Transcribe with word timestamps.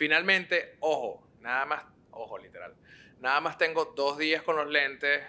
Finalmente, 0.00 0.78
ojo, 0.80 1.28
nada 1.40 1.66
más, 1.66 1.84
ojo 2.12 2.38
literal, 2.38 2.74
nada 3.18 3.38
más 3.42 3.58
tengo 3.58 3.84
dos 3.94 4.16
días 4.16 4.42
con 4.42 4.56
los 4.56 4.66
lentes, 4.66 5.22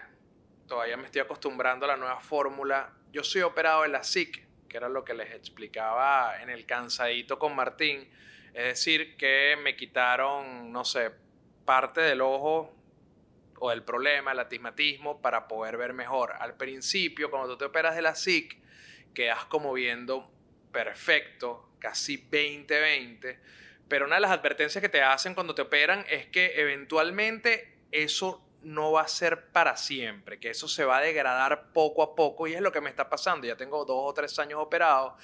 todavía 0.65 0.95
me 0.95 1.03
estoy 1.03 1.19
acostumbrando 1.19 1.83
a 1.83 1.89
la 1.89 1.97
nueva 1.97 2.21
fórmula. 2.21 2.93
Yo 3.11 3.21
soy 3.21 3.41
operado 3.41 3.81
de 3.81 3.89
la 3.89 4.01
SIC, 4.01 4.47
que 4.69 4.77
era 4.77 4.87
lo 4.87 5.03
que 5.03 5.13
les 5.13 5.33
explicaba 5.33 6.41
en 6.41 6.49
el 6.49 6.65
cansadito 6.65 7.37
con 7.37 7.53
Martín. 7.53 8.09
Es 8.53 8.63
decir, 8.63 9.17
que 9.17 9.57
me 9.61 9.75
quitaron, 9.75 10.71
no 10.71 10.85
sé, 10.85 11.11
parte 11.65 11.99
del 11.99 12.21
ojo 12.21 12.73
o 13.59 13.71
del 13.71 13.83
problema, 13.83 14.31
el 14.31 14.39
astigmatismo, 14.39 15.21
para 15.21 15.49
poder 15.49 15.75
ver 15.75 15.91
mejor. 15.91 16.31
Al 16.39 16.55
principio, 16.55 17.29
cuando 17.29 17.49
tú 17.49 17.57
te 17.57 17.65
operas 17.65 17.93
de 17.93 18.03
la 18.03 18.15
SIC, 18.15 18.57
quedas 19.13 19.43
como 19.43 19.73
viendo 19.73 20.31
perfecto, 20.71 21.73
casi 21.77 22.25
20-20 22.29 23.37
pero 23.91 24.05
una 24.05 24.15
de 24.15 24.21
las 24.21 24.31
advertencias 24.31 24.81
que 24.81 24.87
te 24.87 25.01
hacen 25.01 25.35
cuando 25.35 25.53
te 25.53 25.63
operan 25.63 26.05
es 26.09 26.25
que 26.27 26.53
eventualmente 26.61 27.75
eso 27.91 28.41
no 28.61 28.93
va 28.93 29.01
a 29.01 29.07
ser 29.09 29.47
para 29.47 29.75
siempre, 29.75 30.39
que 30.39 30.49
eso 30.49 30.69
se 30.69 30.85
va 30.85 30.99
a 30.99 31.01
degradar 31.01 31.73
poco 31.73 32.01
a 32.01 32.15
poco 32.15 32.47
y 32.47 32.53
es 32.53 32.61
lo 32.61 32.71
que 32.71 32.79
me 32.79 32.89
está 32.89 33.09
pasando. 33.09 33.45
Ya 33.45 33.57
tengo 33.57 33.83
dos 33.83 33.99
o 34.01 34.13
tres 34.13 34.39
años 34.39 34.61
operado 34.61 35.17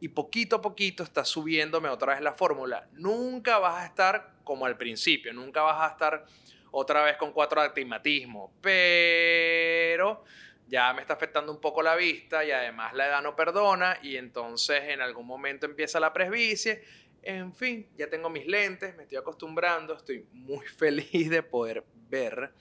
y 0.00 0.08
poquito 0.08 0.56
a 0.56 0.60
poquito 0.60 1.02
está 1.02 1.24
subiéndome 1.24 1.88
otra 1.88 2.12
vez 2.12 2.20
la 2.20 2.34
fórmula. 2.34 2.86
Nunca 2.92 3.58
vas 3.58 3.82
a 3.82 3.86
estar 3.86 4.32
como 4.44 4.66
al 4.66 4.76
principio, 4.76 5.32
nunca 5.32 5.62
vas 5.62 5.80
a 5.80 5.92
estar 5.92 6.26
otra 6.72 7.02
vez 7.02 7.16
con 7.16 7.32
cuatro 7.32 7.62
astigmatismo, 7.62 8.52
pero 8.60 10.24
ya 10.68 10.92
me 10.92 11.00
está 11.00 11.14
afectando 11.14 11.50
un 11.50 11.60
poco 11.62 11.82
la 11.82 11.96
vista 11.96 12.44
y 12.44 12.50
además 12.50 12.92
la 12.92 13.06
edad 13.06 13.22
no 13.22 13.34
perdona 13.34 13.98
y 14.02 14.16
entonces 14.16 14.82
en 14.88 15.00
algún 15.00 15.26
momento 15.26 15.64
empieza 15.64 15.98
la 15.98 16.12
presbicie 16.12 16.84
en 17.22 17.52
fin, 17.54 17.88
ya 17.96 18.08
tengo 18.08 18.30
mis 18.30 18.46
lentes, 18.46 18.96
me 18.96 19.04
estoy 19.04 19.18
acostumbrando, 19.18 19.94
estoy 19.94 20.26
muy 20.32 20.66
feliz 20.78 21.30
de 21.30 21.42
poder 21.42 21.84
ver. 22.08 22.52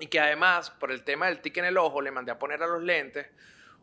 Y 0.00 0.06
que 0.06 0.20
además, 0.20 0.70
por 0.70 0.92
el 0.92 1.02
tema 1.02 1.26
del 1.26 1.40
tic 1.40 1.56
en 1.56 1.64
el 1.64 1.76
ojo, 1.76 2.00
le 2.00 2.10
mandé 2.10 2.30
a 2.32 2.38
poner 2.38 2.62
a 2.62 2.66
los 2.66 2.82
lentes 2.82 3.26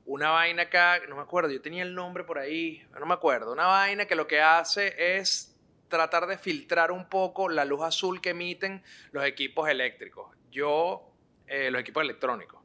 una 0.05 0.29
vaina 0.29 0.63
acá, 0.63 0.99
no 1.09 1.15
me 1.15 1.23
acuerdo, 1.23 1.49
yo 1.49 1.61
tenía 1.61 1.83
el 1.83 1.95
nombre 1.95 2.23
por 2.23 2.37
ahí, 2.37 2.85
no 2.99 3.05
me 3.05 3.15
acuerdo, 3.15 3.51
una 3.51 3.65
vaina 3.65 4.05
que 4.05 4.15
lo 4.15 4.27
que 4.27 4.39
hace 4.39 5.17
es 5.17 5.55
tratar 5.87 6.27
de 6.27 6.37
filtrar 6.37 6.91
un 6.91 7.09
poco 7.09 7.49
la 7.49 7.65
luz 7.65 7.81
azul 7.81 8.21
que 8.21 8.29
emiten 8.29 8.83
los 9.11 9.25
equipos 9.25 9.67
eléctricos. 9.67 10.35
Yo, 10.51 11.11
eh, 11.47 11.71
los 11.71 11.81
equipos 11.81 12.03
electrónicos 12.03 12.64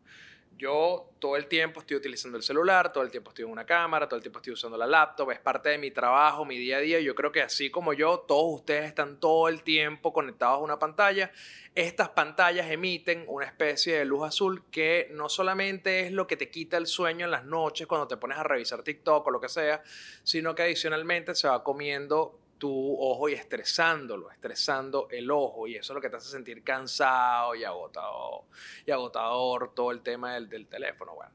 yo 0.60 1.10
todo 1.18 1.36
el 1.36 1.46
tiempo 1.46 1.80
estoy 1.80 1.96
utilizando 1.96 2.36
el 2.36 2.44
celular, 2.44 2.92
todo 2.92 3.02
el 3.02 3.10
tiempo 3.10 3.30
estoy 3.30 3.46
en 3.46 3.50
una 3.50 3.64
cámara, 3.64 4.06
todo 4.06 4.16
el 4.16 4.22
tiempo 4.22 4.40
estoy 4.40 4.52
usando 4.52 4.76
la 4.76 4.86
laptop, 4.86 5.30
es 5.30 5.38
parte 5.38 5.70
de 5.70 5.78
mi 5.78 5.90
trabajo, 5.90 6.44
mi 6.44 6.58
día 6.58 6.76
a 6.76 6.80
día. 6.80 7.00
Yo 7.00 7.14
creo 7.14 7.32
que 7.32 7.40
así 7.40 7.70
como 7.70 7.94
yo, 7.94 8.20
todos 8.28 8.60
ustedes 8.60 8.84
están 8.84 9.18
todo 9.18 9.48
el 9.48 9.62
tiempo 9.62 10.12
conectados 10.12 10.58
a 10.58 10.62
una 10.62 10.78
pantalla. 10.78 11.32
Estas 11.74 12.10
pantallas 12.10 12.70
emiten 12.70 13.24
una 13.26 13.46
especie 13.46 13.96
de 13.96 14.04
luz 14.04 14.28
azul 14.28 14.64
que 14.70 15.08
no 15.12 15.30
solamente 15.30 16.00
es 16.00 16.12
lo 16.12 16.26
que 16.26 16.36
te 16.36 16.50
quita 16.50 16.76
el 16.76 16.86
sueño 16.86 17.24
en 17.24 17.30
las 17.30 17.46
noches 17.46 17.86
cuando 17.86 18.06
te 18.06 18.18
pones 18.18 18.36
a 18.36 18.42
revisar 18.42 18.82
TikTok 18.82 19.26
o 19.26 19.30
lo 19.30 19.40
que 19.40 19.48
sea, 19.48 19.82
sino 20.24 20.54
que 20.54 20.62
adicionalmente 20.62 21.34
se 21.34 21.48
va 21.48 21.64
comiendo 21.64 22.38
tu 22.60 22.96
ojo 23.00 23.30
y 23.30 23.32
estresándolo, 23.32 24.30
estresando 24.30 25.08
el 25.10 25.30
ojo 25.30 25.66
y 25.66 25.76
eso 25.76 25.92
es 25.92 25.94
lo 25.94 26.00
que 26.00 26.10
te 26.10 26.16
hace 26.16 26.28
sentir 26.28 26.62
cansado 26.62 27.54
y 27.54 27.64
agotado 27.64 28.44
y 28.84 28.90
agotador 28.90 29.74
todo 29.74 29.90
el 29.90 30.02
tema 30.02 30.34
del, 30.34 30.48
del 30.48 30.66
teléfono, 30.66 31.14
bueno. 31.14 31.32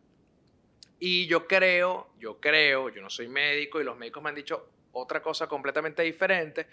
Y 0.99 1.25
yo 1.25 1.47
creo, 1.47 2.11
yo 2.19 2.39
creo, 2.39 2.89
yo 2.89 3.01
no 3.01 3.09
soy 3.09 3.27
médico 3.27 3.81
y 3.81 3.83
los 3.83 3.97
médicos 3.97 4.21
me 4.21 4.29
han 4.29 4.35
dicho 4.35 4.69
otra 4.91 5.21
cosa 5.21 5.47
completamente 5.47 6.03
diferente, 6.03 6.67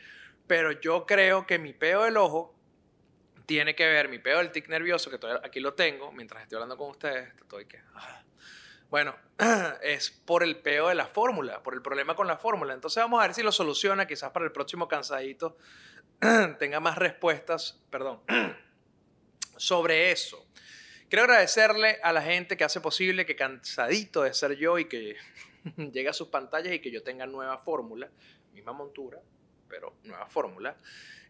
pero 0.47 0.71
yo 0.73 1.07
creo 1.07 1.47
que 1.47 1.59
mi 1.59 1.73
peo 1.73 2.05
del 2.05 2.19
ojo 2.19 2.55
tiene 3.47 3.75
que 3.75 3.89
ver, 3.89 4.11
mi 4.11 4.19
peo 4.19 4.37
del 4.37 4.53
tic 4.53 4.69
nervioso, 4.69 5.11
que 5.11 5.19
aquí 5.43 5.61
lo 5.61 5.73
tengo, 5.73 6.13
mientras 6.13 6.43
estoy 6.43 6.57
hablando 6.57 6.77
con 6.77 6.91
ustedes, 6.91 7.35
estoy 7.41 7.65
que... 7.65 7.81
Ah, 7.95 8.23
bueno, 8.93 9.17
es 9.83 10.11
por 10.11 10.43
el 10.43 10.59
peo 10.59 10.89
de 10.89 10.95
la 10.95 11.07
fórmula, 11.07 11.63
por 11.63 11.73
el 11.73 11.81
problema 11.81 12.15
con 12.15 12.27
la 12.27 12.37
fórmula. 12.37 12.75
Entonces 12.75 13.03
vamos 13.03 13.21
a 13.21 13.27
ver 13.27 13.35
si 13.35 13.43
lo 13.43 13.51
soluciona, 13.51 14.07
quizás 14.07 14.33
para 14.33 14.45
el 14.45 14.53
próximo 14.53 14.87
cansadito 14.87 15.57
tenga 16.59 16.79
más 16.79 16.99
respuestas, 16.99 17.81
perdón, 17.89 18.21
sobre 19.57 20.13
eso. 20.13 20.47
Quiero 21.09 21.23
agradecerle 21.23 22.01
a 22.03 22.13
la 22.13 22.21
gente 22.21 22.59
que 22.59 22.65
hace 22.65 22.83
posible 22.83 23.25
que 23.25 23.35
cansadito 23.35 24.25
de 24.25 24.35
ser 24.35 24.57
yo 24.57 24.79
y 24.79 24.85
que 24.85 25.17
llegue 25.79 26.11
a 26.11 26.13
sus 26.13 26.29
pantallas 26.29 26.75
y 26.75 26.81
que 26.81 26.91
yo 26.91 27.03
tenga 27.03 27.25
nueva 27.25 27.57
fórmula, 27.61 28.11
misma 28.53 28.75
montura, 28.75 29.23
pero 29.73 29.95
nueva 30.05 30.27
fórmula. 30.27 30.77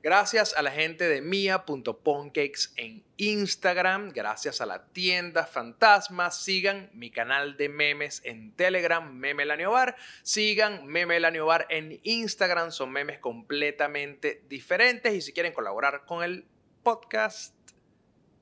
Gracias 0.02 0.52
a 0.56 0.62
la 0.62 0.72
gente 0.72 1.08
de 1.08 1.20
mia.poncakes 1.20 2.72
en 2.74 3.04
Instagram. 3.18 4.10
Gracias 4.10 4.60
a 4.60 4.66
la 4.66 4.88
tienda 4.88 5.46
Fantasma. 5.46 6.32
Sigan 6.32 6.90
mi 6.92 7.12
canal 7.12 7.56
de 7.56 7.68
memes 7.68 8.20
en 8.24 8.50
Telegram, 8.56 9.14
Memelaniobar. 9.14 9.94
Sigan 10.24 10.88
Memelaniobar 10.88 11.68
en 11.70 12.00
Instagram. 12.02 12.72
Son 12.72 12.90
memes 12.90 13.20
completamente 13.20 14.42
diferentes. 14.48 15.14
Y 15.14 15.20
si 15.20 15.32
quieren 15.32 15.52
colaborar 15.52 16.04
con 16.04 16.24
el 16.24 16.46
podcast, 16.82 17.54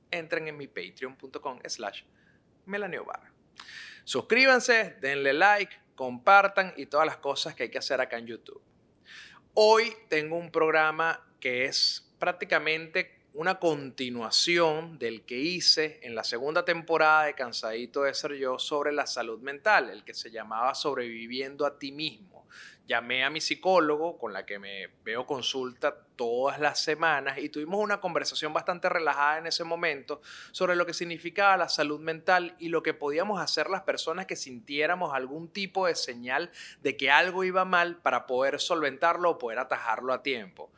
entren 0.09 0.47
en 0.47 0.57
mi 0.57 0.65
patreon.com 0.65 1.59
slash 1.67 2.01
melaniobar. 2.65 3.21
Suscríbanse, 4.03 4.95
denle 4.99 5.33
like, 5.33 5.79
compartan 5.93 6.73
y 6.75 6.87
todas 6.87 7.05
las 7.05 7.17
cosas 7.17 7.53
que 7.53 7.63
hay 7.63 7.69
que 7.69 7.77
hacer 7.77 8.01
acá 8.01 8.17
en 8.17 8.25
YouTube. 8.25 8.70
Hoy 9.53 9.93
tengo 10.07 10.37
un 10.37 10.49
programa 10.49 11.27
que 11.41 11.65
es 11.65 12.09
prácticamente 12.19 13.25
una 13.33 13.59
continuación 13.59 14.97
del 14.97 15.23
que 15.23 15.39
hice 15.39 15.99
en 16.03 16.15
la 16.15 16.23
segunda 16.23 16.63
temporada 16.63 17.25
de 17.25 17.33
Cansadito 17.33 18.03
de 18.03 18.13
Ser 18.13 18.35
Yo 18.35 18.59
sobre 18.59 18.93
la 18.93 19.05
salud 19.05 19.41
mental, 19.41 19.89
el 19.89 20.05
que 20.05 20.13
se 20.13 20.31
llamaba 20.31 20.73
Sobreviviendo 20.73 21.65
a 21.65 21.77
ti 21.77 21.91
mismo. 21.91 22.47
Llamé 22.91 23.23
a 23.23 23.29
mi 23.29 23.39
psicólogo, 23.39 24.17
con 24.17 24.33
la 24.33 24.45
que 24.45 24.59
me 24.59 24.87
veo 25.05 25.25
consulta 25.25 25.95
todas 26.17 26.59
las 26.59 26.83
semanas, 26.83 27.37
y 27.37 27.47
tuvimos 27.47 27.79
una 27.79 28.01
conversación 28.01 28.51
bastante 28.51 28.89
relajada 28.89 29.37
en 29.37 29.47
ese 29.47 29.63
momento 29.63 30.19
sobre 30.51 30.75
lo 30.75 30.85
que 30.85 30.93
significaba 30.93 31.55
la 31.55 31.69
salud 31.69 32.01
mental 32.01 32.53
y 32.59 32.67
lo 32.67 32.83
que 32.83 32.93
podíamos 32.93 33.39
hacer 33.39 33.69
las 33.69 33.83
personas 33.83 34.25
que 34.25 34.35
sintiéramos 34.35 35.13
algún 35.13 35.47
tipo 35.47 35.87
de 35.87 35.95
señal 35.95 36.51
de 36.81 36.97
que 36.97 37.09
algo 37.09 37.45
iba 37.45 37.63
mal 37.63 37.95
para 37.95 38.27
poder 38.27 38.59
solventarlo 38.59 39.29
o 39.29 39.37
poder 39.37 39.59
atajarlo 39.59 40.11
a 40.11 40.21
tiempo. 40.21 40.69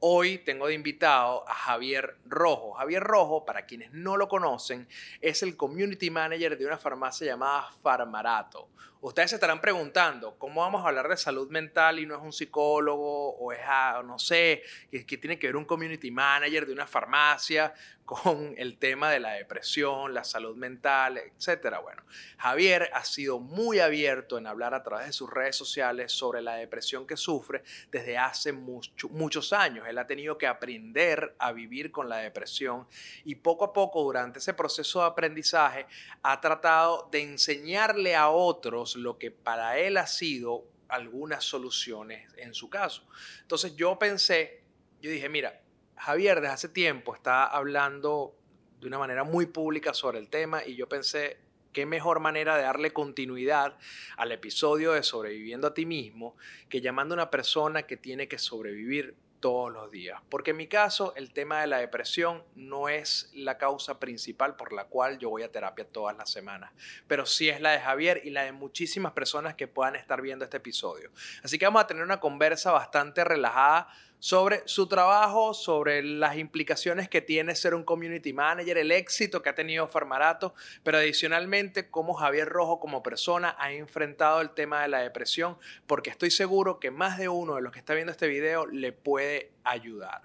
Hoy 0.00 0.38
tengo 0.38 0.66
de 0.66 0.74
invitado 0.74 1.48
a 1.48 1.54
Javier 1.54 2.18
Rojo. 2.26 2.72
Javier 2.72 3.02
Rojo, 3.02 3.46
para 3.46 3.64
quienes 3.64 3.92
no 3.92 4.18
lo 4.18 4.28
conocen, 4.28 4.88
es 5.22 5.42
el 5.42 5.56
community 5.56 6.10
manager 6.10 6.58
de 6.58 6.66
una 6.66 6.76
farmacia 6.76 7.28
llamada 7.28 7.70
Farmarato. 7.82 8.68
Ustedes 9.04 9.30
se 9.30 9.36
estarán 9.36 9.60
preguntando, 9.60 10.38
¿cómo 10.38 10.60
vamos 10.60 10.84
a 10.84 10.88
hablar 10.88 11.08
de 11.08 11.16
salud 11.16 11.50
mental 11.50 11.98
y 11.98 12.06
no 12.06 12.14
es 12.14 12.22
un 12.22 12.32
psicólogo 12.32 13.30
o 13.30 13.50
es, 13.50 13.58
no 14.04 14.16
sé, 14.16 14.62
que, 14.92 15.18
tiene 15.18 15.40
que 15.40 15.48
ver 15.48 15.56
un 15.56 15.64
community 15.64 16.12
manager 16.12 16.64
de 16.66 16.72
una 16.72 16.86
farmacia 16.86 17.74
con 18.04 18.54
el 18.56 18.78
tema 18.78 19.10
de 19.10 19.20
la 19.20 19.32
depresión, 19.32 20.14
la 20.14 20.22
salud 20.22 20.54
mental, 20.56 21.18
etcétera? 21.18 21.80
Bueno, 21.80 22.02
Javier 22.38 22.90
ha 22.92 23.04
sido 23.04 23.40
muy 23.40 23.80
abierto 23.80 24.38
en 24.38 24.46
hablar 24.46 24.72
a 24.72 24.84
través 24.84 25.06
de 25.06 25.12
sus 25.12 25.28
redes 25.28 25.56
sociales 25.56 26.12
sobre 26.12 26.40
la 26.40 26.54
depresión 26.54 27.04
que 27.04 27.16
sufre 27.16 27.64
desde 27.90 28.18
hace 28.18 28.52
muchos 28.52 29.52
años. 29.52 29.86
Él 29.88 29.98
ha 29.98 30.06
tenido 30.06 30.38
que 30.38 30.46
aprender 30.46 31.34
a 31.40 31.50
vivir 31.50 31.90
con 31.90 32.08
la 32.08 32.18
depresión 32.18 32.86
y 33.24 33.34
poco 33.34 33.64
a 33.64 33.72
poco 33.72 34.02
durante 34.02 34.38
ese 34.38 34.54
proceso 34.54 35.00
de 35.00 35.06
aprendizaje 35.06 35.86
ha 36.22 36.40
tratado 36.40 37.08
de 37.10 37.22
enseñarle 37.22 38.14
a 38.14 38.28
otros 38.28 38.91
lo 38.96 39.18
que 39.18 39.30
para 39.30 39.78
él 39.78 39.96
ha 39.96 40.06
sido 40.06 40.64
algunas 40.88 41.44
soluciones 41.44 42.30
en 42.36 42.54
su 42.54 42.68
caso. 42.68 43.06
Entonces 43.40 43.74
yo 43.76 43.98
pensé, 43.98 44.62
yo 45.00 45.10
dije, 45.10 45.28
mira, 45.28 45.62
Javier 45.96 46.40
desde 46.40 46.52
hace 46.52 46.68
tiempo 46.68 47.14
está 47.14 47.46
hablando 47.46 48.36
de 48.80 48.88
una 48.88 48.98
manera 48.98 49.24
muy 49.24 49.46
pública 49.46 49.94
sobre 49.94 50.18
el 50.18 50.28
tema 50.28 50.64
y 50.64 50.74
yo 50.74 50.88
pensé, 50.88 51.38
qué 51.72 51.86
mejor 51.86 52.20
manera 52.20 52.56
de 52.56 52.62
darle 52.62 52.92
continuidad 52.92 53.78
al 54.16 54.32
episodio 54.32 54.92
de 54.92 55.02
sobreviviendo 55.02 55.66
a 55.66 55.74
ti 55.74 55.86
mismo 55.86 56.36
que 56.68 56.80
llamando 56.80 57.14
a 57.14 57.16
una 57.16 57.30
persona 57.30 57.84
que 57.84 57.96
tiene 57.96 58.28
que 58.28 58.38
sobrevivir 58.38 59.16
todos 59.42 59.70
los 59.70 59.90
días. 59.90 60.22
Porque 60.30 60.52
en 60.52 60.56
mi 60.56 60.68
caso, 60.68 61.12
el 61.16 61.32
tema 61.32 61.60
de 61.60 61.66
la 61.66 61.78
depresión 61.78 62.42
no 62.54 62.88
es 62.88 63.30
la 63.34 63.58
causa 63.58 63.98
principal 64.00 64.56
por 64.56 64.72
la 64.72 64.84
cual 64.84 65.18
yo 65.18 65.28
voy 65.28 65.42
a 65.42 65.52
terapia 65.52 65.84
todas 65.84 66.16
las 66.16 66.30
semanas, 66.30 66.72
pero 67.06 67.26
sí 67.26 67.50
es 67.50 67.60
la 67.60 67.72
de 67.72 67.80
Javier 67.80 68.22
y 68.24 68.30
la 68.30 68.44
de 68.44 68.52
muchísimas 68.52 69.12
personas 69.12 69.54
que 69.54 69.68
puedan 69.68 69.96
estar 69.96 70.22
viendo 70.22 70.44
este 70.44 70.58
episodio. 70.58 71.10
Así 71.42 71.58
que 71.58 71.66
vamos 71.66 71.82
a 71.82 71.86
tener 71.86 72.04
una 72.04 72.20
conversa 72.20 72.70
bastante 72.70 73.24
relajada 73.24 73.88
sobre 74.22 74.62
su 74.66 74.86
trabajo, 74.86 75.52
sobre 75.52 76.00
las 76.00 76.36
implicaciones 76.36 77.08
que 77.08 77.20
tiene 77.20 77.56
ser 77.56 77.74
un 77.74 77.82
community 77.82 78.32
manager, 78.32 78.78
el 78.78 78.92
éxito 78.92 79.42
que 79.42 79.48
ha 79.48 79.56
tenido 79.56 79.88
Farmarato, 79.88 80.54
pero 80.84 80.98
adicionalmente 80.98 81.90
cómo 81.90 82.14
Javier 82.14 82.48
Rojo 82.48 82.78
como 82.78 83.02
persona 83.02 83.56
ha 83.58 83.72
enfrentado 83.72 84.40
el 84.40 84.50
tema 84.50 84.80
de 84.82 84.86
la 84.86 85.00
depresión, 85.00 85.58
porque 85.88 86.10
estoy 86.10 86.30
seguro 86.30 86.78
que 86.78 86.92
más 86.92 87.18
de 87.18 87.28
uno 87.28 87.56
de 87.56 87.62
los 87.62 87.72
que 87.72 87.80
está 87.80 87.94
viendo 87.94 88.12
este 88.12 88.28
video 88.28 88.64
le 88.68 88.92
puede 88.92 89.50
ayudar. 89.64 90.22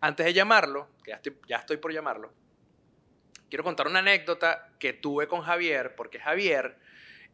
Antes 0.00 0.26
de 0.26 0.32
llamarlo, 0.32 0.86
que 1.02 1.10
ya 1.10 1.16
estoy, 1.16 1.36
ya 1.48 1.56
estoy 1.56 1.78
por 1.78 1.92
llamarlo, 1.92 2.32
quiero 3.48 3.64
contar 3.64 3.88
una 3.88 3.98
anécdota 3.98 4.70
que 4.78 4.92
tuve 4.92 5.26
con 5.26 5.40
Javier, 5.40 5.96
porque 5.96 6.20
Javier 6.20 6.78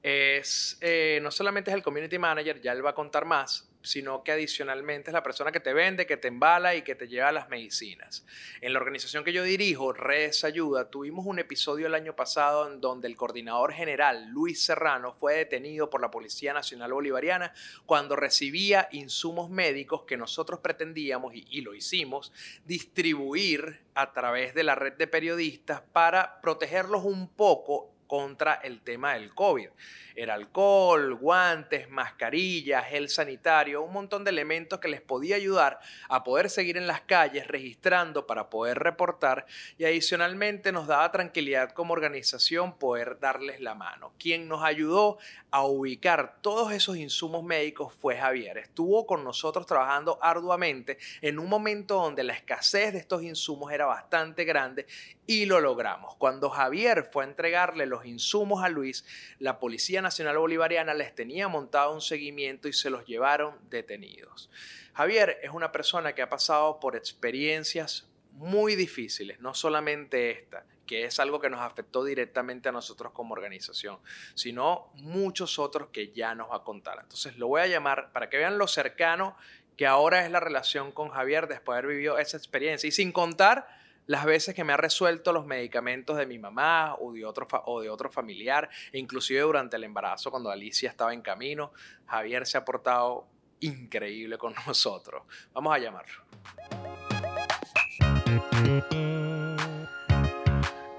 es, 0.03 0.79
eh, 0.81 1.21
no 1.23 1.31
solamente 1.31 1.71
es 1.71 1.77
el 1.77 1.83
community 1.83 2.19
manager, 2.19 2.59
ya 2.63 2.73
él 2.73 2.83
va 2.83 2.91
a 2.91 2.95
contar 2.95 3.27
más, 3.27 3.70
sino 3.83 4.23
que 4.23 4.33
adicionalmente 4.33 5.11
es 5.11 5.15
la 5.15 5.23
persona 5.23 5.53
que 5.53 5.61
te 5.61 5.73
vende, 5.73 6.07
que 6.07 6.17
te 6.17 6.29
embala 6.29 6.75
y 6.75 6.83
que 6.83 6.95
te 6.95 7.09
lleva 7.09 7.33
las 7.33 7.49
medicinas. 7.49 8.25
En 8.61 8.73
la 8.73 8.79
organización 8.79 9.25
que 9.25 9.33
yo 9.33 9.43
dirijo, 9.43 9.93
Redes 9.93 10.45
Ayuda, 10.45 10.91
tuvimos 10.91 11.27
un 11.27 11.39
episodio 11.39 11.87
el 11.87 11.95
año 11.95 12.15
pasado 12.15 12.71
en 12.71 12.81
donde 12.81 13.09
el 13.09 13.17
coordinador 13.17 13.73
general, 13.73 14.29
Luis 14.31 14.63
Serrano, 14.63 15.15
fue 15.15 15.35
detenido 15.35 15.91
por 15.91 16.01
la 16.01 16.11
Policía 16.11 16.53
Nacional 16.53 16.93
Bolivariana 16.93 17.53
cuando 17.87 18.17
recibía 18.17 18.89
insumos 18.93 19.51
médicos 19.51 20.03
que 20.03 20.17
nosotros 20.17 20.61
pretendíamos, 20.61 21.35
y, 21.35 21.47
y 21.51 21.61
lo 21.63 21.75
hicimos, 21.75 22.33
distribuir 22.65 23.81
a 23.95 24.13
través 24.13 24.55
de 24.55 24.65
la 24.65 24.75
red 24.75 24.95
de 24.95 25.07
periodistas 25.07 25.83
para 25.93 26.41
protegerlos 26.41 27.05
un 27.05 27.29
poco 27.29 27.91
contra 28.11 28.55
el 28.55 28.81
tema 28.81 29.15
del 29.15 29.33
COVID. 29.33 29.69
Era 30.17 30.35
alcohol, 30.35 31.15
guantes, 31.15 31.89
mascarillas, 31.89 32.85
gel 32.87 33.09
sanitario, 33.09 33.83
un 33.83 33.93
montón 33.93 34.25
de 34.25 34.31
elementos 34.31 34.81
que 34.81 34.89
les 34.89 35.01
podía 35.01 35.37
ayudar 35.37 35.79
a 36.09 36.25
poder 36.25 36.51
seguir 36.51 36.77
en 36.77 36.89
las 36.89 37.03
calles 37.03 37.47
registrando 37.47 38.27
para 38.27 38.51
poder 38.51 38.81
reportar 38.81 39.47
y 39.79 39.85
adicionalmente 39.85 40.73
nos 40.73 40.89
daba 40.89 41.13
tranquilidad 41.13 41.71
como 41.71 41.93
organización 41.93 42.77
poder 42.77 43.21
darles 43.21 43.61
la 43.61 43.77
mano. 43.77 44.13
Quien 44.19 44.49
nos 44.49 44.65
ayudó 44.65 45.19
a 45.53 45.65
ubicar 45.65 46.39
todos 46.41 46.73
esos 46.73 46.97
insumos 46.97 47.45
médicos 47.45 47.95
fue 47.95 48.17
Javier. 48.17 48.59
Estuvo 48.59 49.07
con 49.07 49.23
nosotros 49.23 49.67
trabajando 49.67 50.19
arduamente 50.21 50.99
en 51.21 51.39
un 51.39 51.49
momento 51.49 51.95
donde 51.95 52.25
la 52.25 52.33
escasez 52.33 52.93
de 52.93 52.99
estos 52.99 53.23
insumos 53.23 53.73
era 53.73 53.87
bastante 53.87 54.45
grande 54.45 54.87
y 55.31 55.47
lo 55.47 55.61
logramos. 55.61 56.17
Cuando 56.17 56.51
Javier 56.51 57.09
fue 57.13 57.23
a 57.23 57.29
entregarle 57.29 57.87
los 57.87 58.05
insumos 58.05 58.65
a 58.65 58.69
Luis, 58.69 59.05
la 59.39 59.61
Policía 59.61 60.03
Nacional 60.03 60.39
Bolivariana 60.39 60.93
les 60.93 61.15
tenía 61.15 61.47
montado 61.47 61.95
un 61.95 62.01
seguimiento 62.01 62.67
y 62.67 62.73
se 62.73 62.91
los 62.91 63.07
llevaron 63.07 63.57
detenidos. 63.71 64.51
Javier 64.93 65.39
es 65.41 65.51
una 65.51 65.71
persona 65.71 66.17
que 66.17 66.23
ha 66.23 66.29
pasado 66.29 66.81
por 66.81 66.97
experiencias 66.97 68.09
muy 68.33 68.75
difíciles, 68.75 69.39
no 69.39 69.55
solamente 69.55 70.33
esta, 70.33 70.67
que 70.85 71.05
es 71.05 71.21
algo 71.21 71.41
que 71.41 71.49
nos 71.49 71.61
afectó 71.61 72.03
directamente 72.03 72.69
a 72.69 72.73
nosotros 72.73 73.13
como 73.13 73.33
organización, 73.33 74.01
sino 74.35 74.91
muchos 74.95 75.61
otros 75.61 75.91
que 75.93 76.11
ya 76.11 76.35
nos 76.35 76.51
va 76.51 76.57
a 76.57 76.65
contar. 76.65 76.99
Entonces 77.01 77.39
lo 77.39 77.47
voy 77.47 77.61
a 77.61 77.69
llamar 77.69 78.11
para 78.11 78.29
que 78.31 78.37
vean 78.37 78.59
lo 78.59 78.67
cercano 78.67 79.37
que 79.77 79.87
ahora 79.87 80.25
es 80.25 80.33
la 80.33 80.41
relación 80.41 80.91
con 80.91 81.11
Javier 81.11 81.47
después 81.47 81.77
de 81.77 81.79
haber 81.79 81.95
vivido 81.95 82.19
esa 82.19 82.37
experiencia 82.37 82.89
y 82.89 82.91
sin 82.91 83.13
contar 83.13 83.80
las 84.11 84.25
veces 84.25 84.57
que 84.57 84.65
me 84.65 84.73
ha 84.73 84.77
resuelto 84.77 85.33
los 85.33 85.47
medicamentos 85.47 86.17
de 86.17 86.27
mi 86.27 86.37
mamá 86.37 86.97
o 86.99 87.13
de 87.13 87.25
otro, 87.25 87.47
o 87.67 87.81
de 87.81 87.89
otro 87.89 88.11
familiar, 88.11 88.69
inclusive 88.93 89.41
durante 89.43 89.77
el 89.77 89.85
embarazo 89.85 90.33
cuando 90.33 90.51
Alicia 90.51 90.91
estaba 90.91 91.15
en 91.15 91.23
camino, 91.23 91.73
Javier 92.07 92.45
se 92.45 92.59
ha 92.59 92.65
portado 92.65 93.29
increíble 93.61 94.37
con 94.37 94.53
nosotros. 94.67 95.23
Vamos 95.53 95.77
a 95.77 95.79
llamarlo. 95.79 96.25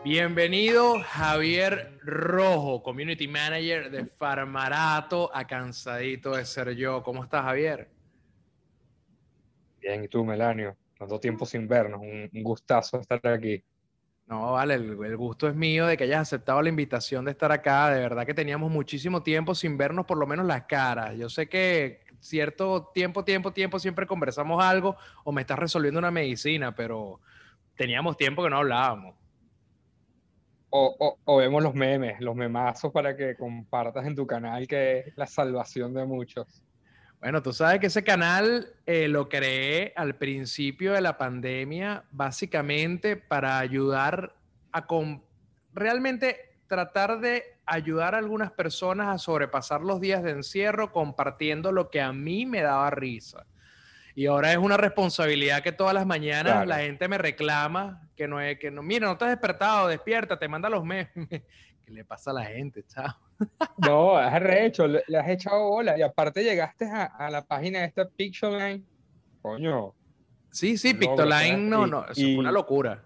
Bienvenido 0.06 1.02
Javier 1.02 2.00
Rojo, 2.04 2.82
Community 2.82 3.28
Manager 3.28 3.92
de 3.92 4.06
Farmarato, 4.06 5.30
a 5.36 5.46
cansadito 5.46 6.38
de 6.38 6.46
ser 6.46 6.78
yo. 6.78 7.04
¿Cómo 7.04 7.26
estás 7.26 7.44
Javier? 7.44 7.90
Bien, 9.82 10.02
¿y 10.02 10.08
tú 10.08 10.24
Melanio? 10.24 10.78
Tanto 11.02 11.20
tiempo 11.20 11.48
sin 11.48 11.68
vernos, 11.68 12.00
un, 12.00 12.30
gustazo 12.44 13.00
estar 13.00 13.20
aquí. 13.26 13.64
No, 14.28 14.52
vale, 14.52 14.76
el, 14.76 15.18
gusto 15.18 15.48
es 15.48 15.56
mío 15.56 15.88
de 15.88 15.98
que 15.98 16.04
hayas 16.04 16.22
aceptado 16.22 16.62
la 16.62 16.70
invitación 16.70 17.26
de 17.26 17.32
estar 17.32 17.52
acá. 17.52 17.90
De 17.90 18.02
verdad 18.02 18.24
que 18.24 18.36
teníamos 18.36 18.70
muchísimo 18.70 19.24
tiempo 19.24 19.56
sin 19.56 19.80
vernos 19.80 20.06
por 20.06 20.20
lo 20.20 20.28
menos 20.28 20.46
las 20.46 20.66
caras. 20.66 21.18
Yo 21.18 21.28
sé 21.28 21.50
que 21.50 22.02
cierto 22.20 22.92
tiempo, 22.94 23.24
tiempo, 23.24 23.52
tiempo 23.52 23.80
siempre 23.80 24.06
conversamos 24.06 24.64
algo 24.64 24.96
o 25.24 25.32
me 25.32 25.42
estás 25.42 25.58
resolviendo 25.58 25.98
una 25.98 26.12
medicina, 26.12 26.76
pero 26.76 27.20
teníamos 27.76 28.16
tiempo 28.16 28.44
que 28.44 28.52
no 28.52 28.58
hablábamos. 28.58 29.16
O, 30.70 31.18
o, 31.26 31.38
vemos 31.38 31.64
los 31.64 31.74
memes, 31.74 32.22
los 32.22 32.36
memazos 32.36 32.92
para 32.92 33.18
que 33.18 33.36
compartas 33.36 34.06
en 34.06 34.16
tu 34.16 34.28
canal, 34.28 34.68
que 34.68 35.00
es 35.00 35.18
la 35.18 35.26
salvación 35.26 35.96
de 35.96 36.06
muchos. 36.06 36.62
Bueno, 37.22 37.44
tú 37.44 37.54
sabes 37.54 37.80
que 37.80 37.86
ese 37.86 38.04
canal 38.04 38.74
eh, 38.88 39.08
lo 39.08 39.30
creé 39.30 39.94
al 39.96 40.16
principio 40.16 40.94
de 40.94 41.02
la 41.02 41.20
pandemia, 41.20 42.04
básicamente 42.10 43.16
para 43.16 43.60
ayudar 43.60 44.34
a 44.72 44.88
realmente 45.72 46.56
tratar 46.66 47.20
de 47.20 47.44
ayudar 47.68 48.16
a 48.16 48.18
algunas 48.18 48.52
personas 48.52 49.10
a 49.10 49.20
sobrepasar 49.20 49.82
los 49.82 50.02
días 50.02 50.24
de 50.24 50.32
encierro 50.32 50.92
compartiendo 50.92 51.72
lo 51.72 51.92
que 51.92 52.02
a 52.02 52.12
mí 52.12 52.48
me 52.48 52.64
daba 52.64 52.90
risa. 52.90 53.46
Y 54.16 54.26
ahora 54.26 54.52
es 54.52 54.58
una 54.58 54.78
responsabilidad 54.78 55.62
que 55.62 55.72
todas 55.72 55.94
las 55.94 56.08
mañanas 56.08 56.68
la 56.68 56.80
gente 56.80 57.08
me 57.08 57.20
reclama 57.20 58.10
que 58.18 58.28
no 58.28 58.42
es 58.42 58.58
que 58.58 58.72
no, 58.72 58.82
mira, 58.82 59.08
no 59.08 59.18
te 59.18 59.26
has 59.26 59.32
despertado, 59.32 59.88
despierta, 59.88 60.40
te 60.40 60.48
manda 60.48 60.70
los 60.70 60.84
memes. 60.84 61.10
¿Qué 61.86 61.92
le 61.92 62.06
pasa 62.06 62.32
a 62.32 62.34
la 62.36 62.46
gente, 62.46 62.84
chao? 62.88 63.16
No, 63.78 64.16
has 64.18 64.42
rehecho, 64.42 64.88
le, 64.88 65.02
has 65.18 65.30
echado 65.30 65.70
bola. 65.70 65.98
Y 65.98 66.02
aparte 66.02 66.44
llegaste 66.44 66.86
a, 66.86 67.30
la 67.30 67.44
página 67.44 67.80
de 67.80 67.86
esta 67.86 68.08
Pictoline. 68.08 68.84
Coño. 69.42 69.96
Sí, 70.52 70.78
sí, 70.78 70.94
Pictoline, 70.94 71.70
no, 71.70 71.88
no, 71.88 72.06
eso 72.06 72.22
fue 72.22 72.38
una 72.38 72.52
locura. 72.52 73.04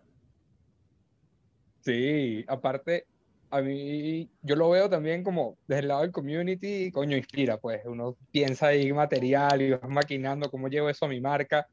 Sí, 1.81 2.43
aparte, 2.47 3.05
a 3.51 3.61
mí, 3.61 4.29
yo 4.41 4.55
lo 4.55 4.69
veo 4.71 4.89
también 4.89 5.23
como 5.23 5.57
desde 5.67 5.81
el 5.81 5.87
lado 5.87 6.01
del 6.01 6.11
community, 6.11 6.91
coño, 6.91 7.15
inspira, 7.15 7.57
pues. 7.57 7.81
Uno 7.85 8.17
piensa 8.31 8.67
ahí 8.67 8.91
material 8.91 9.61
y 9.61 9.71
vas 9.71 9.87
maquinando 9.89 10.49
cómo 10.49 10.67
llevo 10.67 10.89
eso 10.89 11.05
a 11.05 11.09
mi 11.09 11.21
marca. 11.21 11.67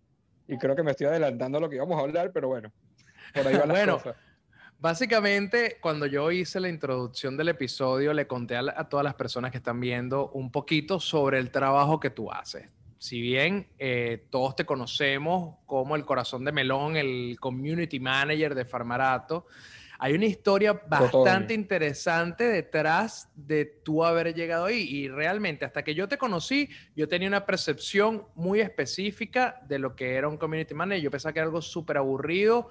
Y 0.47 0.59
creo 0.59 0.77
que 0.77 0.83
me 0.83 0.91
estoy 0.91 1.07
adelantando 1.07 1.59
a 1.59 1.61
lo 1.62 1.69
que 1.71 1.77
íbamos 1.77 1.99
a 1.99 2.03
hablar, 2.03 2.31
pero 2.33 2.49
bueno, 2.49 2.71
por 3.33 3.47
ahí 3.47 3.55
va 3.55 3.67
la 3.67 3.73
bueno, 3.73 4.03
Básicamente, 4.83 5.79
cuando 5.81 6.07
yo 6.07 6.33
hice 6.33 6.59
la 6.59 6.69
introducción 6.69 7.37
del 7.37 7.51
episodio, 7.51 8.12
le 8.12 8.27
conté 8.27 8.57
a, 8.57 8.89
todas 8.89 9.05
las 9.05 9.15
personas 9.15 9.53
que 9.53 9.59
están 9.59 9.79
viendo 9.79 10.31
un 10.31 10.51
poquito 10.51 10.99
sobre 10.99 11.39
el 11.39 11.53
trabajo 11.53 12.01
que 12.01 12.11
tú 12.11 12.33
haces. 12.33 12.69
Si 12.99 13.21
bien 13.21 13.69
eh, 13.79 14.27
todos 14.29 14.57
te 14.57 14.65
conocemos 14.67 15.55
como 15.67 15.95
el 15.95 16.05
corazón 16.05 16.45
de 16.45 16.51
melón, 16.51 16.97
el 16.97 17.37
community 17.39 18.01
manager 18.01 18.57
de 18.57 18.65
Farmarato, 18.65 19.47
hay 20.01 20.15
una 20.15 20.27
historia 20.27 20.73
bastante 20.73 21.55
interesante 21.55 22.43
detrás 22.43 23.31
de 23.37 23.65
tú 23.85 24.05
haber 24.05 24.35
llegado 24.35 24.65
ahí. 24.65 24.81
Y 24.81 25.09
realmente, 25.09 25.65
hasta 25.65 25.85
que 25.85 25.95
yo 25.95 26.09
te 26.09 26.19
conocí, 26.19 26.69
yo 26.97 27.07
tenía 27.07 27.29
una 27.29 27.47
percepción 27.47 28.27
muy 28.35 28.61
específica 28.61 29.62
de 29.69 29.79
lo 29.79 29.95
que 29.95 30.17
era 30.17 30.27
un 30.27 30.39
community 30.39 30.75
manager. 30.75 31.05
Yo 31.05 31.11
pensaba 31.12 31.33
que 31.33 31.39
era 31.39 31.47
algo 31.47 31.62
súper 31.62 31.99
aburrido, 31.99 32.69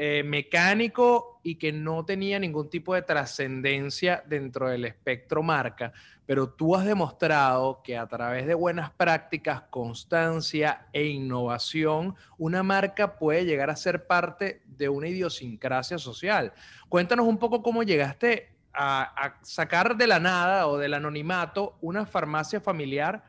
eh, 0.00 0.22
mecánico 0.22 1.40
y 1.42 1.56
que 1.56 1.72
no 1.72 2.04
tenía 2.04 2.38
ningún 2.38 2.70
tipo 2.70 2.94
de 2.94 3.02
trascendencia 3.02 4.22
dentro 4.28 4.68
del 4.68 4.84
espectro 4.84 5.42
marca, 5.42 5.92
pero 6.24 6.50
tú 6.50 6.76
has 6.76 6.84
demostrado 6.84 7.82
que 7.82 7.98
a 7.98 8.06
través 8.06 8.46
de 8.46 8.54
buenas 8.54 8.92
prácticas, 8.92 9.62
constancia 9.70 10.86
e 10.92 11.06
innovación, 11.06 12.14
una 12.36 12.62
marca 12.62 13.18
puede 13.18 13.44
llegar 13.44 13.70
a 13.70 13.74
ser 13.74 14.06
parte 14.06 14.62
de 14.66 14.88
una 14.88 15.08
idiosincrasia 15.08 15.98
social. 15.98 16.52
Cuéntanos 16.88 17.26
un 17.26 17.38
poco 17.38 17.60
cómo 17.60 17.82
llegaste 17.82 18.54
a, 18.72 19.34
sacar 19.42 19.96
de 19.96 20.06
la 20.06 20.20
nada 20.20 20.68
o 20.68 20.78
del 20.78 20.94
anonimato 20.94 21.76
una 21.80 22.06
farmacia 22.06 22.60
familiar 22.60 23.24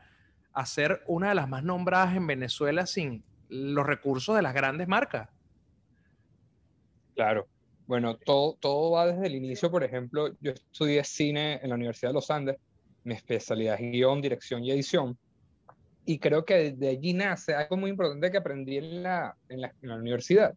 a 0.52 0.64
ser 0.66 1.02
una 1.08 1.30
de 1.30 1.34
las 1.34 1.48
más 1.48 1.64
nombradas 1.64 2.14
en 2.14 2.28
Venezuela 2.28 2.86
sin 2.86 3.24
los 3.48 3.84
recursos 3.84 4.36
de 4.36 4.42
las 4.42 4.54
grandes 4.54 4.86
marcas. 4.86 5.30
Claro. 7.20 7.46
Bueno, 7.86 8.16
todo, 8.16 8.56
todo 8.58 8.92
va 8.92 9.08
desde 9.08 9.26
el 9.26 9.34
inicio. 9.34 9.70
Por 9.70 9.84
ejemplo, 9.84 10.34
yo 10.40 10.52
estudié 10.52 11.04
cine 11.04 11.60
en 11.62 11.68
la 11.68 11.74
Universidad 11.74 12.08
de 12.08 12.14
los 12.14 12.30
Andes. 12.30 12.56
Mi 13.04 13.12
especialidad 13.12 13.74
es 13.74 13.92
guion, 13.92 14.22
dirección 14.22 14.64
y 14.64 14.70
edición. 14.70 15.18
Y 16.06 16.18
creo 16.18 16.46
que 16.46 16.72
de 16.72 16.88
allí 16.88 17.12
nace 17.12 17.52
algo 17.52 17.76
muy 17.76 17.90
importante 17.90 18.30
que 18.30 18.38
aprendí 18.38 18.78
en 18.78 19.02
la, 19.02 19.36
en 19.50 19.60
la, 19.60 19.74
en 19.82 19.88
la 19.90 19.96
universidad. 19.96 20.54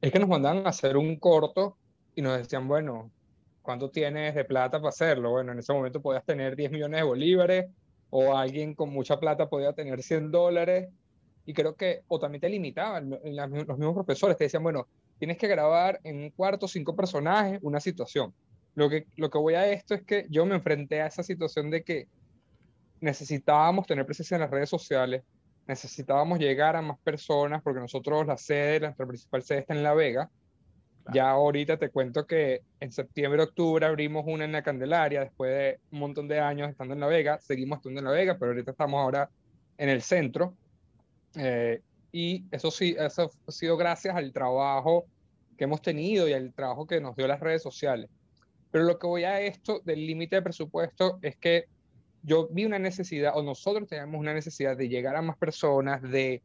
Es 0.00 0.12
que 0.12 0.20
nos 0.20 0.28
mandaban 0.28 0.64
a 0.64 0.68
hacer 0.68 0.96
un 0.96 1.16
corto 1.16 1.76
y 2.14 2.22
nos 2.22 2.38
decían, 2.38 2.68
bueno, 2.68 3.10
¿cuánto 3.60 3.90
tienes 3.90 4.36
de 4.36 4.44
plata 4.44 4.78
para 4.78 4.90
hacerlo? 4.90 5.32
Bueno, 5.32 5.50
en 5.50 5.58
ese 5.58 5.72
momento 5.72 6.00
podías 6.00 6.24
tener 6.24 6.54
10 6.54 6.70
millones 6.70 7.00
de 7.00 7.06
bolívares 7.06 7.66
o 8.10 8.36
alguien 8.36 8.76
con 8.76 8.90
mucha 8.90 9.18
plata 9.18 9.48
podía 9.48 9.72
tener 9.72 10.00
100 10.00 10.30
dólares. 10.30 10.90
Y 11.44 11.52
creo 11.54 11.74
que, 11.74 12.02
o 12.06 12.20
también 12.20 12.40
te 12.40 12.48
limitaban 12.48 13.10
los 13.10 13.50
mismos 13.50 13.94
profesores, 13.94 14.36
te 14.36 14.44
decían, 14.44 14.62
bueno, 14.62 14.86
tienes 15.18 15.38
que 15.38 15.48
grabar 15.48 16.00
en 16.04 16.18
un 16.18 16.30
cuarto 16.30 16.68
cinco 16.68 16.94
personajes 16.94 17.58
una 17.62 17.80
situación. 17.80 18.32
Lo 18.74 18.88
que, 18.88 19.06
lo 19.16 19.30
que 19.30 19.38
voy 19.38 19.54
a 19.54 19.70
esto 19.70 19.94
es 19.94 20.02
que 20.02 20.26
yo 20.30 20.46
me 20.46 20.54
enfrenté 20.54 21.00
a 21.00 21.06
esa 21.06 21.22
situación 21.22 21.70
de 21.70 21.82
que 21.82 22.08
necesitábamos 23.00 23.86
tener 23.86 24.06
presencia 24.06 24.36
en 24.36 24.42
las 24.42 24.50
redes 24.50 24.70
sociales, 24.70 25.24
necesitábamos 25.66 26.38
llegar 26.38 26.76
a 26.76 26.82
más 26.82 26.98
personas, 27.00 27.62
porque 27.62 27.80
nosotros 27.80 28.26
la 28.26 28.36
sede, 28.36 28.80
nuestra 28.80 29.06
principal 29.06 29.42
sede 29.42 29.58
está 29.60 29.74
en 29.74 29.82
La 29.82 29.94
Vega. 29.94 30.30
Ya 31.12 31.30
ahorita 31.30 31.78
te 31.78 31.88
cuento 31.88 32.26
que 32.26 32.62
en 32.80 32.92
septiembre, 32.92 33.42
octubre 33.42 33.86
abrimos 33.86 34.24
una 34.26 34.44
en 34.44 34.52
la 34.52 34.62
Candelaria, 34.62 35.20
después 35.20 35.50
de 35.50 35.80
un 35.90 36.00
montón 36.00 36.28
de 36.28 36.38
años 36.38 36.68
estando 36.68 36.92
en 36.92 37.00
La 37.00 37.06
Vega, 37.06 37.38
seguimos 37.40 37.78
estando 37.78 38.00
en 38.00 38.04
La 38.04 38.10
Vega, 38.10 38.36
pero 38.38 38.52
ahorita 38.52 38.72
estamos 38.72 39.00
ahora 39.00 39.30
en 39.78 39.88
el 39.88 40.02
centro. 40.02 40.54
Eh, 41.34 41.80
y 42.12 42.44
eso 42.50 42.70
sí, 42.70 42.96
eso 42.98 43.30
ha 43.46 43.52
sido 43.52 43.76
gracias 43.76 44.16
al 44.16 44.32
trabajo 44.32 45.06
que 45.56 45.64
hemos 45.64 45.82
tenido 45.82 46.28
y 46.28 46.32
al 46.32 46.52
trabajo 46.54 46.86
que 46.86 47.00
nos 47.00 47.16
dio 47.16 47.26
las 47.26 47.40
redes 47.40 47.62
sociales. 47.62 48.08
Pero 48.70 48.84
lo 48.84 48.98
que 48.98 49.06
voy 49.06 49.24
a 49.24 49.40
esto 49.40 49.80
del 49.84 50.06
límite 50.06 50.36
de 50.36 50.42
presupuesto 50.42 51.18
es 51.22 51.36
que 51.36 51.66
yo 52.22 52.48
vi 52.48 52.64
una 52.64 52.78
necesidad, 52.78 53.36
o 53.36 53.42
nosotros 53.42 53.88
tenemos 53.88 54.20
una 54.20 54.34
necesidad 54.34 54.76
de 54.76 54.88
llegar 54.88 55.16
a 55.16 55.22
más 55.22 55.36
personas, 55.36 56.02
de, 56.02 56.42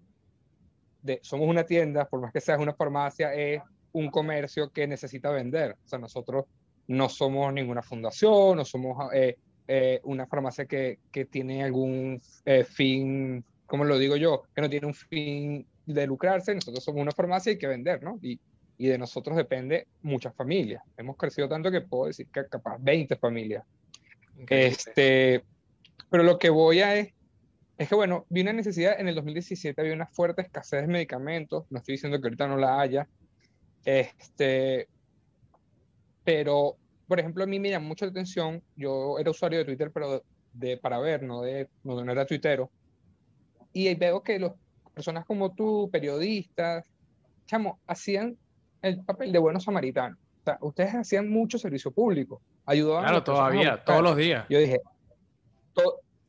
somos 1.22 1.48
una 1.48 1.65
tienda, 1.65 2.05
por 2.05 2.22
más 2.22 2.32
que 2.32 2.41
seas 2.41 2.60
una 2.60 2.74
farmacia, 2.74 3.34
es 3.34 3.62
un 3.91 4.10
comercio 4.10 4.72
que 4.72 4.88
necesita 4.88 5.29
vender. 5.32 5.77
O 5.84 5.88
sea, 5.88 6.00
nosotros 6.00 6.46
no 6.88 7.10
somos 7.10 7.53
ninguna 7.53 7.82
fundación, 7.82 8.58
no 8.58 8.65
somos 8.65 9.13
eh, 9.13 9.38
eh, 9.67 10.00
una 10.03 10.25
farmacia 10.25 10.65
que, 10.65 11.00
que 11.12 11.25
tiene 11.25 11.63
algún 11.63 12.22
eh, 12.46 12.63
fin, 12.63 13.43
como 13.65 13.84
lo 13.86 13.98
digo 13.98 14.15
yo, 14.15 14.43
que 14.55 14.62
no 14.62 14.70
tiene 14.70 14.88
un 14.88 14.93
fin 14.93 15.65
de 15.86 16.08
lucrarse, 16.08 16.53
nosotros 16.53 16.84
somos 16.84 17.01
una 17.01 17.12
farmacia 17.12 17.51
y 17.51 17.53
hay 17.53 17.60
que 17.60 17.67
vender, 17.67 18.03
¿no? 18.03 18.20
Y, 18.22 18.39
y 18.77 18.88
de 18.88 18.98
nosotros 18.98 19.38
depende 19.38 19.88
muchas 20.01 20.36
familias. 20.36 20.84
Hemos 20.98 21.17
crecido 21.17 21.48
tanto 21.48 21.72
que 21.72 21.82
puedo 21.82 22.08
decir 22.08 22.27
que 22.27 22.48
capaz 22.48 22.77
20 22.79 23.15
familias. 23.17 23.63
Este, 24.50 25.43
pero 26.10 26.24
lo 26.24 26.39
que 26.39 26.50
voy 26.50 26.82
a 26.82 26.96
es, 26.96 27.13
es 27.77 27.89
que, 27.89 27.96
bueno, 27.96 28.25
vi 28.29 28.41
una 28.41 28.53
necesidad, 28.53 29.00
en 29.00 29.08
el 29.08 29.15
2017 29.15 29.79
había 29.79 29.93
una 29.93 30.08
fuerte 30.08 30.41
escasez 30.41 30.82
de 30.82 30.88
medicamentos, 30.88 31.65
no 31.70 31.79
estoy 31.79 31.93
diciendo 31.93 32.20
que 32.20 32.27
ahorita 32.27 32.48
no 32.48 32.58
la 32.58 32.79
haya, 32.79 33.08
este, 33.86 34.88
pero, 36.24 36.77
por 37.08 37.20
ejemplo, 37.20 37.43
a 37.43 37.48
mí 37.48 37.60
me 37.60 37.70
llama 37.70 37.88
mucho 37.88 38.05
la 38.05 38.12
atención, 38.12 38.62
yo 38.75 39.17
era 39.20 39.32
usuario 39.32 39.60
de 39.60 39.65
Twitter, 39.65 39.91
pero 39.91 40.24
de, 40.53 40.77
para 40.77 41.00
ver, 41.00 41.24
no, 41.24 41.41
de, 41.41 41.67
no, 41.84 42.03
no 42.03 42.12
era 42.12 42.25
tuitero, 42.25 42.72
y 43.74 43.94
veo 43.96 44.24
que 44.24 44.39
las 44.39 44.53
personas 44.94 45.25
como 45.25 45.53
tú, 45.53 45.89
periodistas, 45.92 46.86
chamo, 47.48 47.80
hacían 47.88 48.38
el 48.82 49.03
papel 49.03 49.32
de 49.32 49.39
buenos 49.39 49.63
samaritanos. 49.63 50.18
O 50.42 50.44
sea, 50.44 50.58
ustedes 50.62 50.94
hacían 50.94 51.30
mucho 51.30 51.58
servicio 51.58 51.92
público, 51.92 52.42
ayudaban 52.65 53.06
claro, 53.06 53.24
todavía, 53.24 53.84
todos 53.84 54.03
los 54.03 54.15
días. 54.15 54.46
Yo 54.50 54.60
dije, 54.60 54.82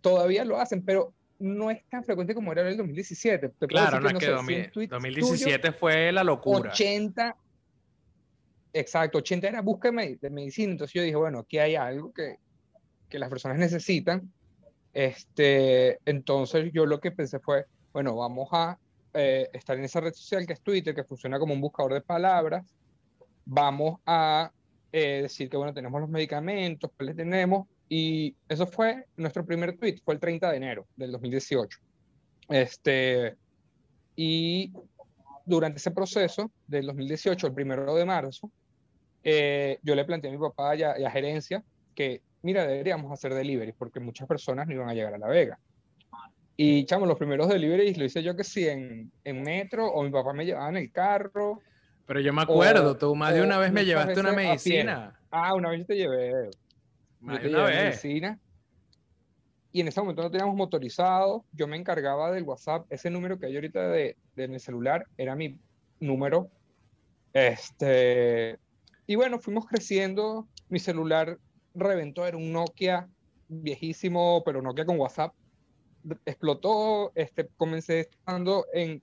todavía 0.01 0.45
lo 0.45 0.59
hacen, 0.59 0.85
pero 0.85 1.13
no 1.39 1.71
es 1.71 1.85
tan 1.89 2.05
frecuente 2.05 2.35
como 2.35 2.53
era 2.53 2.63
en 2.63 2.69
el 2.69 2.77
2017. 2.77 3.53
claro, 3.69 4.01
no 4.01 4.09
es 4.09 4.19
que 4.19 4.29
2017 4.29 5.73
fue 5.73 6.13
la 6.13 6.25
locura. 6.25 6.71
80, 6.71 7.37
exacto, 8.73 9.19
80 9.19 9.49
era 9.49 9.61
búsqueda 9.61 9.93
de 10.21 10.31
medicina, 10.31 10.73
entonces 10.73 10.95
yo 10.95 11.03
dije, 11.03 11.17
bueno, 11.17 11.41
aquí 11.41 11.59
hay 11.59 11.75
algo 11.75 12.13
que, 12.13 12.37
que 13.09 13.19
las 13.19 13.29
personas 13.29 13.59
necesitan. 13.59 14.33
Este, 14.95 15.99
entonces 16.09 16.71
yo 16.73 16.87
lo 16.87 17.01
que 17.01 17.11
pensé 17.11 17.41
fue, 17.41 17.67
bueno, 17.93 18.17
vamos 18.17 18.49
a 18.53 18.79
eh, 19.13 19.51
estar 19.53 19.77
en 19.77 19.85
esa 19.85 20.01
red 20.01 20.15
social 20.15 20.47
que 20.47 20.55
es 20.55 20.61
Twitter, 20.61 20.95
que 20.95 21.05
funciona 21.05 21.39
como 21.39 21.53
un 21.53 21.61
buscador 21.61 21.93
de 21.93 22.01
palabras. 22.01 22.65
Vamos 23.45 24.01
a 24.07 24.51
eh, 24.93 25.23
decir 25.23 25.51
que, 25.51 25.57
bueno, 25.57 25.75
tenemos 25.75 26.01
los 26.01 26.09
medicamentos, 26.09 26.91
cuáles 26.97 27.17
tenemos, 27.17 27.67
y 27.89 28.35
eso 28.49 28.67
fue 28.67 29.05
nuestro 29.17 29.45
primer 29.45 29.77
tweet, 29.77 30.01
fue 30.05 30.15
el 30.15 30.21
30 30.21 30.51
de 30.51 30.57
enero 30.57 30.87
del 30.97 31.13
2018. 31.13 31.79
Este, 32.49 33.37
y 34.17 34.73
durante 35.45 35.79
ese 35.79 35.91
proceso 35.91 36.51
del 36.67 36.87
2018, 36.87 37.49
el 37.49 37.55
primero 37.55 37.95
de 37.95 38.05
marzo, 38.05 38.51
eh, 39.23 39.79
yo 39.83 39.95
le 39.95 40.05
planteé 40.05 40.31
a 40.31 40.33
mi 40.33 40.39
papá 40.39 40.77
y 40.77 40.83
a, 40.83 41.11
gerencia 41.11 41.65
que, 41.95 42.23
mira, 42.45 42.67
deberíamos 42.67 43.11
hacer 43.11 43.35
delivery 43.35 43.73
porque 43.73 44.01
muchas 44.01 44.29
personas 44.29 44.67
no 44.69 44.75
iban 44.75 44.89
a 44.89 44.95
llegar 44.95 45.15
a 45.15 45.19
La 45.19 45.29
Vega. 45.29 45.59
Y, 46.57 46.85
chamo, 46.85 47.07
los 47.07 47.19
primeros 47.19 47.49
deliveries 47.49 47.99
lo 47.99 48.05
hice 48.05 48.23
yo 48.23 48.37
que 48.37 48.45
sí 48.45 48.69
en, 48.69 49.11
en 49.25 49.43
metro 49.43 49.87
o 49.89 50.05
mi 50.05 50.11
papá 50.11 50.33
me 50.33 50.45
llevaba 50.45 50.69
en 50.69 50.77
el 50.77 50.93
carro. 50.93 51.61
Pero 52.07 52.21
yo 52.21 52.33
me 52.33 52.43
acuerdo, 52.43 52.97
tú 52.97 53.17
más 53.17 53.35
de 53.35 53.43
una 53.43 53.59
vez 53.59 53.73
me 53.73 53.85
llevaste 53.85 54.21
una 54.21 54.33
medicina. 54.33 55.19
Ah, 55.31 55.55
una 55.55 55.71
vez 55.71 55.81
yo 55.81 55.87
te 55.87 55.97
llevé. 55.97 56.51
Y 59.73 59.81
en 59.81 59.89
ese 59.89 60.01
momento 60.01 60.23
no 60.23 60.31
teníamos 60.31 60.55
motorizado. 60.55 61.45
Yo 61.51 61.67
me 61.67 61.77
encargaba 61.77 62.31
del 62.31 62.45
WhatsApp. 62.45 62.87
Ese 62.91 63.11
número 63.11 63.39
que 63.39 63.47
hay 63.47 63.55
ahorita 63.57 63.89
de, 63.89 64.17
de 64.37 64.47
mi 64.47 64.61
celular 64.61 65.07
era 65.17 65.35
mi 65.35 65.59
número. 65.99 66.51
Este, 67.33 68.59
y 69.07 69.17
bueno, 69.17 69.41
fuimos 69.41 69.67
creciendo. 69.67 70.47
Mi 70.69 70.79
celular 70.79 71.39
reventó. 71.75 72.27
Era 72.27 72.37
un 72.37 72.53
Nokia 72.53 73.09
viejísimo, 73.49 74.43
pero 74.45 74.63
Nokia 74.63 74.87
con 74.87 74.99
WhatsApp. 74.99 75.35
Explotó. 76.25 77.13
Este, 77.15 77.49
comencé 77.57 78.01
estando 78.01 78.67
en, 78.73 79.03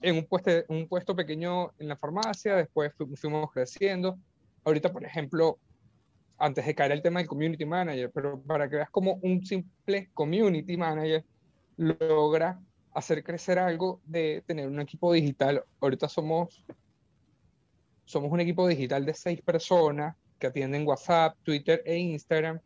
en 0.00 0.16
un, 0.16 0.26
puesto, 0.26 0.50
un 0.68 0.88
puesto 0.88 1.14
pequeño 1.14 1.72
en 1.78 1.88
la 1.88 1.96
farmacia. 1.96 2.56
Después 2.56 2.92
fuimos 3.16 3.50
creciendo. 3.52 4.18
Ahorita, 4.64 4.92
por 4.92 5.04
ejemplo, 5.04 5.58
antes 6.38 6.66
de 6.66 6.74
caer 6.74 6.92
el 6.92 7.02
tema 7.02 7.20
del 7.20 7.28
community 7.28 7.64
manager, 7.64 8.10
pero 8.12 8.40
para 8.40 8.68
que 8.68 8.76
veas 8.76 8.90
cómo 8.90 9.18
un 9.22 9.44
simple 9.44 10.10
community 10.12 10.76
manager 10.76 11.24
logra 11.76 12.60
hacer 12.94 13.22
crecer 13.24 13.58
algo 13.58 14.00
de 14.04 14.42
tener 14.46 14.68
un 14.68 14.80
equipo 14.80 15.12
digital. 15.12 15.64
Ahorita 15.80 16.08
somos, 16.08 16.64
somos 18.04 18.30
un 18.30 18.40
equipo 18.40 18.66
digital 18.66 19.04
de 19.06 19.14
seis 19.14 19.40
personas 19.40 20.16
que 20.42 20.48
atienden 20.48 20.84
WhatsApp, 20.84 21.36
Twitter 21.44 21.84
e 21.86 21.96
Instagram. 21.96 22.58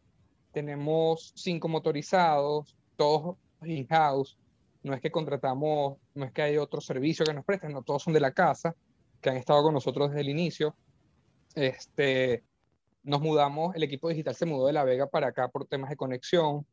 Tenemos 0.51 1.35
cinco 1.37 1.69
motorizados, 1.69 2.75
todos 2.97 3.37
in-house. 3.63 4.39
No 4.83 4.95
es 4.95 5.03
que 5.03 5.11
contratamos, 5.11 5.99
no 6.15 6.25
es 6.25 6.33
que 6.33 6.41
hay 6.41 6.57
otro 6.57 6.81
servicio 6.81 7.27
que 7.27 7.35
nos 7.35 7.45
presten, 7.45 7.73
no, 7.73 7.83
todos 7.83 8.03
son 8.03 8.15
de 8.15 8.21
la 8.21 8.33
casa, 8.33 8.75
que 9.21 9.29
han 9.29 9.37
estado 9.37 9.63
con 9.63 9.75
nosotros 9.75 10.09
desde 10.09 10.23
el 10.23 10.31
inicio. 10.31 10.75
Este, 11.55 12.45
nos 13.03 13.21
mudamos, 13.21 13.77
el 13.77 13.83
equipo 13.83 14.09
digital 14.09 14.35
se 14.35 14.47
mudó 14.47 14.69
de 14.69 14.73
La 14.73 14.85
Vega 14.85 15.07
para 15.09 15.27
acá 15.27 15.49
por 15.49 15.67
temas 15.67 15.91
de 15.91 15.97
conexión. 15.97 16.65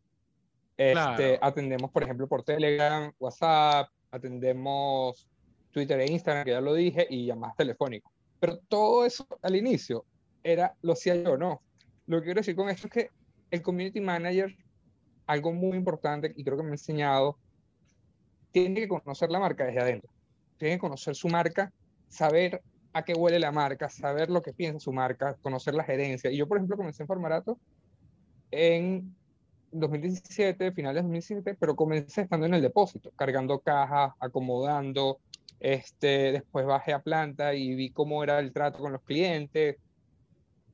Este, 0.77 1.37
Atendemos, 1.41 1.91
por 1.91 2.03
ejemplo, 2.03 2.29
por 2.29 2.43
Telegram, 2.43 3.11
WhatsApp, 3.19 3.89
atendemos 4.09 5.27
Twitter 5.71 5.99
e 5.99 6.09
Instagram, 6.13 6.45
que 6.45 6.51
ya 6.51 6.61
lo 6.61 6.73
dije, 6.73 7.05
y 7.09 7.25
llamadas 7.25 7.57
telefónicas. 7.57 8.09
Pero 8.39 8.57
todo 8.69 9.05
eso 9.05 9.27
al 9.41 9.57
inicio 9.57 10.05
era, 10.43 10.75
lo 10.81 10.93
hacía 10.93 11.15
yo, 11.15 11.37
¿no? 11.37 11.61
Lo 12.05 12.19
que 12.19 12.25
quiero 12.25 12.39
decir 12.39 12.55
con 12.55 12.69
esto 12.69 12.87
es 12.87 12.93
que 12.93 13.09
el 13.51 13.61
community 13.61 14.01
manager, 14.01 14.55
algo 15.25 15.53
muy 15.53 15.77
importante, 15.77 16.33
y 16.35 16.43
creo 16.43 16.57
que 16.57 16.63
me 16.63 16.69
ha 16.69 16.73
enseñado, 16.73 17.37
tiene 18.51 18.81
que 18.81 18.87
conocer 18.87 19.29
la 19.29 19.39
marca 19.39 19.65
desde 19.65 19.79
adentro. 19.79 20.11
Tiene 20.57 20.75
que 20.75 20.81
conocer 20.81 21.15
su 21.15 21.27
marca, 21.27 21.71
saber 22.07 22.61
a 22.93 23.03
qué 23.03 23.13
huele 23.13 23.39
la 23.39 23.51
marca, 23.51 23.89
saber 23.89 24.29
lo 24.29 24.41
que 24.41 24.53
piensa 24.53 24.79
su 24.79 24.93
marca, 24.93 25.35
conocer 25.41 25.73
la 25.73 25.83
gerencia. 25.83 26.29
Y 26.31 26.37
yo, 26.37 26.47
por 26.47 26.57
ejemplo, 26.57 26.77
comencé 26.77 27.03
en 27.03 27.07
Formarato 27.07 27.57
en 28.51 29.15
2017, 29.71 30.71
finales 30.71 30.97
de 30.97 31.01
2017, 31.01 31.55
pero 31.59 31.75
comencé 31.75 32.21
estando 32.21 32.45
en 32.45 32.53
el 32.53 32.61
depósito, 32.61 33.11
cargando 33.15 33.59
cajas, 33.59 34.13
acomodando. 34.19 35.19
Este, 35.59 36.33
después 36.33 36.65
bajé 36.65 36.93
a 36.93 37.01
planta 37.01 37.55
y 37.55 37.73
vi 37.73 37.89
cómo 37.89 38.23
era 38.23 38.39
el 38.39 38.51
trato 38.53 38.79
con 38.79 38.91
los 38.91 39.01
clientes. 39.01 39.77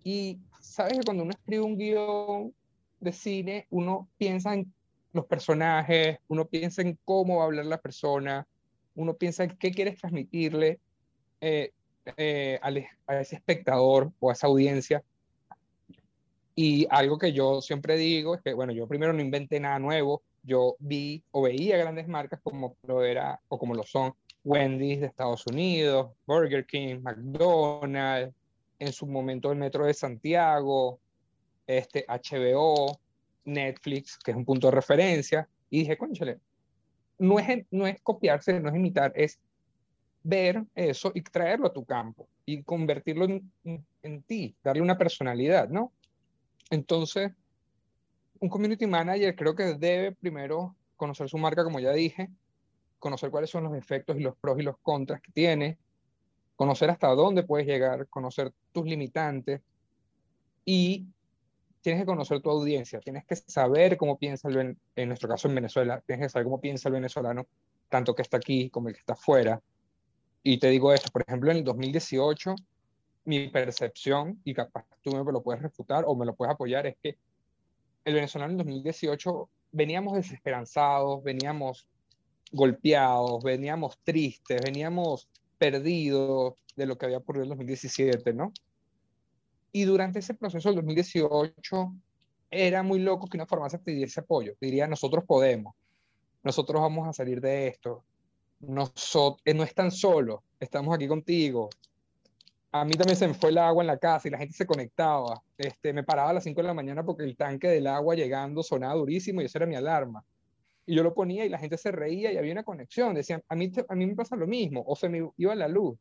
Y 0.04 0.40
sabes 0.60 0.98
que 0.98 1.04
cuando 1.04 1.24
uno 1.24 1.32
escribe 1.32 1.64
un 1.64 1.78
guion 1.78 2.54
de 3.00 3.12
cine, 3.12 3.68
uno 3.70 4.10
piensa 4.18 4.54
en 4.54 4.74
los 5.14 5.26
personajes, 5.26 6.20
uno 6.28 6.46
piensa 6.46 6.82
en 6.82 6.98
cómo 7.06 7.38
va 7.38 7.44
a 7.44 7.46
hablar 7.46 7.66
la 7.66 7.80
persona, 7.80 8.48
uno 8.96 9.16
piensa 9.16 9.44
en 9.44 9.58
qué 9.58 9.72
quieres 9.72 9.98
transmitirle. 9.98 10.80
Eh, 11.42 11.72
eh, 12.18 12.60
a 13.08 13.20
ese 13.20 13.36
espectador 13.36 14.12
o 14.20 14.30
a 14.30 14.34
esa 14.34 14.48
audiencia. 14.48 15.04
Y 16.56 16.88
algo 16.90 17.18
que 17.18 17.32
yo 17.32 17.62
siempre 17.62 17.96
digo 17.98 18.36
es 18.36 18.42
que, 18.42 18.54
bueno, 18.54 18.74
yo 18.74 18.88
primero 18.88 19.14
no 19.14 19.22
inventé 19.22 19.60
nada 19.60 19.80
nuevo, 19.80 20.24
yo 20.44 20.76
vi 20.80 21.24
o 21.32 21.42
veía 21.42 21.78
grandes 21.78 22.08
marcas 22.08 22.40
como 22.44 22.76
lo 22.84 23.04
era 23.04 23.40
o 23.48 23.58
como 23.58 23.76
lo 23.76 23.84
son 23.84 24.14
Wendy's 24.44 25.02
de 25.02 25.08
Estados 25.08 25.46
Unidos, 25.48 26.12
Burger 26.26 26.66
King, 26.66 27.02
McDonald's, 27.02 28.34
en 28.80 28.94
su 28.94 29.06
momento 29.06 29.52
el 29.52 29.58
Metro 29.58 29.86
de 29.86 29.94
Santiago, 29.94 31.00
este 31.68 32.06
HBO, 32.08 33.00
Netflix, 33.46 34.18
que 34.18 34.32
es 34.32 34.38
un 34.38 34.46
punto 34.46 34.68
de 34.68 34.72
referencia, 34.72 35.48
y 35.70 35.80
dije, 35.80 35.98
conchale, 35.98 36.40
no 37.20 37.38
es, 37.38 37.66
no 37.70 37.86
es 37.86 38.02
copiarse, 38.02 38.60
no 38.60 38.70
es 38.70 38.76
imitar, 38.76 39.12
es 39.16 39.40
ver 40.24 40.64
eso 40.76 41.12
y 41.14 41.22
traerlo 41.22 41.68
a 41.68 41.74
tu 41.74 41.86
campo 41.86 42.28
y 42.46 42.64
convertirlo 42.64 43.26
en, 43.26 43.52
en, 44.02 44.24
ti, 44.24 44.56
darle 44.64 44.82
una 44.82 44.98
personalidad, 44.98 45.70
¿no? 45.70 45.94
Entonces, 46.72 47.32
un 48.40 48.50
community 48.50 48.88
manager 48.88 49.36
creo 49.36 49.56
que 49.56 49.76
debe 49.76 50.14
primero 50.14 50.76
conocer 50.96 51.30
su 51.30 51.38
marca, 51.38 51.64
como 51.64 51.80
ya 51.80 51.92
dije, 51.92 52.30
conocer 53.00 53.30
cuáles 53.30 53.50
son 53.50 53.66
los 53.66 53.76
efectos 53.76 54.18
y 54.18 54.22
los 54.22 54.36
pros 54.38 54.60
y 54.60 54.64
los 54.64 54.78
contras 54.80 55.22
que 55.22 55.32
tiene, 55.32 55.78
conocer 56.60 56.90
hasta 56.90 57.08
dónde 57.16 57.44
puedes 57.44 57.66
llegar, 57.66 58.06
conocer 58.10 58.52
tus 58.74 58.86
limitantes 58.86 59.62
y 60.66 61.08
tienes 61.80 62.02
que 62.02 62.06
conocer 62.06 62.42
tu 62.42 62.50
audiencia, 62.50 63.00
tienes 63.00 63.24
que 63.24 63.38
saber 63.38 63.96
cómo 63.96 64.18
piensa, 64.18 64.50
el, 64.50 64.78
en 64.98 65.08
nuestro 65.08 65.30
caso 65.30 65.48
en 65.48 65.56
Venezuela, 65.56 66.04
tienes 66.06 66.26
que 66.26 66.30
saber 66.30 66.44
cómo 66.44 66.60
piensa 66.60 66.90
el 66.90 66.96
venezolano, 66.96 67.48
tanto 67.88 68.14
que 68.14 68.24
está 68.24 68.36
aquí 68.36 68.70
como 68.70 68.90
el 68.90 68.96
que 68.96 69.00
está 69.00 69.14
afuera. 69.14 69.62
Y 70.44 70.60
te 70.60 70.68
digo 70.68 70.92
esto, 70.92 71.10
por 71.14 71.22
ejemplo, 71.22 71.50
en 71.50 71.60
el 71.60 71.64
2018, 71.64 72.56
mi 73.24 73.48
percepción, 73.48 74.42
y 74.44 74.54
capaz 74.54 74.84
tú 75.02 75.12
me 75.12 75.32
lo 75.32 75.42
puedes 75.42 75.62
refutar 75.62 76.04
o 76.08 76.14
me 76.14 76.26
lo 76.26 76.36
puedes 76.36 76.54
apoyar, 76.54 76.88
es 76.88 76.98
que 77.02 77.18
el 78.04 78.16
venezolano 78.16 78.52
en 78.52 78.58
2018 78.58 79.50
veníamos 79.72 80.16
desesperanzados, 80.16 81.24
veníamos 81.24 81.88
golpeados, 82.52 83.42
veníamos 83.46 83.98
tristes, 84.04 84.62
veníamos 84.62 85.30
perdidos 85.60 86.56
de 86.76 86.86
lo 86.88 86.98
que 86.98 87.06
había 87.06 87.20
ocurrido 87.20 87.44
en 87.44 87.50
2017, 87.50 88.34
¿no? 88.34 88.52
Y 89.72 89.84
durante 89.84 90.20
ese 90.20 90.34
proceso 90.34 90.70
del 90.70 90.78
2018 90.78 91.94
era 92.50 92.82
muy 92.82 93.00
loco 93.00 93.28
que 93.28 93.38
una 93.38 93.46
farmacia 93.46 93.78
te 93.78 93.92
diese 93.92 94.22
apoyo. 94.22 94.54
Diría, 94.60 94.88
nosotros 94.88 95.24
podemos, 95.26 95.76
nosotros 96.42 96.82
vamos 96.82 97.08
a 97.08 97.14
salir 97.14 97.40
de 97.42 97.68
esto, 97.68 98.04
nosotros, 98.62 99.42
eh, 99.46 99.54
no 99.54 99.64
están 99.64 99.92
solos, 99.92 100.40
estamos 100.60 100.96
aquí 100.96 101.08
contigo. 101.08 101.70
A 102.72 102.86
mí 102.86 102.94
también 102.94 103.18
se 103.18 103.28
me 103.28 103.34
fue 103.34 103.50
el 103.50 103.58
agua 103.58 103.84
en 103.84 103.88
la 103.88 103.98
casa 103.98 104.28
y 104.28 104.32
la 104.32 104.38
gente 104.38 104.56
se 104.56 104.66
conectaba. 104.66 105.42
Este, 105.58 105.92
me 105.92 106.04
paraba 106.04 106.30
a 106.30 106.34
las 106.34 106.44
5 106.44 106.62
de 106.62 106.68
la 106.68 106.74
mañana 106.74 107.04
porque 107.04 107.24
el 107.24 107.36
tanque 107.36 107.68
del 107.68 107.88
agua 107.88 108.16
llegando 108.16 108.64
sonaba 108.64 108.94
durísimo 108.94 109.42
y 109.42 109.46
eso 109.46 109.58
era 109.58 109.66
mi 109.66 109.76
alarma. 109.76 110.24
Y 110.90 110.96
yo 110.96 111.04
lo 111.04 111.14
ponía 111.14 111.46
y 111.46 111.50
la 111.50 111.60
gente 111.60 111.78
se 111.78 111.92
reía 111.92 112.34
y 112.34 112.38
había 112.38 112.52
una 112.52 112.64
conexión. 112.64 113.14
Decían, 113.14 113.44
a 113.48 113.56
mí, 113.56 113.72
a 113.88 113.94
mí 113.94 114.08
me 114.08 114.16
pasa 114.16 114.36
lo 114.36 114.48
mismo, 114.48 114.84
o 114.88 114.96
se 114.96 115.08
me 115.08 115.30
iba 115.38 115.54
la 115.54 115.68
luz. 115.68 116.00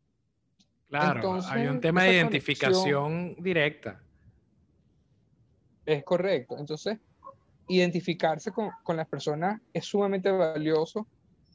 Claro, 0.89 1.39
hay 1.51 1.67
un 1.67 1.79
tema 1.79 2.05
de 2.05 2.15
identificación 2.15 3.37
directa. 3.39 4.03
Es 5.85 6.03
correcto. 6.05 6.57
Entonces, 6.59 6.97
identificarse 7.69 8.51
con, 8.51 8.71
con, 8.83 8.97
las 8.97 9.07
personas 9.07 9.61
es 9.75 9.85
sumamente 9.85 10.31
valioso 10.31 11.07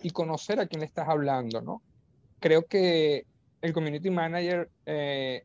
y 0.04 0.12
conocer 0.12 0.60
a 0.60 0.68
quién 0.68 0.82
le 0.82 0.86
estás 0.86 1.10
hablando, 1.10 1.60
¿no? 1.60 1.82
Creo 2.40 2.68
que 2.68 3.26
el 3.62 3.74
community 3.74 4.12
manager 4.12 4.70
eh, 4.86 5.44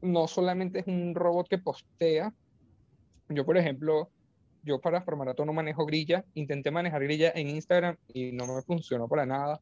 no 0.00 0.26
solamente 0.28 0.78
es 0.78 0.86
un 0.86 1.14
robot 1.14 1.46
que 1.46 1.58
postea. 1.58 2.32
Yo, 3.28 3.44
por 3.44 3.58
ejemplo, 3.58 4.08
yo 4.66 4.80
para 4.80 5.00
Formarato 5.00 5.44
no 5.46 5.52
manejo 5.52 5.86
grilla. 5.86 6.24
Intenté 6.34 6.70
manejar 6.70 7.02
grilla 7.04 7.32
en 7.34 7.48
Instagram 7.48 7.96
y 8.12 8.32
no 8.32 8.46
me 8.46 8.60
funcionó 8.62 9.08
para 9.08 9.24
nada. 9.24 9.60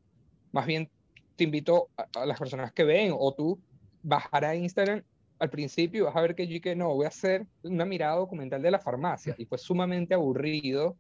Más 0.50 0.66
bien 0.66 0.90
te 1.36 1.44
invito 1.44 1.90
a, 1.96 2.24
las 2.24 2.38
personas 2.38 2.72
que 2.72 2.84
ven 2.84 3.12
o 3.16 3.34
tú 3.34 3.60
bajar 4.02 4.44
a 4.46 4.56
Instagram 4.56 5.02
al 5.38 5.50
principio 5.50 6.00
y 6.00 6.04
vas 6.04 6.16
a 6.16 6.22
ver 6.22 6.34
que 6.34 6.46
yo 6.46 6.60
que 6.60 6.74
no, 6.74 6.94
voy 6.94 7.04
a 7.04 7.08
hacer 7.08 7.46
una 7.62 7.84
mirada 7.84 8.16
documental 8.16 8.62
de 8.62 8.70
la 8.70 8.78
farmacia 8.78 9.34
y 9.36 9.44
fue 9.44 9.58
sumamente 9.58 10.14
aburrido. 10.14 10.96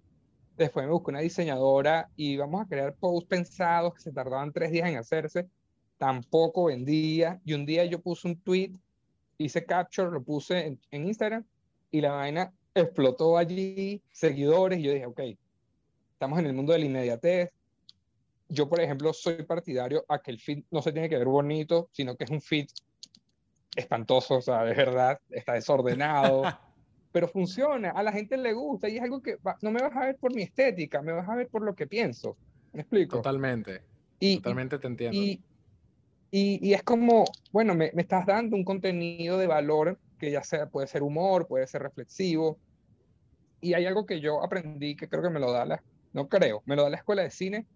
Después 0.56 0.84
me 0.84 0.92
busqué 0.92 1.10
una 1.10 1.20
diseñadora 1.20 2.10
y 2.14 2.36
vamos 2.36 2.60
a 2.60 2.68
crear 2.68 2.94
posts 2.94 3.26
pensados 3.28 3.94
que 3.94 4.02
se 4.02 4.12
tardaban 4.12 4.52
tres 4.52 4.70
días 4.70 4.88
en 4.88 4.98
hacerse. 4.98 5.48
Tampoco 5.96 6.64
vendía. 6.64 7.40
Y 7.44 7.54
un 7.54 7.64
día 7.64 7.84
yo 7.86 8.00
puse 8.00 8.28
un 8.28 8.38
tweet, 8.38 8.72
hice 9.38 9.64
capture, 9.64 10.10
lo 10.10 10.22
puse 10.22 10.66
en, 10.66 10.80
en 10.90 11.06
Instagram 11.06 11.44
y 11.90 12.02
la 12.02 12.12
vaina 12.12 12.52
explotó 12.74 13.38
allí, 13.38 14.02
seguidores. 14.10 14.78
Y 14.78 14.82
yo 14.82 14.92
dije, 14.92 15.06
ok, 15.06 15.20
estamos 16.12 16.38
en 16.38 16.46
el 16.46 16.52
mundo 16.52 16.72
de 16.72 16.78
la 16.80 16.84
inmediatez, 16.86 17.50
yo, 18.48 18.68
por 18.68 18.80
ejemplo, 18.80 19.12
soy 19.12 19.42
partidario 19.42 20.04
a 20.08 20.20
que 20.20 20.30
el 20.30 20.38
feed 20.38 20.64
no 20.70 20.82
se 20.82 20.92
tiene 20.92 21.08
que 21.08 21.18
ver 21.18 21.26
bonito, 21.26 21.88
sino 21.92 22.16
que 22.16 22.24
es 22.24 22.30
un 22.30 22.40
feed 22.40 22.66
espantoso, 23.76 24.36
o 24.36 24.42
sea, 24.42 24.64
de 24.64 24.74
verdad, 24.74 25.18
está 25.30 25.54
desordenado, 25.54 26.42
pero 27.12 27.28
funciona, 27.28 27.90
a 27.90 28.02
la 28.02 28.12
gente 28.12 28.36
le 28.36 28.52
gusta 28.52 28.88
y 28.88 28.96
es 28.96 29.02
algo 29.02 29.22
que 29.22 29.38
no 29.62 29.70
me 29.70 29.80
vas 29.80 29.96
a 29.96 30.06
ver 30.06 30.16
por 30.16 30.34
mi 30.34 30.42
estética, 30.42 31.02
me 31.02 31.12
vas 31.12 31.28
a 31.28 31.34
ver 31.34 31.48
por 31.48 31.62
lo 31.62 31.74
que 31.74 31.86
pienso. 31.86 32.36
¿Me 32.72 32.82
explico? 32.82 33.16
Totalmente. 33.18 33.82
Y, 34.20 34.36
Totalmente 34.36 34.78
te 34.78 34.86
entiendo. 34.86 35.18
Y, 35.18 35.40
y, 36.30 36.68
y 36.68 36.74
es 36.74 36.82
como, 36.82 37.24
bueno, 37.52 37.74
me, 37.74 37.90
me, 37.94 38.02
estás 38.02 38.26
dando 38.26 38.56
un 38.56 38.64
contenido 38.64 39.38
de 39.38 39.46
valor 39.46 39.98
que 40.18 40.30
ya 40.30 40.42
sea, 40.42 40.68
puede 40.68 40.86
ser 40.86 41.02
humor, 41.02 41.46
puede 41.46 41.66
ser 41.66 41.82
reflexivo. 41.82 42.58
Y 43.64 43.72
hay 43.72 43.86
algo 43.86 44.04
que 44.04 44.20
yo 44.20 44.44
aprendí 44.44 44.94
que 44.94 45.08
creo 45.08 45.22
que 45.22 45.30
me 45.30 45.40
lo 45.40 45.50
da 45.50 45.64
la, 45.64 45.82
no 46.12 46.28
creo, 46.28 46.62
me 46.66 46.76
lo 46.76 46.82
da 46.82 46.90
la 46.90 46.98
escuela 46.98 47.22
de 47.22 47.30
cine, 47.30 47.66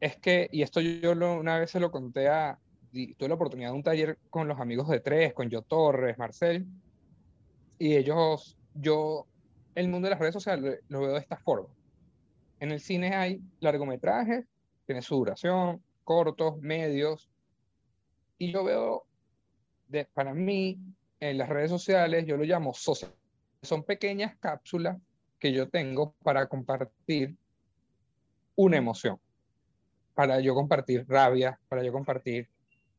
es 0.00 0.16
que, 0.16 0.48
y 0.50 0.62
esto 0.62 0.80
yo 0.80 1.12
una 1.12 1.60
vez 1.60 1.70
se 1.70 1.78
lo 1.78 1.92
conté 1.92 2.26
a, 2.26 2.58
tuve 2.90 3.28
la 3.28 3.36
oportunidad 3.36 3.70
de 3.70 3.76
un 3.76 3.84
taller 3.84 4.18
con 4.30 4.48
los 4.48 4.58
amigos 4.58 4.88
de 4.88 4.98
Tres, 4.98 5.32
con 5.32 5.48
Yo 5.48 5.62
Torres, 5.62 6.18
Marcel, 6.18 6.66
y 7.78 7.94
ellos, 7.94 8.58
yo, 8.74 9.28
el 9.76 9.88
mundo 9.88 10.06
de 10.06 10.10
las 10.10 10.18
redes 10.18 10.34
sociales 10.34 10.80
lo 10.88 11.02
veo 11.02 11.12
de 11.12 11.20
esta 11.20 11.36
forma. 11.36 11.68
En 12.58 12.72
el 12.72 12.80
cine 12.80 13.14
hay 13.14 13.40
largometrajes, 13.60 14.44
tiene 14.86 15.02
su 15.02 15.14
duración, 15.14 15.84
cortos, 16.02 16.58
medios, 16.58 17.30
y 18.38 18.50
yo 18.50 18.64
veo, 18.64 19.04
de, 19.86 20.04
para 20.06 20.34
mí, 20.34 20.80
en 21.20 21.38
las 21.38 21.48
redes 21.48 21.70
sociales, 21.70 22.26
yo 22.26 22.36
lo 22.36 22.42
llamo 22.42 22.74
social. 22.74 23.12
Son 23.62 23.84
pequeñas 23.84 24.36
cápsulas 24.38 24.96
que 25.38 25.52
yo 25.52 25.68
tengo 25.68 26.14
para 26.22 26.46
compartir 26.46 27.36
una 28.56 28.76
emoción 28.76 29.18
para 30.20 30.38
yo 30.38 30.54
compartir 30.54 31.06
rabia, 31.08 31.58
para 31.66 31.82
yo 31.82 31.92
compartir 31.92 32.46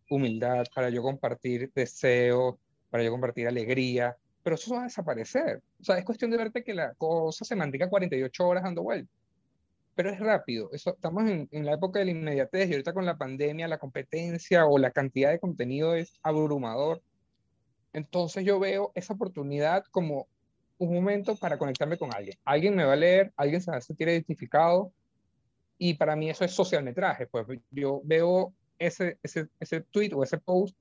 humildad, 0.09 0.65
para 0.73 0.89
yo 0.89 1.03
compartir 1.03 1.71
deseo, 1.71 2.59
para 2.89 3.03
yo 3.03 3.11
compartir 3.11 3.47
alegría, 3.47 4.17
pero 4.41 4.55
eso 4.55 4.73
va 4.73 4.81
a 4.81 4.83
desaparecer. 4.85 5.61
O 5.79 5.83
sea, 5.83 5.99
es 5.99 6.03
cuestión 6.03 6.31
de 6.31 6.37
verte 6.37 6.63
que 6.63 6.73
la 6.73 6.95
cosa 6.95 7.45
se 7.45 7.55
mantenga 7.55 7.89
48 7.89 8.47
horas 8.47 8.63
dando 8.63 8.81
vuelta. 8.81 9.13
Pero 9.93 10.09
es 10.09 10.19
rápido. 10.19 10.71
Eso, 10.71 10.95
estamos 10.95 11.29
en, 11.29 11.47
en, 11.51 11.63
la 11.63 11.73
época 11.73 11.99
de 11.99 12.05
la 12.05 12.11
inmediatez 12.11 12.69
y 12.69 12.71
ahorita 12.71 12.93
con 12.93 13.05
la 13.05 13.19
pandemia, 13.19 13.67
la 13.67 13.77
competencia 13.77 14.65
o 14.65 14.79
la 14.79 14.89
cantidad 14.89 15.29
de 15.29 15.39
contenido 15.39 15.93
es 15.93 16.19
abrumador. 16.23 17.03
Entonces 17.93 18.43
yo 18.45 18.59
veo 18.59 18.91
esa 18.95 19.13
oportunidad 19.13 19.83
como 19.91 20.27
un 20.81 20.95
momento 20.95 21.35
para 21.35 21.57
conectarme 21.57 21.97
con 21.97 22.13
alguien. 22.13 22.37
Alguien 22.43 22.75
me 22.75 22.83
va 22.83 22.93
a 22.93 22.95
leer, 22.95 23.31
alguien 23.37 23.61
se 23.61 23.69
va 23.69 23.77
a 23.77 23.81
sentir 23.81 24.07
identificado, 24.07 24.91
y 25.77 25.93
para 25.93 26.15
mí 26.15 26.29
eso 26.29 26.43
es 26.43 26.51
social 26.51 26.83
metraje. 26.83 27.27
Pues 27.27 27.45
yo 27.69 28.01
veo 28.03 28.53
ese, 28.79 29.17
ese, 29.21 29.47
ese 29.59 29.81
tweet 29.81 30.11
o 30.13 30.23
ese 30.23 30.39
post 30.39 30.75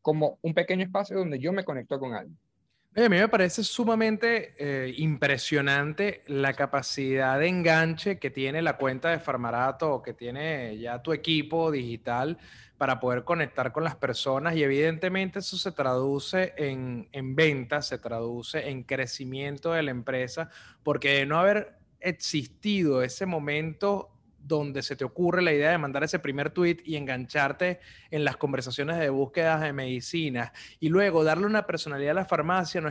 como 0.00 0.38
un 0.40 0.54
pequeño 0.54 0.84
espacio 0.84 1.18
donde 1.18 1.38
yo 1.38 1.52
me 1.52 1.64
conecto 1.64 1.98
con 1.98 2.14
alguien. 2.14 2.38
A 2.94 3.08
mí 3.08 3.16
me 3.16 3.28
parece 3.28 3.64
sumamente 3.64 4.54
eh, 4.58 4.92
impresionante 4.98 6.22
la 6.26 6.52
capacidad 6.52 7.38
de 7.38 7.48
enganche 7.48 8.18
que 8.18 8.30
tiene 8.30 8.60
la 8.60 8.76
cuenta 8.76 9.08
de 9.08 9.18
Farmarato 9.18 9.94
o 9.94 10.02
que 10.02 10.12
tiene 10.12 10.76
ya 10.78 11.02
tu 11.02 11.14
equipo 11.14 11.70
digital 11.70 12.36
para 12.76 13.00
poder 13.00 13.24
conectar 13.24 13.72
con 13.72 13.84
las 13.84 13.96
personas. 13.96 14.56
Y 14.56 14.62
evidentemente 14.62 15.38
eso 15.38 15.56
se 15.56 15.72
traduce 15.72 16.52
en, 16.58 17.08
en 17.12 17.34
ventas, 17.34 17.86
se 17.86 17.98
traduce 17.98 18.68
en 18.68 18.82
crecimiento 18.82 19.72
de 19.72 19.82
la 19.82 19.90
empresa, 19.90 20.50
porque 20.82 21.14
de 21.14 21.26
no 21.26 21.38
haber 21.38 21.78
existido 22.00 23.02
ese 23.02 23.24
momento 23.24 24.11
donde 24.44 24.82
se 24.82 24.96
te 24.96 25.04
ocurre 25.04 25.42
la 25.42 25.52
idea 25.52 25.70
de 25.70 25.78
mandar 25.78 26.04
ese 26.04 26.18
primer 26.18 26.50
tweet 26.50 26.78
y 26.84 26.96
engancharte 26.96 27.80
en 28.10 28.24
las 28.24 28.36
conversaciones 28.36 28.98
de 28.98 29.08
búsquedas 29.08 29.60
de 29.60 29.72
medicinas 29.72 30.52
y 30.80 30.88
luego 30.88 31.24
darle 31.24 31.46
una 31.46 31.66
personalidad 31.66 32.12
a 32.12 32.20
la 32.20 32.24
farmacia, 32.24 32.80
no, 32.80 32.90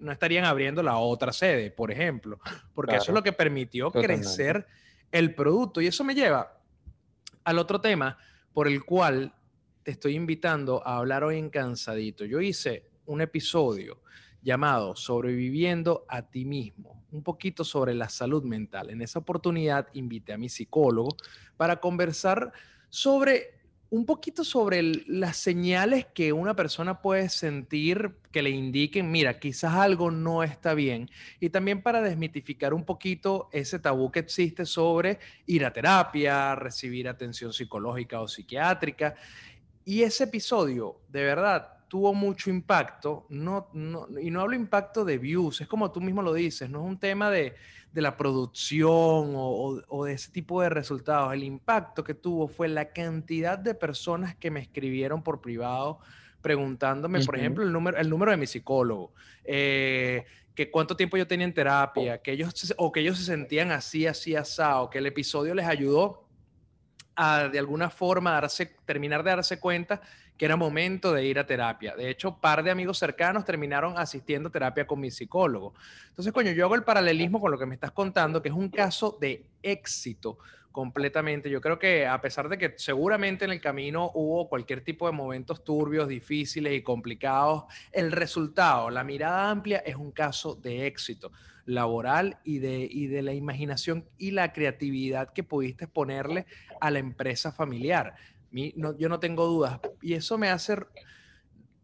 no 0.00 0.12
estarían 0.12 0.44
abriendo 0.44 0.82
la 0.82 0.96
otra 0.96 1.32
sede, 1.32 1.70
por 1.70 1.90
ejemplo, 1.90 2.38
porque 2.74 2.96
eso 2.96 3.10
es 3.10 3.14
lo 3.14 3.22
que 3.22 3.32
permitió 3.32 3.90
crecer 3.90 4.66
el 5.10 5.34
producto. 5.34 5.80
Y 5.80 5.86
eso 5.86 6.04
me 6.04 6.14
lleva 6.14 6.58
al 7.44 7.58
otro 7.58 7.80
tema 7.80 8.16
por 8.52 8.68
el 8.68 8.84
cual 8.84 9.34
te 9.82 9.90
estoy 9.90 10.14
invitando 10.14 10.86
a 10.86 10.98
hablar 10.98 11.24
hoy 11.24 11.38
en 11.38 11.50
Cansadito. 11.50 12.24
Yo 12.24 12.40
hice 12.40 12.90
un 13.06 13.20
episodio 13.20 14.00
llamado 14.42 14.96
Sobreviviendo 14.96 16.04
a 16.08 16.22
ti 16.22 16.44
mismo, 16.44 17.02
un 17.12 17.22
poquito 17.22 17.64
sobre 17.64 17.94
la 17.94 18.08
salud 18.08 18.42
mental. 18.44 18.90
En 18.90 19.00
esa 19.02 19.20
oportunidad 19.20 19.88
invité 19.94 20.32
a 20.32 20.38
mi 20.38 20.48
psicólogo 20.48 21.16
para 21.56 21.76
conversar 21.76 22.52
sobre 22.88 23.62
un 23.92 24.06
poquito 24.06 24.42
sobre 24.42 24.82
las 25.06 25.36
señales 25.36 26.06
que 26.14 26.32
una 26.32 26.56
persona 26.56 27.02
puede 27.02 27.28
sentir 27.28 28.16
que 28.30 28.40
le 28.40 28.48
indiquen, 28.48 29.10
mira, 29.10 29.38
quizás 29.38 29.74
algo 29.74 30.10
no 30.10 30.42
está 30.42 30.72
bien. 30.72 31.10
Y 31.40 31.50
también 31.50 31.82
para 31.82 32.00
desmitificar 32.00 32.72
un 32.72 32.86
poquito 32.86 33.50
ese 33.52 33.78
tabú 33.78 34.10
que 34.10 34.20
existe 34.20 34.64
sobre 34.64 35.18
ir 35.44 35.66
a 35.66 35.74
terapia, 35.74 36.54
recibir 36.54 37.06
atención 37.06 37.52
psicológica 37.52 38.22
o 38.22 38.28
psiquiátrica. 38.28 39.14
Y 39.84 40.00
ese 40.00 40.24
episodio, 40.24 41.02
de 41.10 41.24
verdad, 41.24 41.81
tuvo 41.92 42.14
mucho 42.14 42.48
impacto, 42.48 43.26
no, 43.28 43.68
y 44.18 44.30
no 44.30 44.40
hablo 44.40 44.56
impacto 44.56 45.04
de 45.04 45.18
views, 45.18 45.60
es 45.60 45.68
como 45.68 45.92
tú 45.92 46.00
mismo 46.00 46.22
lo 46.22 46.32
dices, 46.32 46.70
no 46.70 46.80
es 46.80 46.86
un 46.86 46.98
tema 46.98 47.28
de, 47.30 47.54
de 47.92 48.00
la 48.00 48.16
producción 48.16 49.34
o, 49.36 50.04
de 50.06 50.14
ese 50.14 50.30
tipo 50.30 50.62
de 50.62 50.70
resultados. 50.70 51.34
El 51.34 51.44
impacto 51.44 52.02
que 52.02 52.14
tuvo 52.14 52.48
fue 52.48 52.68
la 52.68 52.94
cantidad 52.94 53.58
de 53.58 53.74
personas 53.74 54.34
que 54.34 54.50
me 54.50 54.60
escribieron 54.60 55.22
por 55.22 55.42
privado 55.42 55.98
preguntándome, 56.40 57.22
por 57.26 57.36
ejemplo, 57.36 57.62
el 57.62 57.70
número, 57.70 57.98
el 57.98 58.08
número 58.08 58.30
de 58.30 58.38
mi 58.38 58.46
psicólogo, 58.46 59.12
eh, 59.44 60.24
que 60.54 60.70
cuánto 60.70 60.96
tiempo 60.96 61.18
yo 61.18 61.26
tenía 61.26 61.44
en 61.44 61.52
terapia, 61.52 62.22
que 62.22 62.32
ellos, 62.32 62.74
o 62.78 62.90
que 62.90 63.00
ellos 63.00 63.18
se 63.18 63.24
sentían 63.24 63.70
así, 63.70 64.06
así, 64.06 64.34
asado, 64.34 64.88
que 64.88 64.96
el 64.96 65.04
episodio 65.04 65.54
les 65.54 65.66
ayudó 65.66 66.26
a 67.16 67.48
de 67.48 67.58
alguna 67.58 67.90
forma 67.90 68.32
darse, 68.32 68.74
terminar 68.86 69.22
de 69.22 69.28
darse 69.28 69.60
cuenta 69.60 70.00
que 70.42 70.46
era 70.46 70.56
momento 70.56 71.12
de 71.12 71.24
ir 71.24 71.38
a 71.38 71.46
terapia. 71.46 71.94
De 71.94 72.10
hecho, 72.10 72.36
par 72.40 72.64
de 72.64 72.72
amigos 72.72 72.98
cercanos 72.98 73.44
terminaron 73.44 73.96
asistiendo 73.96 74.48
a 74.48 74.50
terapia 74.50 74.84
con 74.88 74.98
mi 74.98 75.08
psicólogo. 75.08 75.72
Entonces, 76.08 76.32
coño, 76.32 76.50
yo 76.50 76.64
hago 76.64 76.74
el 76.74 76.82
paralelismo 76.82 77.40
con 77.40 77.52
lo 77.52 77.58
que 77.60 77.64
me 77.64 77.76
estás 77.76 77.92
contando, 77.92 78.42
que 78.42 78.48
es 78.48 78.54
un 78.56 78.68
caso 78.68 79.16
de 79.20 79.46
éxito 79.62 80.38
completamente. 80.72 81.48
Yo 81.48 81.60
creo 81.60 81.78
que 81.78 82.08
a 82.08 82.20
pesar 82.20 82.48
de 82.48 82.58
que 82.58 82.74
seguramente 82.76 83.44
en 83.44 83.52
el 83.52 83.60
camino 83.60 84.10
hubo 84.14 84.48
cualquier 84.48 84.80
tipo 84.80 85.06
de 85.06 85.12
momentos 85.12 85.62
turbios, 85.62 86.08
difíciles 86.08 86.72
y 86.72 86.82
complicados, 86.82 87.66
el 87.92 88.10
resultado, 88.10 88.90
la 88.90 89.04
mirada 89.04 89.48
amplia 89.48 89.78
es 89.86 89.94
un 89.94 90.10
caso 90.10 90.56
de 90.56 90.88
éxito 90.88 91.30
laboral 91.66 92.38
y 92.42 92.58
de, 92.58 92.88
y 92.90 93.06
de 93.06 93.22
la 93.22 93.32
imaginación 93.32 94.08
y 94.18 94.32
la 94.32 94.52
creatividad 94.52 95.32
que 95.32 95.44
pudiste 95.44 95.86
ponerle 95.86 96.46
a 96.80 96.90
la 96.90 96.98
empresa 96.98 97.52
familiar 97.52 98.16
yo 98.52 99.08
no 99.08 99.20
tengo 99.20 99.46
dudas. 99.46 99.80
Y 100.00 100.14
eso 100.14 100.38
me 100.38 100.48
hace... 100.48 100.76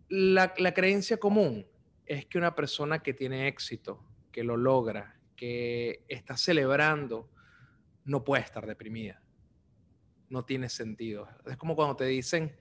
La, 0.08 0.54
la 0.56 0.72
creencia 0.72 1.18
común 1.18 1.66
es 2.06 2.24
que 2.26 2.38
una 2.38 2.54
persona 2.54 3.00
que 3.00 3.12
tiene 3.12 3.48
éxito, 3.48 4.02
que 4.32 4.42
lo 4.42 4.56
logra, 4.56 5.18
que 5.36 6.04
está 6.08 6.36
celebrando, 6.36 7.28
no 8.04 8.24
puede 8.24 8.42
estar 8.42 8.66
deprimida. 8.66 9.22
No 10.30 10.44
tiene 10.44 10.68
sentido. 10.68 11.28
Es 11.46 11.56
como 11.56 11.76
cuando 11.76 11.96
te 11.96 12.06
dicen, 12.06 12.56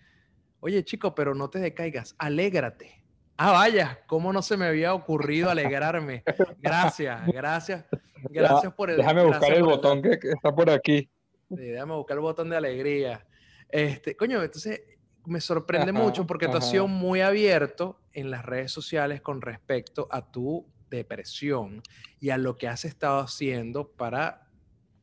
oye 0.59 0.83
chico, 0.83 1.15
pero 1.15 1.33
no 1.33 1.49
te 1.49 1.59
decaigas, 1.59 2.15
alégrate. 2.17 3.03
Ah, 3.37 3.51
vaya, 3.51 3.99
¿cómo 4.07 4.33
no 4.33 4.41
se 4.41 4.57
me 4.57 4.65
había 4.65 4.93
ocurrido 4.93 5.49
alegrarme? 5.49 6.23
Gracias, 6.59 7.27
gracias, 7.27 7.85
gracias 8.31 8.73
por 8.73 8.89
el... 8.89 8.97
Déjame 8.97 9.25
buscar 9.25 9.53
el 9.53 9.63
botón 9.63 10.01
que, 10.01 10.17
está 10.23 10.53
por 10.53 10.71
aquí. 10.71 11.07
déjame 11.47 11.93
buscar 11.93 12.17
el 12.17 12.21
botón 12.21 12.49
de 12.49 12.57
alegría. 12.57 13.26
Este, 13.69 14.15
coño, 14.15 14.41
entonces 14.41 14.81
me 15.25 15.41
sorprende 15.41 15.91
mucho 15.91 16.25
porque 16.25 16.47
tú 16.47 16.57
has 16.57 16.69
sido 16.69 16.87
muy 16.87 17.21
abierto 17.21 17.99
en 18.13 18.31
las 18.31 18.45
redes 18.45 18.71
sociales 18.71 19.21
con 19.21 19.41
respecto 19.41 20.07
a 20.09 20.31
tu 20.31 20.65
depresión 20.89 21.81
y 22.19 22.29
a 22.29 22.37
lo 22.37 22.55
que 22.55 22.67
has 22.67 22.85
estado 22.85 23.19
haciendo 23.19 23.91
para 23.91 24.47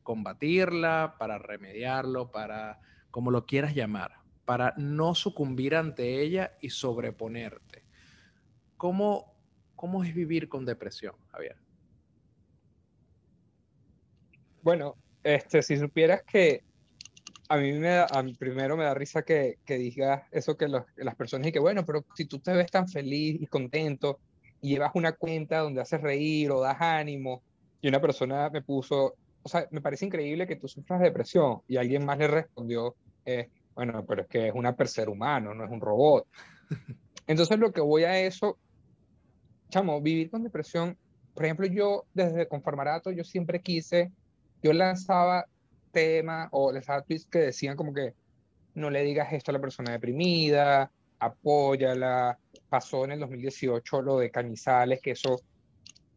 combatirla, 0.01 1.15
para 1.19 1.37
remediarlo, 1.37 2.31
para 2.31 2.79
como 3.11 3.31
lo 3.31 3.45
quieras 3.45 3.75
llamar, 3.75 4.13
para 4.45 4.73
no 4.77 5.15
sucumbir 5.15 5.75
ante 5.75 6.21
ella 6.21 6.57
y 6.59 6.69
sobreponerte. 6.69 7.85
¿Cómo, 8.77 9.33
cómo 9.75 10.03
es 10.03 10.13
vivir 10.13 10.49
con 10.49 10.65
depresión, 10.65 11.15
Javier? 11.31 11.57
Bueno, 14.61 14.95
este, 15.23 15.61
si 15.61 15.77
supieras 15.77 16.23
que 16.23 16.63
a 17.47 17.57
mí 17.57 17.71
me 17.73 17.89
da, 17.89 18.07
a 18.11 18.23
mí 18.23 18.33
primero 18.33 18.75
me 18.77 18.83
da 18.83 18.93
risa 18.93 19.21
que, 19.21 19.57
que 19.65 19.77
digas 19.77 20.23
eso 20.31 20.57
que, 20.57 20.67
las 20.67 21.15
personas 21.15 21.47
y 21.47 21.51
que 21.51 21.59
bueno, 21.59 21.85
pero 21.85 22.05
si 22.15 22.25
tú 22.25 22.39
te 22.39 22.53
ves 22.53 22.71
tan 22.71 22.87
feliz 22.87 23.41
y 23.41 23.47
contento 23.47 24.19
y 24.61 24.69
llevas 24.69 24.91
una 24.95 25.13
cuenta 25.13 25.59
donde 25.59 25.81
haces 25.81 26.01
reír 26.01 26.51
o 26.51 26.61
das 26.61 26.77
ánimo 26.79 27.43
y 27.81 27.87
una 27.87 28.01
persona 28.01 28.49
me 28.49 28.61
puso, 28.61 29.15
o 29.43 29.49
sea, 29.49 29.67
me 29.71 29.81
parece 29.81 30.05
increíble 30.05 30.47
que 30.47 30.55
tú 30.55 30.67
sufras 30.67 31.01
depresión 31.01 31.61
y 31.67 31.77
alguien 31.77 32.05
más 32.05 32.17
le 32.17 32.27
respondió, 32.27 32.95
eh, 33.25 33.49
bueno, 33.75 34.03
pero 34.05 34.23
es 34.23 34.27
que 34.27 34.47
es 34.47 34.53
una 34.55 34.75
ser 34.85 35.09
humano, 35.09 35.53
no 35.53 35.65
es 35.65 35.71
un 35.71 35.81
robot. 35.81 36.27
Entonces 37.27 37.59
lo 37.59 37.71
que 37.71 37.81
voy 37.81 38.03
a 38.05 38.19
eso, 38.19 38.57
chamo, 39.69 40.01
vivir 40.01 40.31
con 40.31 40.43
depresión, 40.43 40.97
por 41.33 41.43
ejemplo, 41.43 41.67
yo 41.67 42.05
desde 42.13 42.47
Conformarato, 42.47 43.11
yo 43.11 43.23
siempre 43.23 43.59
quise, 43.59 44.11
yo 44.63 44.71
lanzaba 44.71 45.45
tema 45.95 46.49
o 46.51 46.73
les 46.73 46.85
daba 46.85 47.01
tweets 47.01 47.25
que 47.25 47.39
decían 47.39 47.77
como 47.77 47.93
que 47.93 48.13
no 48.73 48.89
le 48.89 49.01
digas 49.03 49.31
esto 49.31 49.51
a 49.51 49.53
la 49.53 49.61
persona 49.61 49.93
deprimida, 49.93 50.91
apóyala. 51.17 52.37
Pasó 52.67 53.05
en 53.05 53.13
el 53.13 53.19
2018 53.21 54.01
lo 54.01 54.19
de 54.19 54.29
Cañizales, 54.29 54.99
que 55.01 55.11
eso 55.11 55.39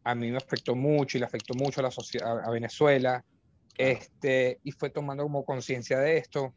a 0.03 0.13
mí 0.13 0.29
me 0.29 0.37
afectó 0.37 0.75
mucho 0.75 1.17
y 1.17 1.21
le 1.21 1.25
afectó 1.25 1.53
mucho 1.53 1.79
a, 1.79 1.83
la 1.83 1.91
sociedad, 1.91 2.45
a 2.45 2.51
Venezuela. 2.51 3.23
Este, 3.77 4.59
y 4.63 4.71
fue 4.73 4.89
tomando 4.89 5.23
como 5.23 5.45
conciencia 5.45 5.97
de 5.99 6.17
esto. 6.17 6.53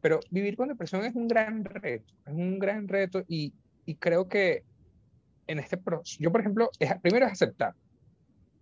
Pero 0.00 0.20
vivir 0.30 0.56
con 0.56 0.68
depresión 0.68 1.04
es 1.04 1.16
un 1.16 1.26
gran 1.26 1.64
reto, 1.64 2.14
es 2.24 2.32
un 2.32 2.60
gran 2.60 2.86
reto 2.86 3.24
y, 3.26 3.52
y 3.84 3.96
creo 3.96 4.28
que 4.28 4.62
en 5.48 5.58
este 5.58 5.76
proceso, 5.76 6.18
yo 6.20 6.30
por 6.30 6.40
ejemplo, 6.40 6.70
es, 6.78 6.92
primero 7.00 7.26
es 7.26 7.32
aceptar, 7.32 7.74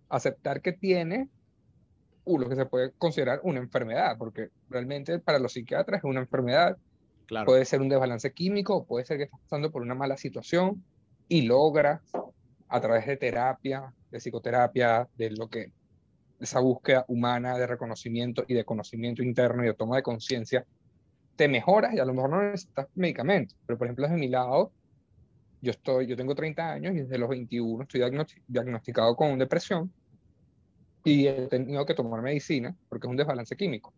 aceptar 0.09 0.61
que 0.61 0.73
tiene 0.73 1.29
lo 2.25 2.47
que 2.49 2.55
se 2.55 2.65
puede 2.65 2.91
considerar 2.97 3.41
una 3.43 3.59
enfermedad, 3.59 4.17
porque 4.17 4.49
realmente 4.69 5.19
para 5.19 5.39
los 5.39 5.53
psiquiatras 5.53 5.99
es 5.99 6.03
una 6.03 6.19
enfermedad. 6.19 6.77
Claro. 7.25 7.45
Puede 7.45 7.65
ser 7.65 7.81
un 7.81 7.89
desbalance 7.89 8.33
químico, 8.33 8.85
puede 8.85 9.05
ser 9.05 9.17
que 9.17 9.23
estás 9.23 9.39
pasando 9.41 9.71
por 9.71 9.81
una 9.81 9.95
mala 9.95 10.17
situación 10.17 10.83
y 11.27 11.43
logra 11.43 12.01
a 12.67 12.81
través 12.81 13.05
de 13.05 13.17
terapia, 13.17 13.93
de 14.11 14.19
psicoterapia, 14.19 15.07
de 15.17 15.31
lo 15.31 15.49
que 15.49 15.71
esa 16.39 16.59
búsqueda 16.59 17.05
humana 17.07 17.57
de 17.57 17.67
reconocimiento 17.67 18.43
y 18.47 18.53
de 18.53 18.65
conocimiento 18.65 19.23
interno 19.23 19.63
y 19.63 19.67
de 19.67 19.73
toma 19.73 19.97
de 19.97 20.03
conciencia, 20.03 20.65
te 21.35 21.47
mejoras 21.47 21.93
y 21.93 21.99
a 21.99 22.05
lo 22.05 22.13
mejor 22.13 22.29
no 22.31 22.41
necesitas 22.41 22.87
medicamentos. 22.95 23.57
Pero 23.65 23.77
por 23.77 23.87
ejemplo, 23.87 24.05
desde 24.05 24.17
mi 24.17 24.27
lado, 24.27 24.71
yo, 25.61 25.71
estoy, 25.71 26.07
yo 26.07 26.17
tengo 26.17 26.35
30 26.35 26.71
años 26.71 26.95
y 26.95 27.01
desde 27.01 27.17
los 27.17 27.29
21 27.29 27.83
estoy 27.83 28.01
diagnosticado 28.47 29.15
con 29.15 29.37
depresión 29.37 29.91
y 31.03 31.27
he 31.27 31.47
tenido 31.47 31.85
que 31.85 31.93
tomar 31.93 32.21
medicina 32.21 32.75
porque 32.89 33.07
es 33.07 33.11
un 33.11 33.17
desbalance 33.17 33.55
químico. 33.55 33.93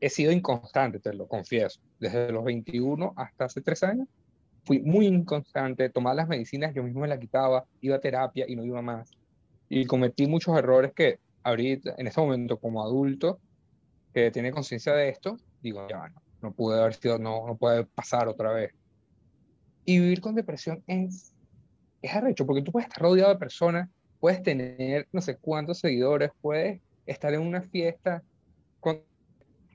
He 0.00 0.10
sido 0.10 0.32
inconstante, 0.32 0.98
te 0.98 1.14
lo 1.14 1.26
confieso. 1.26 1.80
Desde 1.98 2.32
los 2.32 2.44
21 2.44 3.14
hasta 3.16 3.44
hace 3.44 3.60
tres 3.60 3.82
años 3.82 4.08
fui 4.64 4.80
muy 4.80 5.06
inconstante. 5.06 5.88
Tomar 5.90 6.16
las 6.16 6.28
medicinas, 6.28 6.74
yo 6.74 6.82
mismo 6.82 7.00
me 7.00 7.08
las 7.08 7.18
quitaba, 7.18 7.64
iba 7.80 7.96
a 7.96 8.00
terapia 8.00 8.44
y 8.48 8.56
no 8.56 8.64
iba 8.64 8.82
más. 8.82 9.10
Y 9.68 9.86
cometí 9.86 10.26
muchos 10.26 10.56
errores 10.56 10.92
que 10.92 11.18
ahorita, 11.42 11.94
en 11.96 12.06
este 12.06 12.20
momento, 12.20 12.58
como 12.58 12.82
adulto, 12.82 13.40
que 14.12 14.30
tiene 14.30 14.50
conciencia 14.50 14.92
de 14.92 15.08
esto, 15.08 15.38
digo, 15.62 15.86
ya 15.88 16.08
no, 16.08 16.22
no 16.42 16.52
pude 16.52 16.78
haber 16.78 16.94
sido, 16.94 17.18
no, 17.18 17.46
no 17.46 17.56
puede 17.56 17.84
pasar 17.84 18.28
otra 18.28 18.52
vez. 18.52 18.72
Y 19.84 19.98
vivir 19.98 20.20
con 20.20 20.34
depresión 20.34 20.82
es, 20.86 21.34
es 22.02 22.14
arrecho, 22.14 22.44
porque 22.46 22.62
tú 22.62 22.72
puedes 22.72 22.88
estar 22.88 23.02
rodeado 23.02 23.30
de 23.30 23.38
personas 23.38 23.88
puedes 24.22 24.40
tener 24.44 25.08
no 25.10 25.20
sé 25.20 25.36
cuántos 25.36 25.80
seguidores, 25.80 26.30
puedes 26.40 26.80
estar 27.06 27.34
en 27.34 27.40
una 27.40 27.60
fiesta 27.60 28.22
con 28.78 29.02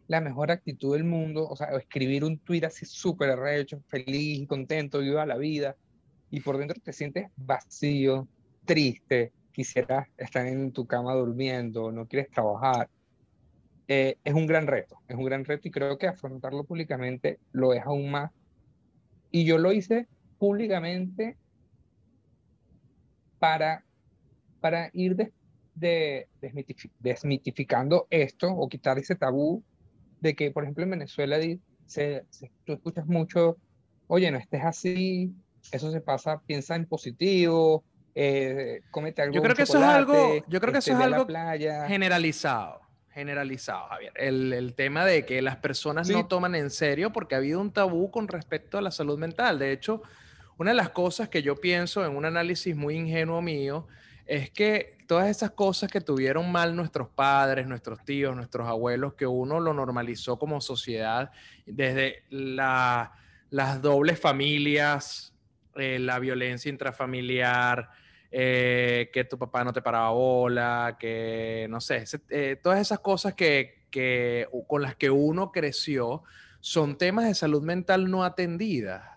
la 0.08 0.22
mejor 0.22 0.52
actitud 0.52 0.94
del 0.94 1.04
mundo, 1.04 1.46
o 1.50 1.58
sea, 1.58 1.68
escribir 1.72 2.24
un 2.24 2.40
tweet 2.40 2.64
así 2.64 2.86
súper 2.86 3.32
arrecho, 3.32 3.84
feliz 3.88 4.40
y 4.40 4.48
contento, 4.48 5.00
viva 5.00 5.26
la 5.26 5.36
vida, 5.36 5.76
y 6.32 6.40
por 6.40 6.58
dentro 6.58 6.80
te 6.82 6.94
sientes 6.94 7.30
vacío, 7.36 8.26
triste, 8.64 9.34
quisieras 9.52 10.08
estar 10.16 10.48
en 10.48 10.72
tu 10.72 10.88
cama 10.88 11.14
durmiendo, 11.14 11.92
no 11.92 12.08
quieres 12.08 12.32
trabajar. 12.32 12.90
Eh, 13.90 14.16
es 14.24 14.34
un 14.34 14.48
gran 14.48 14.66
reto, 14.66 15.02
es 15.10 15.18
un 15.18 15.26
gran 15.26 15.44
reto 15.44 15.68
y 15.68 15.72
creo 15.72 15.98
que 15.98 16.08
afrontarlo 16.08 16.64
públicamente 16.64 17.38
lo 17.52 17.74
es 17.74 17.84
aún 17.86 18.12
más. 18.12 18.32
Y 19.30 19.44
yo 19.44 19.58
lo 19.58 19.74
hice 19.74 20.08
públicamente 20.38 21.36
para 23.40 23.84
para 24.68 24.90
ir 24.92 25.16
de, 25.76 26.28
desmitificando 27.00 28.06
esto 28.10 28.50
o 28.50 28.68
quitar 28.68 29.00
ese 29.00 29.16
tabú 29.16 29.64
de 30.20 30.36
que, 30.36 30.52
por 30.52 30.64
ejemplo, 30.64 30.84
en 30.84 30.90
Venezuela 30.90 31.38
se, 31.86 32.26
tú 32.66 32.74
escuchas 32.74 33.06
mucho, 33.06 33.56
oye, 34.08 34.30
no 34.30 34.38
estés 34.38 34.66
así, 34.66 35.32
eso 35.72 35.90
se 35.90 36.02
pasa, 36.02 36.42
piensa 36.46 36.76
en 36.76 36.86
positivo, 36.86 37.86
eh, 38.14 38.82
comete 38.92 39.22
algo. 39.22 39.36
Yo 39.36 39.42
creo 39.42 39.56
que 39.56 39.62
eso 39.62 39.78
es 39.78 39.86
algo, 39.86 40.44
yo 40.50 40.60
creo 40.60 40.74
que 40.74 40.80
eso 40.80 40.92
es 40.92 41.00
algo 41.00 41.26
generalizado, 41.88 42.82
generalizado, 43.12 43.88
Javier. 43.88 44.12
El, 44.18 44.52
el, 44.52 44.74
tema 44.74 45.06
de 45.06 45.26
que 45.26 45.42
las 45.42 45.56
personas 45.56 46.10
no 46.10 46.28
toman 46.28 46.56
en 46.56 46.72
serio 46.72 47.14
porque 47.14 47.36
ha 47.36 47.38
habido 47.38 47.62
un 47.62 47.72
tabú 47.72 48.12
con 48.12 48.28
respecto 48.28 48.78
a 48.78 48.82
la 48.82 48.92
salud 48.92 49.18
mental. 49.18 49.60
De 49.60 49.72
hecho, 49.72 50.02
una 50.58 50.72
de 50.72 50.76
las 50.76 50.90
cosas 50.90 51.30
que 51.30 51.42
yo 51.42 51.56
pienso 51.56 52.06
en 52.06 52.18
un 52.18 52.26
análisis 52.26 52.76
muy 52.76 52.96
ingenuo 52.98 53.42
mío 53.42 53.88
es 54.28 54.52
que 54.52 54.98
todas 55.08 55.30
esas 55.30 55.52
cosas 55.52 55.90
que 55.90 56.02
tuvieron 56.02 56.52
mal 56.52 56.76
nuestros 56.76 57.08
padres, 57.08 57.66
nuestros 57.66 58.04
tíos, 58.04 58.36
nuestros 58.36 58.68
abuelos, 58.68 59.14
que 59.14 59.26
uno 59.26 59.60
lo 59.60 59.74
normalizó 59.74 60.38
como 60.38 60.60
sociedad, 60.60 61.32
desde 61.66 62.24
las 62.30 63.82
dobles 63.82 64.20
familias, 64.20 65.34
eh, 65.76 65.98
la 66.00 66.20
violencia 66.20 66.70
intrafamiliar, 66.70 67.90
eh, 68.30 69.10
que 69.14 69.24
tu 69.24 69.38
papá 69.38 69.64
no 69.64 69.72
te 69.72 69.82
paraba 69.82 70.10
bola, 70.10 70.98
que 71.00 71.68
no 71.70 71.80
sé, 71.80 72.04
eh, 72.30 72.60
todas 72.62 72.82
esas 72.82 73.00
cosas 73.00 73.34
que, 73.34 73.78
con 74.68 74.82
las 74.82 74.96
que 74.96 75.10
uno 75.10 75.52
creció 75.52 76.24
son 76.60 76.98
temas 76.98 77.26
de 77.26 77.34
salud 77.34 77.64
mental 77.64 78.12
no 78.12 78.24
atendidas 78.26 79.17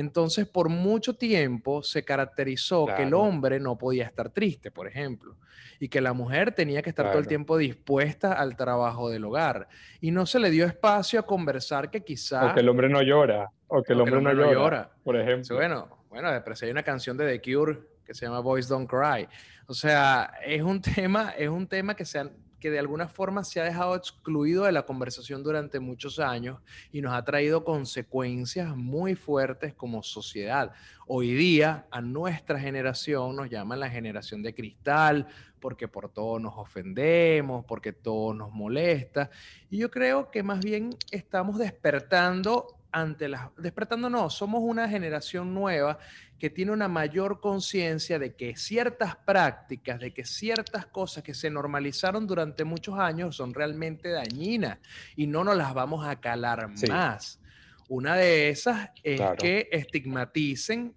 entonces, 0.00 0.46
por 0.46 0.68
mucho 0.68 1.16
tiempo 1.16 1.82
se 1.82 2.04
caracterizó 2.04 2.86
que 2.94 3.04
el 3.04 3.14
hombre 3.14 3.58
no 3.58 3.78
podía 3.78 4.04
estar 4.04 4.28
triste, 4.28 4.70
por 4.70 4.86
ejemplo, 4.86 5.36
y 5.80 5.88
que 5.88 6.02
la 6.02 6.12
mujer 6.12 6.52
tenía 6.52 6.82
que 6.82 6.90
estar 6.90 7.08
todo 7.08 7.18
el 7.18 7.26
tiempo 7.26 7.56
dispuesta 7.56 8.34
al 8.34 8.56
trabajo 8.56 9.08
del 9.08 9.24
hogar. 9.24 9.68
Y 10.02 10.10
no 10.10 10.26
se 10.26 10.38
le 10.38 10.50
dio 10.50 10.66
espacio 10.66 11.18
a 11.18 11.22
conversar 11.22 11.90
que 11.90 12.04
quizá... 12.04 12.50
O 12.50 12.54
que 12.54 12.60
el 12.60 12.68
hombre 12.68 12.90
no 12.90 13.00
llora, 13.00 13.50
o 13.68 13.82
que 13.82 13.94
el, 13.94 14.02
hombre, 14.02 14.20
no, 14.20 14.52
llora, 14.52 14.90
por 15.02 15.16
ejemplo. 15.16 15.56
bueno, 15.56 15.88
bueno, 16.10 16.28
pero 16.44 16.56
hay 16.60 16.70
una 16.70 16.82
canción 16.82 17.16
de 17.16 17.38
The 17.38 17.40
Cure 17.40 17.78
que 18.04 18.12
se 18.12 18.26
llama 18.26 18.40
Boys 18.40 18.68
Don't 18.68 18.88
Cry. 18.88 19.26
O 19.66 19.72
sea, 19.72 20.34
es 20.44 20.60
un 20.60 20.80
tema, 20.94 21.30
es 21.38 21.48
un 21.48 21.66
tema 21.66 21.96
que 21.96 22.04
se 22.04 22.18
han 22.18 22.32
que 22.60 22.70
de 22.70 22.78
alguna 22.78 23.08
forma 23.08 23.44
se 23.44 23.60
ha 23.60 23.64
dejado 23.64 23.94
excluido 23.94 24.64
de 24.64 24.72
la 24.72 24.86
conversación 24.86 25.42
durante 25.42 25.80
muchos 25.80 26.18
años 26.18 26.60
y 26.92 27.00
nos 27.00 27.14
ha 27.14 27.24
traído 27.24 27.64
consecuencias 27.64 28.76
muy 28.76 29.14
fuertes 29.14 29.74
como 29.74 30.02
sociedad. 30.02 30.72
Hoy 31.06 31.34
día 31.34 31.86
a 31.90 32.00
nuestra 32.00 32.58
generación 32.58 33.36
nos 33.36 33.50
llaman 33.50 33.80
la 33.80 33.90
generación 33.90 34.42
de 34.42 34.54
cristal 34.54 35.28
porque 35.60 35.88
por 35.88 36.08
todo 36.08 36.38
nos 36.38 36.54
ofendemos, 36.56 37.64
porque 37.64 37.92
todo 37.92 38.34
nos 38.34 38.52
molesta. 38.52 39.30
Y 39.70 39.78
yo 39.78 39.90
creo 39.90 40.30
que 40.30 40.42
más 40.42 40.60
bien 40.60 40.90
estamos 41.10 41.58
despertando 41.58 42.76
ante 42.92 43.28
las... 43.28 43.50
Despertando 43.56 44.08
no, 44.08 44.30
somos 44.30 44.62
una 44.62 44.88
generación 44.88 45.54
nueva 45.54 45.98
que 46.38 46.50
tiene 46.50 46.72
una 46.72 46.88
mayor 46.88 47.40
conciencia 47.40 48.18
de 48.18 48.34
que 48.34 48.56
ciertas 48.56 49.16
prácticas, 49.16 49.98
de 49.98 50.12
que 50.12 50.24
ciertas 50.24 50.86
cosas 50.86 51.22
que 51.22 51.34
se 51.34 51.48
normalizaron 51.50 52.26
durante 52.26 52.64
muchos 52.64 52.98
años 52.98 53.36
son 53.36 53.54
realmente 53.54 54.10
dañinas 54.10 54.78
y 55.16 55.26
no 55.26 55.44
nos 55.44 55.56
las 55.56 55.72
vamos 55.72 56.06
a 56.06 56.20
calar 56.20 56.68
más. 56.88 57.40
Una 57.88 58.16
de 58.16 58.50
esas 58.50 58.90
es 59.02 59.20
que 59.38 59.68
estigmaticen 59.70 60.94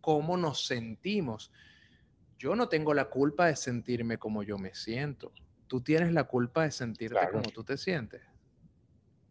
cómo 0.00 0.36
nos 0.36 0.66
sentimos. 0.66 1.52
Yo 2.38 2.56
no 2.56 2.68
tengo 2.68 2.94
la 2.94 3.04
culpa 3.04 3.46
de 3.46 3.56
sentirme 3.56 4.18
como 4.18 4.42
yo 4.42 4.58
me 4.58 4.74
siento. 4.74 5.32
Tú 5.66 5.82
tienes 5.82 6.12
la 6.12 6.24
culpa 6.24 6.64
de 6.64 6.72
sentirte 6.72 7.20
como 7.30 7.42
tú 7.42 7.62
te 7.62 7.76
sientes. 7.76 8.22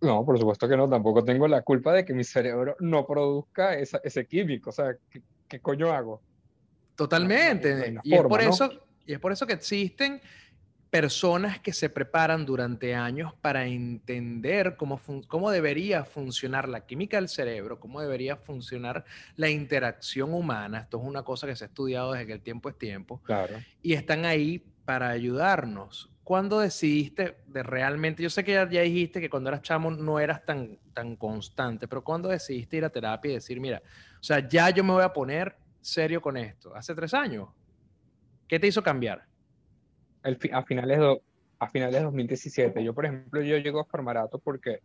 No, 0.01 0.23
por 0.23 0.39
supuesto 0.39 0.69
que 0.69 0.77
no. 0.77 0.87
Tampoco 0.87 1.25
tengo 1.25 1.47
la 1.47 1.63
culpa 1.63 1.91
de 1.91 2.05
que 2.05 2.13
mi 2.13 2.23
cerebro 2.23 2.77
no 2.79 3.05
produzca 3.05 3.73
ese 3.73 4.25
químico. 4.27 4.69
O 4.69 4.73
sea, 4.73 4.95
¿qué 5.49 5.59
coño 5.59 5.91
hago? 5.91 6.21
Totalmente. 6.95 7.97
y, 8.03 8.13
es 8.13 8.21
por 8.21 8.41
eso, 8.41 8.69
y 9.05 9.13
es 9.13 9.19
por 9.19 9.31
eso 9.31 9.45
que 9.45 9.53
existen 9.53 10.21
personas 10.89 11.59
que 11.59 11.71
se 11.71 11.89
preparan 11.89 12.45
durante 12.45 12.95
años 12.95 13.33
para 13.41 13.65
entender 13.65 14.75
cómo, 14.75 14.99
cómo 15.27 15.51
debería 15.51 16.03
funcionar 16.03 16.67
la 16.67 16.85
química 16.85 17.17
del 17.17 17.29
cerebro, 17.29 17.79
cómo 17.79 18.01
debería 18.01 18.37
funcionar 18.37 19.05
la 19.35 19.49
interacción 19.49 20.33
humana. 20.33 20.79
Esto 20.79 20.99
es 20.99 21.03
una 21.03 21.23
cosa 21.23 21.45
que 21.45 21.55
se 21.55 21.65
ha 21.65 21.67
estudiado 21.67 22.13
desde 22.13 22.27
que 22.27 22.33
el 22.33 22.41
tiempo 22.41 22.69
es 22.69 22.77
tiempo. 22.77 23.21
Claro. 23.23 23.55
Y 23.83 23.93
están 23.93 24.25
ahí 24.25 24.63
para 24.85 25.09
ayudarnos. 25.09 26.09
¿Cuándo 26.23 26.59
decidiste 26.59 27.37
de 27.47 27.63
realmente, 27.63 28.21
yo 28.21 28.29
sé 28.29 28.43
que 28.43 28.53
ya, 28.53 28.65
dijiste 28.65 29.21
que 29.21 29.29
cuando 29.29 29.49
eras 29.49 29.61
chamo 29.61 29.91
no 29.91 30.19
eras 30.19 30.45
tan, 30.45 30.77
tan 30.93 31.15
constante, 31.15 31.87
pero 31.87 32.03
¿cuándo 32.03 32.29
decidiste 32.29 32.77
ir 32.77 32.85
a 32.85 32.89
terapia 32.89 33.31
y 33.31 33.33
decir, 33.35 33.59
mira, 33.59 33.81
o 34.19 34.23
sea, 34.23 34.47
ya 34.47 34.69
yo 34.69 34.83
me 34.83 34.93
voy 34.93 35.03
a 35.03 35.13
poner 35.13 35.55
serio 35.81 36.21
con 36.21 36.35
esto? 36.37 36.75
¿Hace 36.75 36.93
tres 36.93 37.13
años? 37.13 37.49
¿Qué 38.47 38.59
te 38.59 38.67
hizo 38.67 38.83
cambiar? 38.83 39.25
El, 40.23 40.37
a, 40.51 40.63
finales 40.63 40.99
de, 40.99 41.21
a 41.59 41.69
finales 41.69 41.95
de 41.95 42.03
2017. 42.03 42.83
Yo, 42.83 42.93
por 42.93 43.05
ejemplo, 43.05 43.41
yo 43.41 43.57
llego 43.57 43.79
a 43.79 43.85
Farmarato 43.85 44.39
porque 44.39 44.81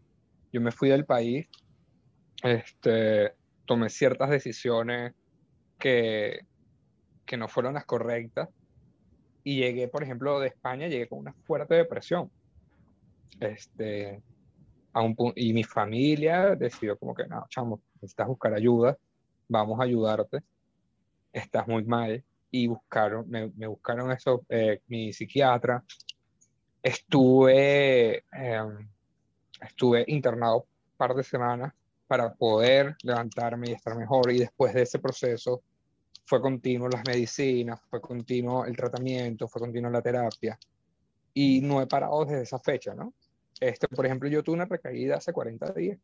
yo 0.52 0.60
me 0.60 0.70
fui 0.70 0.88
del 0.88 1.04
país, 1.04 1.48
este, 2.42 3.32
tomé 3.64 3.88
ciertas 3.88 4.30
decisiones 4.30 5.14
que, 5.78 6.46
que 7.26 7.36
no 7.36 7.48
fueron 7.48 7.74
las 7.74 7.86
correctas 7.86 8.48
y 9.42 9.56
llegué, 9.56 9.88
por 9.88 10.02
ejemplo, 10.02 10.38
de 10.38 10.48
España, 10.48 10.86
llegué 10.86 11.08
con 11.08 11.18
una 11.18 11.32
fuerte 11.44 11.74
depresión. 11.74 12.30
Este, 13.40 14.22
a 14.92 15.02
un 15.02 15.16
y 15.34 15.52
mi 15.52 15.64
familia 15.64 16.54
decidió 16.54 16.96
como 16.96 17.14
que, 17.14 17.26
no, 17.26 17.44
chamo, 17.48 17.82
necesitas 17.96 18.28
buscar 18.28 18.54
ayuda, 18.54 18.96
vamos 19.48 19.80
a 19.80 19.84
ayudarte, 19.84 20.42
estás 21.32 21.66
muy 21.66 21.84
mal. 21.84 22.24
Y 22.50 22.68
buscaron, 22.68 23.28
me, 23.28 23.48
me 23.56 23.66
buscaron 23.66 24.12
eso, 24.12 24.44
eh, 24.48 24.80
mi 24.86 25.12
psiquiatra. 25.12 25.82
Estuve, 26.82 28.24
em, 28.32 28.88
estuve 29.60 30.04
internado 30.06 30.58
un 30.58 30.96
par 30.96 31.14
de 31.14 31.24
semanas 31.24 31.72
para 32.06 32.32
poder 32.32 32.96
levantarme 33.02 33.70
y 33.70 33.72
estar 33.72 33.96
mejor. 33.96 34.30
Y 34.30 34.38
después 34.38 34.72
de 34.72 34.82
ese 34.82 35.00
proceso, 35.00 35.62
fue 36.24 36.40
continuo 36.40 36.88
las 36.88 37.02
medicinas, 37.06 37.80
fue 37.90 38.00
continuo 38.00 38.64
el 38.64 38.76
tratamiento, 38.76 39.48
fue 39.48 39.60
continuo 39.60 39.90
la 39.90 40.02
terapia. 40.02 40.58
Y 41.34 41.60
no 41.60 41.82
he 41.82 41.86
parado 41.86 42.24
desde 42.24 42.42
esa 42.42 42.58
fecha, 42.58 42.94
¿no? 42.94 43.12
Este, 43.60 43.88
por 43.88 44.06
ejemplo, 44.06 44.28
yo 44.28 44.42
tuve 44.42 44.56
una 44.56 44.64
recaída 44.64 45.16
hace 45.16 45.32
40 45.32 45.72
días 45.72 45.98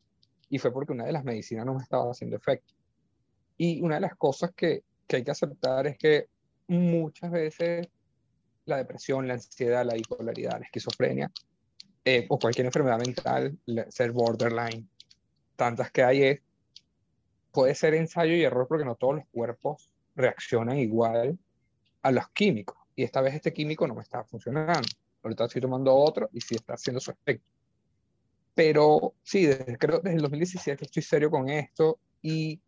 y 0.49 0.59
fue 0.59 0.73
porque 0.73 0.93
una 0.93 1.05
de 1.05 1.13
las 1.13 1.25
medicinas 1.25 1.65
no 1.65 1.75
me 1.75 1.83
estaba 1.83 2.11
haciendo 2.11 2.37
efecto. 2.37 2.75
Y 3.63 3.83
una 3.83 3.97
de 3.97 4.01
las 4.01 4.17
cosas 4.17 4.53
que, 4.57 4.85
que 5.07 5.17
hay 5.17 5.23
que 5.23 5.33
aceptar 5.33 5.87
es 5.87 5.99
que 5.99 6.29
muchas 6.67 7.31
veces 7.31 7.89
la 8.65 8.79
depresión, 8.79 9.29
la 9.29 9.35
ansiedad, 9.35 9.85
la 9.85 9.93
bipolaridad, 9.93 10.59
la 10.59 10.65
esquizofrenia 10.65 11.31
eh, 12.07 12.25
o 12.31 12.39
cualquier 12.39 12.65
enfermedad 12.65 12.99
mental, 12.99 13.59
ser 13.91 14.13
borderline, 14.13 14.89
tantas 15.57 15.91
que 15.91 16.03
hay, 16.03 16.23
es, 16.23 16.43
puede 17.53 17.75
ser 17.75 17.93
ensayo 17.93 18.33
y 18.33 18.45
error 18.45 18.67
porque 18.67 18.87
no 18.87 18.95
todos 18.95 19.17
los 19.17 19.27
cuerpos 19.31 19.91
reaccionan 20.17 20.79
igual 20.79 21.39
a 22.01 22.13
los 22.13 22.31
químicos. 22.31 22.79
Y 22.97 23.03
esta 23.03 23.21
vez 23.21 23.35
este 23.35 23.53
químico 23.53 23.87
no 23.87 23.95
me 23.95 24.01
está 24.01 24.25
funcionando. 24.25 24.89
Ahorita 25.23 25.45
estoy 25.45 25.61
tomando 25.61 25.95
otro 25.95 26.31
y 26.33 26.41
sí 26.41 26.55
está 26.55 26.73
haciendo 26.73 26.99
su 26.99 27.11
efecto. 27.11 27.47
Pero 28.55 29.13
sí, 29.23 29.45
desde, 29.45 29.77
creo 29.77 29.99
desde 29.99 30.17
el 30.17 30.23
2017 30.23 30.87
estoy 30.87 31.03
serio 31.03 31.31
con 31.31 31.51
esto 31.51 31.99
y 32.23 32.59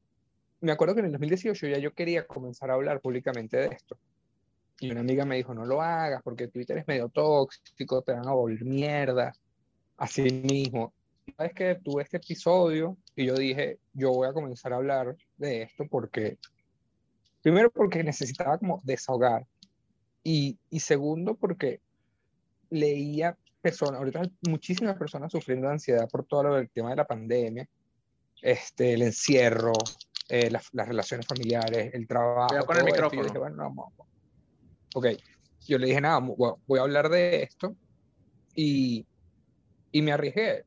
me 0.63 0.73
acuerdo 0.73 0.95
que 0.95 1.01
en 1.01 1.07
el 1.07 1.13
2018 1.13 1.67
ya 1.67 1.79
yo 1.79 1.93
quería 1.93 2.27
comenzar 2.27 2.71
a 2.71 2.75
hablar 2.75 3.01
públicamente 3.01 3.57
de 3.59 3.67
esto. 3.67 3.99
Y 4.81 4.91
una 4.91 5.01
amiga 5.01 5.25
me 5.25 5.37
dijo, 5.37 5.55
no 5.55 5.65
lo 5.65 5.83
hagas 5.83 6.23
porque 6.23 6.49
Twitter 6.49 6.79
es 6.79 6.89
medio 6.89 7.09
tóxico, 7.09 8.03
te 8.03 8.13
van 8.13 8.27
a 8.27 8.33
volver 8.33 8.65
mierda. 8.65 9.33
Así 9.97 10.23
mismo. 10.23 10.93
¿Sabes 11.37 11.53
que 11.55 11.75
Tuve 11.77 12.03
este 12.03 12.17
episodio 12.17 12.97
y 13.15 13.27
yo 13.27 13.35
dije, 13.35 13.79
yo 13.93 14.11
voy 14.11 14.27
a 14.27 14.33
comenzar 14.33 14.73
a 14.73 14.77
hablar 14.77 15.17
de 15.37 15.63
esto 15.63 15.85
porque 15.89 16.39
Primero 17.43 17.71
porque 17.71 18.05
necesitaba 18.05 18.57
como 18.57 18.81
desahogar. 18.85 19.47
Y, 20.23 20.57
y 20.71 20.81
segundo 20.81 21.35
porque 21.35 21.81
leía 22.71 23.37
personas, 23.61 23.99
ahorita 23.99 24.23
muchísimas 24.49 24.97
personas 24.97 25.33
sufriendo 25.33 25.67
de 25.67 25.75
ansiedad 25.75 26.09
por 26.09 26.25
todo 26.25 26.57
el 26.57 26.71
tema 26.71 26.91
de 26.91 26.97
la 26.97 27.07
pandemia, 27.07 27.69
este, 28.41 28.95
el 28.95 29.03
encierro, 29.03 29.73
eh, 30.33 30.51
las, 30.51 30.71
las, 30.73 30.89
relaciones 30.89 31.27
familiares, 31.27 31.93
el 31.93 32.07
trabajo. 32.07 32.57
Voy 32.57 32.65
con 32.65 32.79
el 32.79 32.85
micrófono. 32.85 33.21
Yo 33.21 33.29
dije, 33.29 33.39
bueno, 33.39 33.71
no, 33.71 33.93
ok, 34.95 35.07
yo 35.67 35.77
le 35.77 35.89
dije, 35.89 36.01
nada, 36.01 36.21
voy 36.21 36.79
a 36.79 36.83
hablar 36.83 37.11
de 37.11 37.43
esto 37.43 37.77
y, 38.55 39.07
y 39.91 40.01
me 40.01 40.11
arriesgué. 40.11 40.65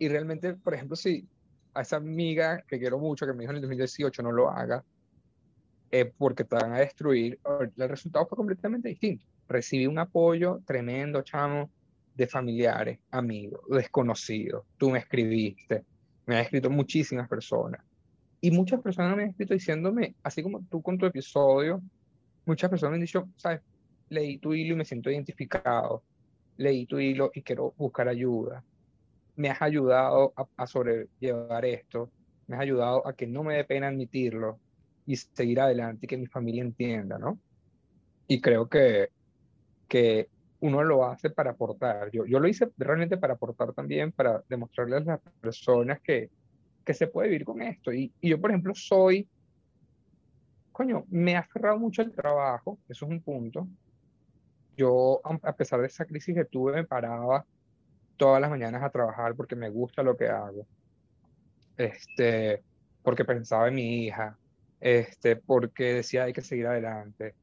Y 0.00 0.08
realmente, 0.08 0.54
por 0.54 0.74
ejemplo, 0.74 0.96
si 0.96 1.24
a 1.72 1.82
esa 1.82 1.98
amiga 1.98 2.64
que 2.66 2.80
quiero 2.80 2.98
mucho, 2.98 3.26
que 3.26 3.32
me 3.32 3.42
dijo 3.42 3.52
en 3.52 3.58
el 3.58 3.62
2018, 3.62 4.24
no 4.24 4.32
lo 4.32 4.50
haga, 4.50 4.84
eh, 5.92 6.12
porque 6.18 6.42
te 6.42 6.56
van 6.56 6.72
a 6.72 6.80
destruir, 6.80 7.38
el 7.76 7.88
resultado 7.88 8.26
fue 8.26 8.34
completamente 8.34 8.88
distinto. 8.88 9.24
Recibí 9.48 9.86
un 9.86 10.00
apoyo 10.00 10.62
tremendo, 10.66 11.22
chamo, 11.22 11.70
de 12.12 12.26
familiares, 12.26 12.98
amigos, 13.12 13.60
desconocidos. 13.70 14.64
Tú 14.76 14.90
me 14.90 14.98
escribiste, 14.98 15.84
me 16.26 16.34
han 16.34 16.42
escrito 16.42 16.70
muchísimas 16.70 17.28
personas. 17.28 17.80
Y 18.40 18.50
muchas 18.50 18.80
personas 18.80 19.16
me 19.16 19.24
han 19.24 19.30
escrito 19.30 19.54
diciéndome, 19.54 20.14
así 20.22 20.42
como 20.42 20.62
tú 20.70 20.82
con 20.82 20.98
tu 20.98 21.06
episodio, 21.06 21.82
muchas 22.44 22.70
personas 22.70 22.92
me 22.92 22.96
han 22.96 23.00
dicho, 23.02 23.28
sabes, 23.36 23.60
leí 24.08 24.38
tu 24.38 24.52
hilo 24.52 24.74
y 24.74 24.76
me 24.76 24.84
siento 24.84 25.10
identificado, 25.10 26.02
leí 26.56 26.86
tu 26.86 26.98
hilo 26.98 27.30
y 27.34 27.42
quiero 27.42 27.74
buscar 27.76 28.08
ayuda, 28.08 28.62
me 29.36 29.50
has 29.50 29.60
ayudado 29.62 30.32
a, 30.36 30.46
a 30.56 30.66
sobrellevar 30.66 31.64
esto, 31.64 32.10
me 32.46 32.56
has 32.56 32.62
ayudado 32.62 33.06
a 33.06 33.14
que 33.14 33.26
no 33.26 33.42
me 33.42 33.54
dé 33.54 33.64
pena 33.64 33.88
admitirlo 33.88 34.58
y 35.06 35.16
seguir 35.16 35.60
adelante 35.60 36.06
y 36.06 36.08
que 36.08 36.16
mi 36.16 36.26
familia 36.26 36.62
entienda, 36.62 37.18
¿no? 37.18 37.38
Y 38.28 38.40
creo 38.40 38.68
que, 38.68 39.10
que 39.88 40.28
uno 40.60 40.82
lo 40.82 41.04
hace 41.04 41.30
para 41.30 41.52
aportar. 41.52 42.10
Yo, 42.10 42.26
yo 42.26 42.40
lo 42.40 42.48
hice 42.48 42.68
realmente 42.76 43.16
para 43.16 43.34
aportar 43.34 43.72
también, 43.72 44.12
para 44.12 44.42
demostrarles 44.48 45.02
a 45.02 45.12
las 45.12 45.20
personas 45.40 46.00
que, 46.00 46.30
que 46.86 46.94
se 46.94 47.08
puede 47.08 47.28
vivir 47.28 47.44
con 47.44 47.60
esto. 47.60 47.92
Y, 47.92 48.12
y 48.20 48.30
yo, 48.30 48.40
por 48.40 48.50
ejemplo, 48.50 48.72
soy, 48.74 49.28
coño, 50.72 51.04
me 51.08 51.32
he 51.32 51.36
aferrado 51.36 51.78
mucho 51.78 52.00
al 52.00 52.12
trabajo, 52.12 52.78
eso 52.88 53.04
es 53.04 53.10
un 53.10 53.20
punto. 53.20 53.66
Yo, 54.76 55.20
a 55.24 55.52
pesar 55.52 55.80
de 55.80 55.88
esa 55.88 56.04
crisis 56.04 56.34
que 56.34 56.44
tuve, 56.44 56.72
me 56.72 56.84
paraba 56.84 57.44
todas 58.16 58.40
las 58.40 58.50
mañanas 58.50 58.82
a 58.82 58.90
trabajar 58.90 59.34
porque 59.34 59.56
me 59.56 59.68
gusta 59.68 60.02
lo 60.02 60.16
que 60.16 60.28
hago. 60.28 60.66
Este, 61.76 62.62
porque 63.02 63.24
pensaba 63.24 63.68
en 63.68 63.74
mi 63.74 64.04
hija, 64.04 64.38
este, 64.80 65.36
porque 65.36 65.94
decía 65.94 66.24
hay 66.24 66.32
que 66.32 66.40
seguir 66.40 66.66
adelante 66.66 67.34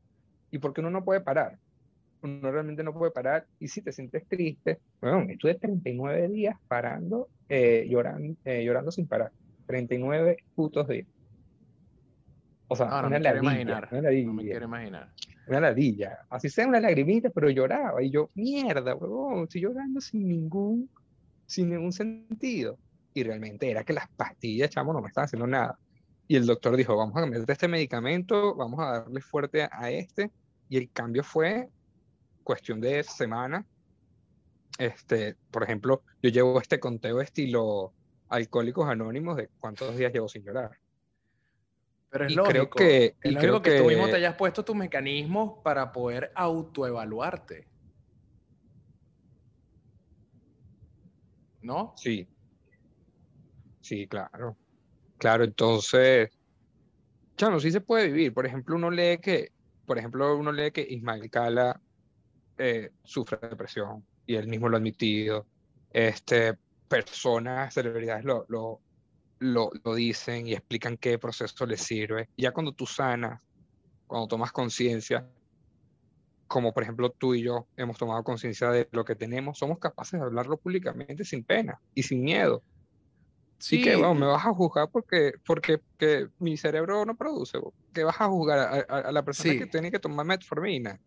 y 0.51 0.59
porque 0.59 0.81
uno 0.81 0.89
no 0.89 1.03
puede 1.03 1.21
parar. 1.21 1.59
Uno 2.21 2.51
realmente 2.51 2.83
no 2.83 2.93
puede 2.93 3.11
parar 3.11 3.45
y 3.59 3.67
si 3.67 3.81
te 3.81 3.91
sientes 3.91 4.25
triste, 4.27 4.79
bueno, 5.01 5.25
estuve 5.29 5.55
39 5.55 6.29
días 6.29 6.55
parando, 6.69 7.27
eh, 7.55 7.85
llorando, 7.87 8.35
eh, 8.45 8.63
llorando 8.63 8.91
sin 8.91 9.05
parar. 9.05 9.31
39 9.67 10.37
putos 10.55 10.87
días. 10.87 11.05
O 12.67 12.75
sea, 12.75 12.87
no, 12.87 13.07
una, 13.07 13.19
ladilla, 13.19 13.37
imaginar, 13.43 13.89
una 13.91 14.01
ladilla. 14.01 14.25
No 14.25 14.33
me 14.33 14.41
quiero 14.41 14.65
imaginar. 14.65 15.13
Una 15.47 15.59
ladilla. 15.59 16.17
Así 16.31 16.49
sea 16.49 16.65
una 16.65 16.79
lagrimita, 16.79 17.29
pero 17.29 17.51
lloraba. 17.51 18.01
Y 18.01 18.09
yo, 18.09 18.31
mierda, 18.33 18.95
huevón, 18.95 19.43
estoy 19.43 19.61
llorando 19.61 20.01
sin 20.01 20.27
ningún, 20.27 20.89
sin 21.45 21.69
ningún 21.69 21.91
sentido. 21.91 22.79
Y 23.13 23.21
realmente 23.21 23.69
era 23.69 23.83
que 23.83 23.93
las 23.93 24.07
pastillas, 24.09 24.71
chamo, 24.71 24.91
no 24.91 25.01
me 25.01 25.09
estaban 25.09 25.25
haciendo 25.25 25.45
nada. 25.45 25.77
Y 26.27 26.37
el 26.37 26.47
doctor 26.47 26.75
dijo, 26.75 26.97
vamos 26.97 27.15
a 27.15 27.19
cambiar 27.21 27.45
este 27.47 27.67
medicamento, 27.67 28.55
vamos 28.55 28.79
a 28.79 29.01
darle 29.01 29.21
fuerte 29.21 29.69
a 29.71 29.91
este. 29.91 30.31
Y 30.69 30.77
el 30.77 30.89
cambio 30.89 31.23
fue 31.23 31.69
cuestión 32.43 32.81
de 32.81 33.03
semana. 33.03 33.63
Este, 34.77 35.35
por 35.51 35.63
ejemplo, 35.63 36.03
yo 36.21 36.29
llevo 36.29 36.59
este 36.59 36.79
conteo 36.79 37.21
estilo 37.21 37.93
Alcohólicos 38.29 38.89
Anónimos 38.89 39.37
de 39.37 39.49
cuántos 39.59 39.95
días 39.95 40.11
llevo 40.11 40.27
sin 40.27 40.43
llorar. 40.43 40.71
Pero 42.09 42.25
es 42.25 42.35
lógico, 42.35 42.51
creo 42.51 42.69
que, 42.69 43.15
es 43.21 43.37
creo 43.37 43.61
que, 43.61 43.71
que, 43.71 43.79
tú 43.79 43.85
mismo 43.85 44.07
te 44.07 44.15
hayas 44.15 44.35
puesto 44.35 44.63
tus 44.65 44.75
mecanismos 44.75 45.59
para 45.63 45.91
poder 45.91 46.31
autoevaluarte. 46.35 47.67
¿No? 51.61 51.93
Sí. 51.95 52.27
Sí, 53.81 54.07
claro. 54.07 54.57
Claro, 55.17 55.43
entonces, 55.43 56.29
no 57.39 57.59
sí 57.59 57.71
se 57.71 57.81
puede 57.81 58.07
vivir. 58.07 58.33
Por 58.33 58.45
ejemplo, 58.45 58.75
uno 58.75 58.91
lee 58.91 59.19
que, 59.19 59.51
por 59.85 59.97
ejemplo, 59.97 60.35
uno 60.35 60.51
lee 60.51 60.71
que 60.71 60.85
Ismael 60.87 61.29
Cala 61.29 61.79
eh, 62.57 62.91
sufre 63.03 63.37
depresión 63.41 64.05
y 64.25 64.35
él 64.35 64.47
mismo 64.47 64.69
lo 64.69 64.77
ha 64.77 64.79
admitido. 64.79 65.45
Este, 65.91 66.57
personas, 66.87 67.73
celebridades 67.73 68.23
lo, 68.23 68.45
lo, 68.49 68.79
lo, 69.39 69.71
lo 69.83 69.95
dicen 69.95 70.47
y 70.47 70.53
explican 70.53 70.97
qué 70.97 71.17
proceso 71.17 71.65
les 71.65 71.81
sirve. 71.81 72.29
Ya 72.37 72.51
cuando 72.51 72.71
tú 72.71 72.85
sanas, 72.85 73.41
cuando 74.07 74.27
tomas 74.27 74.51
conciencia, 74.51 75.27
como 76.47 76.71
por 76.71 76.83
ejemplo 76.83 77.09
tú 77.09 77.33
y 77.33 77.41
yo 77.41 77.67
hemos 77.77 77.97
tomado 77.97 78.23
conciencia 78.23 78.69
de 78.69 78.87
lo 78.91 79.03
que 79.03 79.15
tenemos, 79.15 79.57
somos 79.57 79.79
capaces 79.79 80.19
de 80.19 80.25
hablarlo 80.25 80.57
públicamente 80.57 81.25
sin 81.25 81.43
pena 81.43 81.79
y 81.95 82.03
sin 82.03 82.23
miedo. 82.23 82.61
Sí. 83.57 83.81
que, 83.81 83.95
bueno, 83.95 84.13
me 84.13 84.25
vas 84.25 84.45
a 84.45 84.53
juzgar 84.53 84.89
porque, 84.91 85.33
porque 85.45 85.79
que 85.97 86.27
mi 86.37 86.57
cerebro 86.57 87.05
no 87.05 87.15
produce. 87.15 87.59
Que 87.93 88.03
vas 88.03 88.19
a 88.19 88.27
juzgar 88.27 88.85
a, 88.87 89.11
la 89.11 89.23
persona 89.23 89.57
que 89.57 89.67
tiene 89.67 89.89
que 89.89 89.99
tomar 89.99 90.25
metformina, 90.25 90.99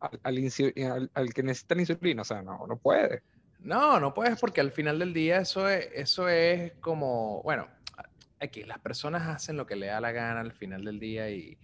al, 0.00 0.20
al, 0.22 1.10
al, 1.14 1.34
que 1.34 1.42
necesita 1.42 1.78
insulina. 1.78 2.22
O 2.22 2.24
sea, 2.24 2.42
no, 2.42 2.66
no 2.66 2.76
puede. 2.76 3.22
No, 3.60 3.98
no 3.98 4.14
puedes 4.14 4.38
porque 4.38 4.60
al 4.60 4.70
final 4.70 4.98
del 4.98 5.12
día 5.12 5.38
eso 5.38 5.68
es, 5.68 5.88
eso 5.92 6.28
es 6.28 6.72
como, 6.80 7.42
bueno, 7.42 7.68
aquí 8.40 8.62
las 8.64 8.78
personas 8.78 9.26
hacen 9.28 9.56
lo 9.56 9.66
que 9.66 9.76
le 9.76 9.86
da 9.86 10.00
la 10.00 10.12
gana 10.12 10.40
al 10.40 10.52
final 10.52 10.84
del 10.84 11.00
día 11.00 11.30
y, 11.30 11.58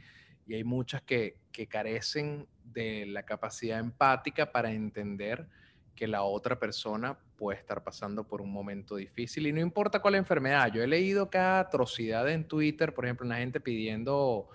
y 0.46 0.54
hay 0.54 0.64
muchas 0.64 1.02
que, 1.02 1.36
que 1.52 1.66
carecen 1.66 2.48
de 2.64 3.06
la 3.06 3.24
capacidad 3.24 3.78
empática 3.78 4.50
para 4.50 4.72
entender 4.72 5.46
que 5.94 6.06
la 6.08 6.22
otra 6.22 6.58
persona 6.58 7.18
puede 7.36 7.58
estar 7.58 7.84
pasando 7.84 8.26
por 8.26 8.40
un 8.40 8.50
momento 8.50 8.96
difícil 8.96 9.46
y 9.46 9.52
no 9.52 9.60
importa 9.60 10.00
cuál 10.00 10.14
enfermedad. 10.14 10.72
Yo 10.72 10.82
he 10.82 10.86
leído 10.86 11.28
cada 11.30 11.60
atrocidad 11.60 12.28
en 12.30 12.48
Twitter, 12.48 12.94
por 12.94 13.04
ejemplo, 13.04 13.26
una 13.26 13.36
gente 13.36 13.60
pidiendo 13.60 14.48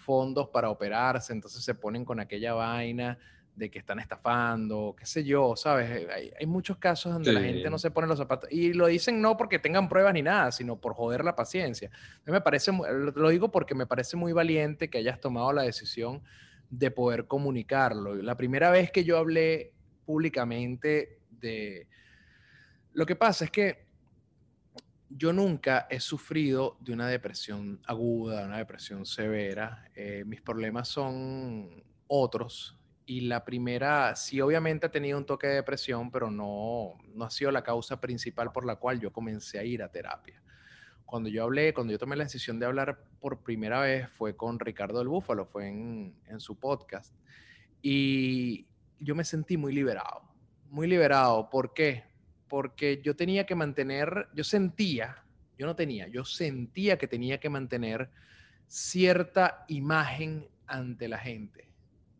fondos 0.00 0.48
para 0.48 0.70
operarse, 0.70 1.32
entonces 1.32 1.62
se 1.62 1.74
ponen 1.74 2.04
con 2.04 2.20
aquella 2.20 2.54
vaina 2.54 3.18
de 3.54 3.70
que 3.70 3.78
están 3.78 3.98
estafando, 3.98 4.94
qué 4.98 5.04
sé 5.04 5.22
yo, 5.22 5.54
¿sabes? 5.54 6.08
Hay, 6.38 6.46
muchos 6.46 6.78
casos 6.78 7.12
donde 7.12 7.32
la 7.32 7.40
gente 7.40 7.68
no 7.68 7.78
se 7.78 7.90
pone 7.90 8.06
los 8.06 8.18
zapatos 8.18 8.50
y 8.50 8.72
lo 8.72 8.86
dicen 8.86 9.20
no 9.20 9.36
porque 9.36 9.58
tengan 9.58 9.88
pruebas 9.88 10.14
ni 10.14 10.22
nada, 10.22 10.50
sino 10.50 10.76
por 10.76 10.94
joder 10.94 11.24
la 11.24 11.36
paciencia. 11.36 11.90
me 12.24 12.40
parece, 12.40 12.72
lo 12.72 13.28
digo 13.28 13.50
porque 13.50 13.74
me 13.74 13.86
parece 13.86 14.16
muy 14.16 14.32
valiente 14.32 14.88
que 14.88 14.98
hayas 14.98 15.20
tomado 15.20 15.52
la 15.52 15.62
decisión 15.62 16.22
de 16.70 16.90
poder 16.90 17.26
comunicarlo. 17.26 18.14
La 18.14 18.36
primera 18.36 18.70
vez 18.70 18.90
que 18.90 19.04
yo 19.04 19.18
hablé 19.18 19.72
públicamente 20.06 21.18
de... 21.30 21.86
Lo 22.92 23.04
que 23.04 23.16
pasa 23.16 23.44
es 23.44 23.50
que 23.50 23.89
yo 25.10 25.32
nunca 25.32 25.86
he 25.90 26.00
sufrido 26.00 26.78
de 26.80 26.92
una 26.92 27.08
depresión 27.08 27.80
aguda, 27.84 28.46
una 28.46 28.58
depresión 28.58 29.04
severa. 29.04 29.90
Eh, 29.94 30.24
mis 30.24 30.40
problemas 30.40 30.88
son 30.88 31.84
otros. 32.06 32.78
Y 33.06 33.22
la 33.22 33.44
primera, 33.44 34.14
sí, 34.14 34.40
obviamente 34.40 34.86
ha 34.86 34.90
tenido 34.90 35.18
un 35.18 35.26
toque 35.26 35.48
de 35.48 35.54
depresión, 35.54 36.10
pero 36.10 36.30
no, 36.30 36.94
no 37.12 37.24
ha 37.24 37.30
sido 37.30 37.50
la 37.50 37.62
causa 37.62 38.00
principal 38.00 38.52
por 38.52 38.64
la 38.64 38.76
cual 38.76 39.00
yo 39.00 39.12
comencé 39.12 39.58
a 39.58 39.64
ir 39.64 39.82
a 39.82 39.90
terapia. 39.90 40.40
Cuando 41.04 41.28
yo 41.28 41.42
hablé, 41.42 41.74
cuando 41.74 41.92
yo 41.92 41.98
tomé 41.98 42.14
la 42.14 42.24
decisión 42.24 42.60
de 42.60 42.66
hablar 42.66 43.02
por 43.20 43.42
primera 43.42 43.80
vez, 43.80 44.08
fue 44.10 44.36
con 44.36 44.60
Ricardo 44.60 44.98
del 44.98 45.08
Búfalo, 45.08 45.44
fue 45.44 45.68
en, 45.68 46.14
en 46.28 46.38
su 46.38 46.56
podcast. 46.56 47.12
Y, 47.82 48.68
yo 49.00 49.14
me 49.14 49.24
sentí 49.24 49.56
muy 49.56 49.72
liberado, 49.72 50.22
muy 50.68 50.86
liberado. 50.86 51.48
¿Por 51.50 51.72
qué? 51.72 52.04
Porque 52.50 53.00
yo 53.00 53.14
tenía 53.14 53.46
que 53.46 53.54
mantener, 53.54 54.26
yo 54.34 54.42
sentía, 54.42 55.24
yo 55.56 55.66
no 55.66 55.76
tenía, 55.76 56.08
yo 56.08 56.24
sentía 56.24 56.98
que 56.98 57.06
tenía 57.06 57.38
que 57.38 57.48
mantener 57.48 58.10
cierta 58.66 59.64
imagen 59.68 60.48
ante 60.66 61.06
la 61.06 61.18
gente, 61.18 61.68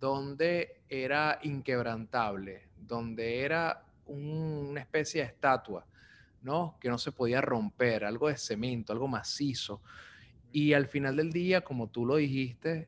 donde 0.00 0.82
era 0.88 1.40
inquebrantable, 1.42 2.68
donde 2.78 3.40
era 3.40 3.84
una 4.06 4.80
especie 4.80 5.22
de 5.22 5.26
estatua, 5.26 5.84
¿no? 6.42 6.76
Que 6.80 6.88
no 6.88 6.98
se 6.98 7.10
podía 7.10 7.40
romper, 7.40 8.04
algo 8.04 8.28
de 8.28 8.36
cemento, 8.36 8.92
algo 8.92 9.08
macizo. 9.08 9.82
Y 10.52 10.74
al 10.74 10.86
final 10.86 11.16
del 11.16 11.32
día, 11.32 11.62
como 11.62 11.88
tú 11.88 12.06
lo 12.06 12.16
dijiste, 12.16 12.86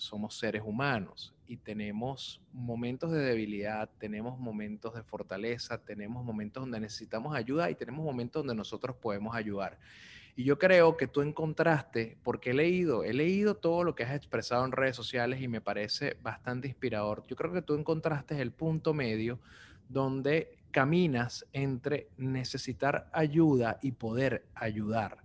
somos 0.00 0.38
seres 0.38 0.62
humanos 0.64 1.34
y 1.46 1.56
tenemos 1.56 2.40
momentos 2.52 3.10
de 3.12 3.18
debilidad, 3.18 3.88
tenemos 3.98 4.38
momentos 4.38 4.94
de 4.94 5.02
fortaleza, 5.02 5.78
tenemos 5.78 6.24
momentos 6.24 6.62
donde 6.62 6.80
necesitamos 6.80 7.34
ayuda 7.34 7.70
y 7.70 7.74
tenemos 7.74 8.04
momentos 8.04 8.40
donde 8.40 8.54
nosotros 8.54 8.96
podemos 8.96 9.34
ayudar. 9.34 9.78
Y 10.36 10.44
yo 10.44 10.58
creo 10.58 10.96
que 10.96 11.06
tú 11.06 11.22
encontraste, 11.22 12.16
porque 12.22 12.50
he 12.50 12.54
leído, 12.54 13.04
he 13.04 13.12
leído 13.12 13.56
todo 13.56 13.84
lo 13.84 13.94
que 13.94 14.04
has 14.04 14.14
expresado 14.14 14.64
en 14.64 14.72
redes 14.72 14.96
sociales 14.96 15.42
y 15.42 15.48
me 15.48 15.60
parece 15.60 16.16
bastante 16.22 16.68
inspirador. 16.68 17.24
Yo 17.26 17.36
creo 17.36 17.52
que 17.52 17.62
tú 17.62 17.74
encontraste 17.74 18.40
el 18.40 18.52
punto 18.52 18.94
medio 18.94 19.38
donde 19.88 20.56
caminas 20.70 21.46
entre 21.52 22.08
necesitar 22.16 23.10
ayuda 23.12 23.78
y 23.82 23.92
poder 23.92 24.46
ayudar. 24.54 25.18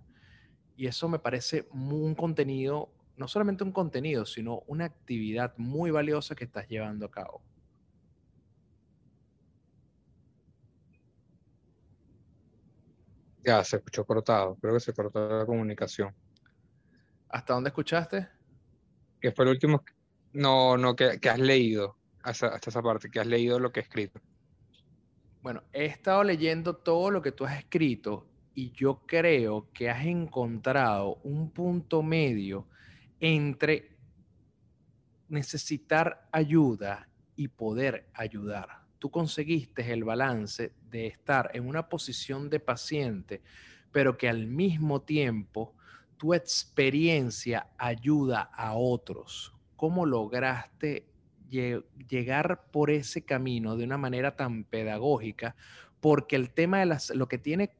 Y 0.76 0.86
eso 0.86 1.08
me 1.08 1.18
parece 1.18 1.66
un 1.72 2.14
contenido 2.14 2.90
no 3.16 3.28
solamente 3.28 3.64
un 3.64 3.72
contenido, 3.72 4.26
sino 4.26 4.62
una 4.66 4.84
actividad 4.84 5.54
muy 5.56 5.90
valiosa 5.90 6.34
que 6.34 6.44
estás 6.44 6.68
llevando 6.68 7.06
a 7.06 7.10
cabo. 7.10 7.42
Ya, 13.44 13.62
se 13.64 13.76
escuchó 13.76 14.04
cortado. 14.04 14.56
Creo 14.60 14.74
que 14.74 14.80
se 14.80 14.92
cortó 14.92 15.38
la 15.38 15.46
comunicación. 15.46 16.12
¿Hasta 17.28 17.54
dónde 17.54 17.68
escuchaste? 17.68 18.28
Que 19.20 19.32
fue 19.32 19.44
el 19.44 19.52
último. 19.52 19.84
No, 20.32 20.76
no, 20.76 20.96
que, 20.96 21.18
has 21.28 21.38
leído. 21.38 21.96
Hasta, 22.22 22.48
hasta, 22.48 22.70
esa 22.70 22.82
parte, 22.82 23.08
que 23.08 23.20
has 23.20 23.26
leído 23.26 23.60
lo 23.60 23.70
que 23.70 23.80
he 23.80 23.82
escrito. 23.84 24.20
Bueno, 25.42 25.62
he 25.72 25.84
estado 25.84 26.24
leyendo 26.24 26.74
todo 26.74 27.10
lo 27.12 27.22
que 27.22 27.30
tú 27.30 27.46
has 27.46 27.56
escrito 27.56 28.26
y 28.52 28.72
yo 28.72 29.02
creo 29.06 29.70
que 29.72 29.88
has 29.88 30.04
encontrado 30.04 31.20
un 31.22 31.50
punto 31.52 32.02
medio 32.02 32.66
entre 33.20 33.96
necesitar 35.28 36.28
ayuda 36.32 37.08
y 37.34 37.48
poder 37.48 38.08
ayudar. 38.14 38.86
Tú 38.98 39.10
conseguiste 39.10 39.92
el 39.92 40.04
balance 40.04 40.72
de 40.90 41.06
estar 41.06 41.50
en 41.54 41.66
una 41.66 41.88
posición 41.88 42.48
de 42.48 42.60
paciente, 42.60 43.42
pero 43.92 44.16
que 44.16 44.28
al 44.28 44.46
mismo 44.46 45.02
tiempo 45.02 45.74
tu 46.16 46.34
experiencia 46.34 47.68
ayuda 47.76 48.42
a 48.42 48.74
otros. 48.74 49.54
¿Cómo 49.76 50.06
lograste 50.06 51.06
llegar 51.50 52.70
por 52.70 52.90
ese 52.90 53.24
camino 53.24 53.76
de 53.76 53.84
una 53.84 53.98
manera 53.98 54.34
tan 54.34 54.64
pedagógica? 54.64 55.54
Porque 56.00 56.36
el 56.36 56.50
tema 56.50 56.78
de 56.80 56.86
las, 56.86 57.10
lo 57.10 57.28
que 57.28 57.38
tiene 57.38 57.76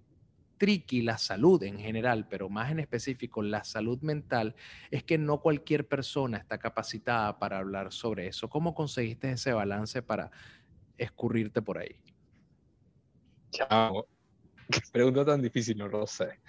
tricky 0.59 1.03
la 1.03 1.19
salud 1.19 1.63
en 1.63 1.79
general, 1.79 2.27
pero 2.29 2.49
más 2.49 2.71
en 2.71 2.81
específico 2.81 3.43
la 3.43 3.65
salud 3.65 4.01
mental, 4.03 4.55
es 4.91 5.05
que 5.05 5.19
no 5.19 5.41
cualquier 5.41 5.87
persona 5.87 6.39
está 6.39 6.59
capacitada 6.59 7.39
para 7.39 7.59
hablar 7.59 7.93
sobre 7.93 8.27
eso. 8.27 8.49
¿Cómo 8.49 8.75
conseguiste 8.75 9.31
ese 9.31 9.53
balance 9.53 10.03
para 10.03 10.31
escurrirte 10.99 11.63
por 11.63 11.79
ahí? 11.79 12.01
Chao. 13.51 14.07
Pregunta 14.93 15.25
tan 15.25 15.43
difícil, 15.43 15.79
no 15.79 15.89
lo 15.89 16.07
sé. 16.07 16.41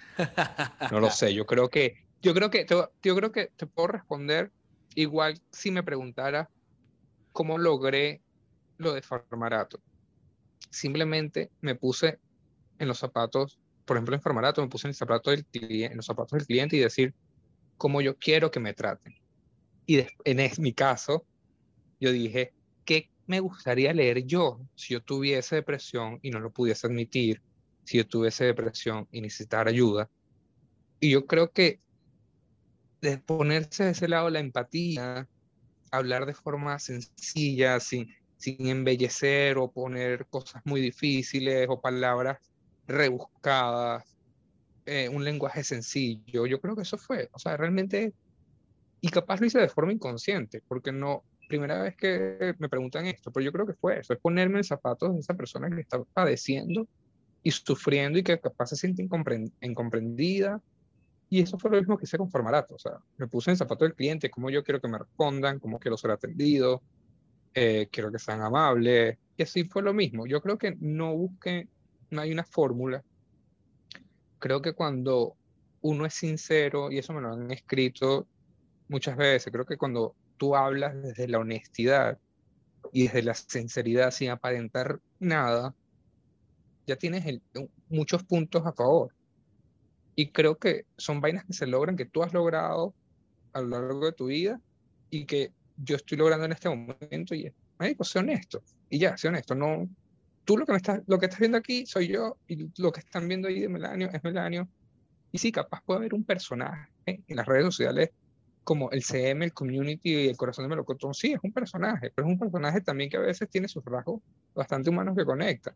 No 0.90 1.00
lo 1.00 1.10
sé. 1.10 1.32
Yo 1.34 1.46
creo 1.46 1.68
que, 1.68 2.06
yo 2.20 2.34
creo 2.34 2.50
que, 2.50 2.66
yo 3.02 3.16
creo 3.16 3.32
que 3.32 3.52
te 3.56 3.66
puedo 3.66 3.88
responder 3.88 4.52
igual 4.94 5.40
si 5.52 5.70
me 5.70 5.82
preguntara 5.82 6.50
cómo 7.32 7.58
logré 7.58 8.22
lo 8.78 8.92
de 8.94 9.02
Farmarato. 9.02 9.80
Simplemente 10.70 11.50
me 11.60 11.74
puse 11.74 12.18
en 12.78 12.88
los 12.88 12.98
zapatos 12.98 13.58
por 13.88 13.96
ejemplo, 13.96 14.14
en 14.14 14.20
Formarato 14.20 14.60
me 14.60 14.68
puse 14.68 14.86
en, 14.86 14.90
el 14.90 14.94
zapato 14.94 15.32
en 15.32 15.96
los 15.96 16.04
zapatos 16.04 16.38
del 16.38 16.46
cliente 16.46 16.76
y 16.76 16.80
decir 16.80 17.14
cómo 17.78 18.02
yo 18.02 18.18
quiero 18.18 18.50
que 18.50 18.60
me 18.60 18.74
traten. 18.74 19.14
Y 19.86 20.04
en 20.24 20.50
mi 20.58 20.74
caso, 20.74 21.24
yo 21.98 22.12
dije, 22.12 22.52
¿qué 22.84 23.10
me 23.26 23.40
gustaría 23.40 23.94
leer 23.94 24.26
yo 24.26 24.60
si 24.74 24.92
yo 24.92 25.02
tuviese 25.02 25.56
depresión 25.56 26.18
y 26.20 26.30
no 26.30 26.38
lo 26.38 26.52
pudiese 26.52 26.86
admitir? 26.86 27.40
Si 27.84 27.96
yo 27.96 28.06
tuviese 28.06 28.44
depresión 28.44 29.08
y 29.10 29.22
necesitara 29.22 29.70
ayuda. 29.70 30.10
Y 31.00 31.10
yo 31.10 31.26
creo 31.26 31.50
que 31.50 31.80
de 33.00 33.16
ponerse 33.16 33.84
de 33.84 33.92
ese 33.92 34.06
lado 34.06 34.28
la 34.28 34.40
empatía, 34.40 35.26
hablar 35.90 36.26
de 36.26 36.34
forma 36.34 36.78
sencilla, 36.78 37.80
sin, 37.80 38.14
sin 38.36 38.66
embellecer 38.66 39.56
o 39.56 39.72
poner 39.72 40.26
cosas 40.26 40.60
muy 40.66 40.82
difíciles 40.82 41.66
o 41.70 41.80
palabras 41.80 42.38
rebuscadas, 42.88 44.04
eh, 44.86 45.08
un 45.08 45.22
lenguaje 45.22 45.62
sencillo. 45.62 46.46
Yo 46.46 46.60
creo 46.60 46.74
que 46.74 46.82
eso 46.82 46.96
fue, 46.96 47.28
o 47.32 47.38
sea, 47.38 47.56
realmente, 47.56 48.14
y 49.00 49.08
capaz 49.10 49.40
lo 49.40 49.46
hice 49.46 49.60
de 49.60 49.68
forma 49.68 49.92
inconsciente, 49.92 50.62
porque 50.66 50.90
no, 50.90 51.22
primera 51.48 51.82
vez 51.82 51.96
que 51.96 52.54
me 52.58 52.68
preguntan 52.68 53.06
esto, 53.06 53.30
pero 53.30 53.44
yo 53.44 53.52
creo 53.52 53.66
que 53.66 53.74
fue 53.74 54.00
eso, 54.00 54.14
es 54.14 54.18
ponerme 54.18 54.58
en 54.58 54.64
zapatos 54.64 55.14
de 55.14 55.20
esa 55.20 55.34
persona 55.34 55.70
que 55.70 55.82
está 55.82 56.02
padeciendo 56.14 56.88
y 57.42 57.50
sufriendo 57.50 58.18
y 58.18 58.22
que 58.22 58.40
capaz 58.40 58.68
se 58.68 58.76
siente 58.76 59.06
incomprendida. 59.60 60.60
Y 61.30 61.42
eso 61.42 61.58
fue 61.58 61.70
lo 61.70 61.76
mismo 61.76 61.98
que 61.98 62.04
hice 62.04 62.16
con 62.16 62.30
Formarato, 62.30 62.74
o 62.74 62.78
sea, 62.78 62.92
me 63.18 63.26
puse 63.26 63.50
en 63.50 63.52
el 63.52 63.58
zapato 63.58 63.84
del 63.84 63.94
cliente, 63.94 64.30
cómo 64.30 64.48
yo 64.48 64.64
quiero 64.64 64.80
que 64.80 64.88
me 64.88 64.96
respondan, 64.96 65.58
cómo 65.58 65.78
quiero 65.78 65.98
ser 65.98 66.10
atendido, 66.10 66.82
eh, 67.52 67.88
quiero 67.92 68.10
que 68.10 68.18
sean 68.18 68.40
amables, 68.40 69.18
y 69.36 69.42
así 69.42 69.64
fue 69.64 69.82
lo 69.82 69.92
mismo. 69.92 70.26
Yo 70.26 70.40
creo 70.40 70.56
que 70.56 70.76
no 70.80 71.14
busqué 71.14 71.68
no 72.10 72.20
hay 72.20 72.32
una 72.32 72.44
fórmula. 72.44 73.02
Creo 74.38 74.62
que 74.62 74.72
cuando 74.72 75.36
uno 75.80 76.06
es 76.06 76.14
sincero, 76.14 76.90
y 76.90 76.98
eso 76.98 77.12
me 77.12 77.20
lo 77.20 77.32
han 77.32 77.50
escrito 77.50 78.26
muchas 78.88 79.16
veces, 79.16 79.52
creo 79.52 79.64
que 79.64 79.76
cuando 79.76 80.14
tú 80.36 80.56
hablas 80.56 81.00
desde 81.02 81.28
la 81.28 81.38
honestidad 81.38 82.18
y 82.92 83.04
desde 83.04 83.22
la 83.22 83.34
sinceridad 83.34 84.10
sin 84.10 84.30
aparentar 84.30 85.00
nada, 85.18 85.74
ya 86.86 86.96
tienes 86.96 87.40
muchos 87.88 88.24
puntos 88.24 88.64
a 88.66 88.72
favor. 88.72 89.14
Y 90.14 90.30
creo 90.30 90.58
que 90.58 90.86
son 90.96 91.20
vainas 91.20 91.44
que 91.44 91.52
se 91.52 91.66
logran, 91.66 91.96
que 91.96 92.06
tú 92.06 92.22
has 92.22 92.32
logrado 92.32 92.94
a 93.52 93.60
lo 93.60 93.68
largo 93.68 94.06
de 94.06 94.12
tu 94.12 94.26
vida 94.26 94.60
y 95.10 95.26
que 95.26 95.52
yo 95.76 95.96
estoy 95.96 96.18
logrando 96.18 96.46
en 96.46 96.52
este 96.52 96.68
momento. 96.68 97.34
Y 97.34 97.46
es, 97.46 97.54
sé 98.08 98.18
honesto. 98.18 98.62
Y 98.88 98.98
ya, 98.98 99.16
sé 99.16 99.28
honesto. 99.28 99.54
No, 99.54 99.88
tú 100.48 100.56
lo 100.56 100.64
que, 100.64 100.72
me 100.72 100.78
estás, 100.78 101.02
lo 101.06 101.18
que 101.18 101.26
estás 101.26 101.40
viendo 101.40 101.58
aquí 101.58 101.84
soy 101.84 102.08
yo 102.08 102.38
y 102.48 102.70
lo 102.80 102.90
que 102.90 103.00
están 103.00 103.28
viendo 103.28 103.48
ahí 103.48 103.60
de 103.60 103.68
Melanio 103.68 104.08
es 104.10 104.24
Melanio. 104.24 104.66
Y 105.30 105.36
sí, 105.36 105.52
capaz 105.52 105.82
puede 105.84 105.98
haber 105.98 106.14
un 106.14 106.24
personaje 106.24 106.88
en 107.04 107.36
las 107.36 107.44
redes 107.44 107.64
sociales 107.66 108.12
como 108.64 108.90
el 108.90 109.02
CM, 109.02 109.44
el 109.44 109.52
community 109.52 110.10
y 110.10 110.28
el 110.28 110.38
corazón 110.38 110.64
de 110.64 110.70
Melocotón. 110.70 111.12
Sí, 111.12 111.34
es 111.34 111.40
un 111.42 111.52
personaje, 111.52 112.10
pero 112.14 112.26
es 112.26 112.32
un 112.32 112.38
personaje 112.38 112.80
también 112.80 113.10
que 113.10 113.18
a 113.18 113.20
veces 113.20 113.50
tiene 113.50 113.68
sus 113.68 113.84
rasgos 113.84 114.22
bastante 114.54 114.88
humanos 114.88 115.14
que 115.18 115.26
conecta. 115.26 115.74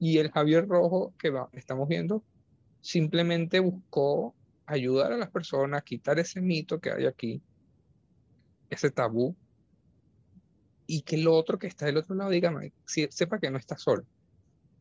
Y 0.00 0.18
el 0.18 0.32
Javier 0.32 0.66
Rojo 0.66 1.14
que 1.16 1.30
va, 1.30 1.48
estamos 1.52 1.86
viendo 1.86 2.24
simplemente 2.80 3.60
buscó 3.60 4.34
ayudar 4.66 5.12
a 5.12 5.18
las 5.18 5.30
personas, 5.30 5.84
quitar 5.84 6.18
ese 6.18 6.40
mito 6.40 6.80
que 6.80 6.90
hay 6.90 7.06
aquí, 7.06 7.40
ese 8.70 8.90
tabú 8.90 9.36
y 10.90 11.02
que 11.02 11.14
el 11.14 11.28
otro 11.28 11.56
que 11.56 11.68
está 11.68 11.86
del 11.86 11.98
otro 11.98 12.16
lado 12.16 12.30
diga, 12.30 12.52
sepa 12.84 13.38
que 13.38 13.48
no 13.48 13.58
está 13.58 13.78
solo. 13.78 14.02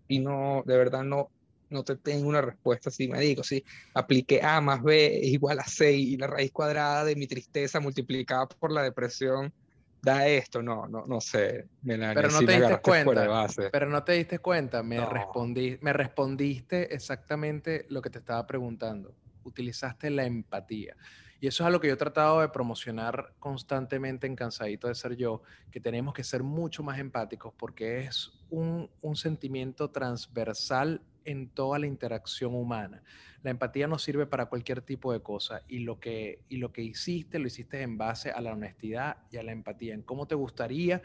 Y 0.07 0.18
no, 0.18 0.64
de 0.66 0.76
verdad 0.76 1.03
no, 1.03 1.30
no 1.70 1.84
te 1.84 1.97
tengo 1.97 2.28
una 2.28 2.41
respuesta 2.41 2.89
así, 2.89 3.07
me 3.07 3.20
digo, 3.20 3.43
si 3.43 3.64
apliqué 3.93 4.41
A 4.41 4.60
más 4.60 4.82
B 4.82 5.20
es 5.20 5.28
igual 5.28 5.60
a 5.60 5.66
C 5.66 5.91
y 5.91 6.18
la 6.18 6.26
raíz 6.26 6.51
cuadrada 6.51 7.05
de 7.05 7.16
mi 7.16 7.28
tristeza 7.28 7.80
multiplicada 7.80 8.47
por 8.47 8.72
la 8.72 8.82
depresión 8.82 9.53
da 10.01 10.26
esto, 10.28 10.64
no, 10.64 10.88
no, 10.88 11.05
no 11.05 11.22
sé, 11.22 11.68
Pero 11.84 12.32
no 12.32 12.39
te 12.39 12.57
diste 12.57 12.80
cuenta, 12.82 13.47
pero 13.72 13.89
no 13.89 14.03
te 14.03 14.14
diste 14.14 14.39
cuenta, 14.39 14.82
me, 14.82 15.05
respondí, 15.05 15.78
me 15.82 15.93
respondiste 15.93 16.95
exactamente 16.95 17.86
lo 17.89 18.01
que 18.01 18.10
te 18.10 18.18
estaba 18.18 18.47
preguntando, 18.47 19.16
utilizaste 19.43 20.10
la 20.10 20.26
empatía. 20.26 20.95
Y 21.42 21.48
eso 21.48 21.64
es 21.64 21.68
algo 21.68 21.80
que 21.80 21.88
yo 21.88 21.94
he 21.94 21.98
tratado 21.98 22.42
de 22.42 22.50
promocionar 22.50 23.34
constantemente 23.40 24.28
en 24.28 24.36
Cansadito 24.36 24.88
de 24.88 24.96
Ser 24.96 25.16
Yo, 25.16 25.42
que 25.72 25.80
tenemos 25.80 26.14
que 26.14 26.24
ser 26.24 26.44
mucho 26.44 26.84
más 26.84 27.00
empáticos 27.00 27.54
porque 27.58 28.02
es 28.02 28.32
un, 28.50 28.90
sentimiento 29.16 29.90
transversal 29.90 31.02
en 31.24 31.50
toda 31.50 31.80
la 31.80 31.88
interacción 31.88 32.56
humana. 32.56 33.04
La 33.42 33.52
empatía 33.52 33.88
nos 33.88 34.04
sirve 34.04 34.26
para 34.26 34.48
cualquier 34.48 34.82
tipo 34.82 35.14
de 35.14 35.22
cosa 35.22 35.62
y 35.68 35.80
lo, 35.80 36.00
que, 36.00 36.44
y 36.50 36.58
lo 36.58 36.74
que 36.74 36.82
hiciste, 36.82 37.40
lo 37.40 37.48
hiciste 37.48 37.82
en 37.82 37.98
base 37.98 38.32
a 38.32 38.42
la 38.42 38.52
honestidad 38.52 39.18
y 39.32 39.38
a 39.38 39.44
la 39.44 39.54
empatía, 39.54 39.94
en 39.94 40.02
cómo 40.02 40.28
te 40.28 40.36
gustaría 40.36 41.02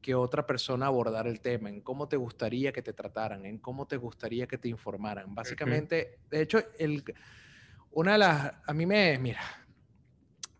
que 0.00 0.14
otra 0.14 0.46
persona 0.46 0.86
abordara 0.86 1.28
el 1.28 1.40
tema, 1.40 1.68
en 1.68 1.80
cómo 1.80 2.08
te 2.08 2.16
gustaría 2.16 2.72
que 2.72 2.82
te 2.82 2.92
trataran, 2.92 3.44
en 3.44 3.58
cómo 3.58 3.86
te 3.86 3.96
gustaría 3.96 4.46
que 4.46 4.56
te 4.56 4.68
informaran. 4.68 5.34
Básicamente, 5.34 6.20
de 6.30 6.40
hecho, 6.40 6.60
el 6.78 7.04
una 7.90 8.12
de 8.12 8.18
las, 8.18 8.52
a 8.66 8.72
mí 8.72 8.86
me, 8.86 9.18
mira, 9.18 9.40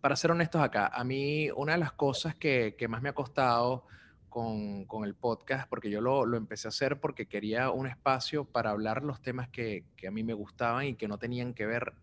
para 0.01 0.17
ser 0.17 0.31
honestos 0.31 0.61
acá, 0.63 0.89
a 0.89 1.05
mí 1.05 1.51
una 1.51 1.73
de 1.73 1.79
las 1.79 1.93
cosas 1.93 2.35
que, 2.35 2.75
que 2.79 2.89
más 2.89 3.03
me 3.03 3.09
ha 3.09 3.15
costado 3.15 3.85
con, 4.29 4.85
con, 4.85 5.05
el 5.05 5.15
podcast, 5.15 5.69
porque 5.69 5.91
yo 5.91 6.01
lo, 6.01 6.25
lo, 6.27 6.37
empecé 6.37 6.69
a 6.69 6.71
hacer 6.71 7.01
porque 7.01 7.27
quería 7.27 7.71
un 7.71 7.87
espacio 7.87 8.45
para 8.45 8.71
hablar 8.71 9.03
los 9.03 9.21
temas 9.23 9.49
que, 9.49 9.85
que, 9.97 10.07
a 10.07 10.11
mí 10.11 10.23
me 10.23 10.35
gustaban 10.35 10.87
y 10.87 10.95
que 10.95 11.09
no 11.09 11.19
tenían 11.19 11.55
que 11.55 11.67
ver 11.67 11.95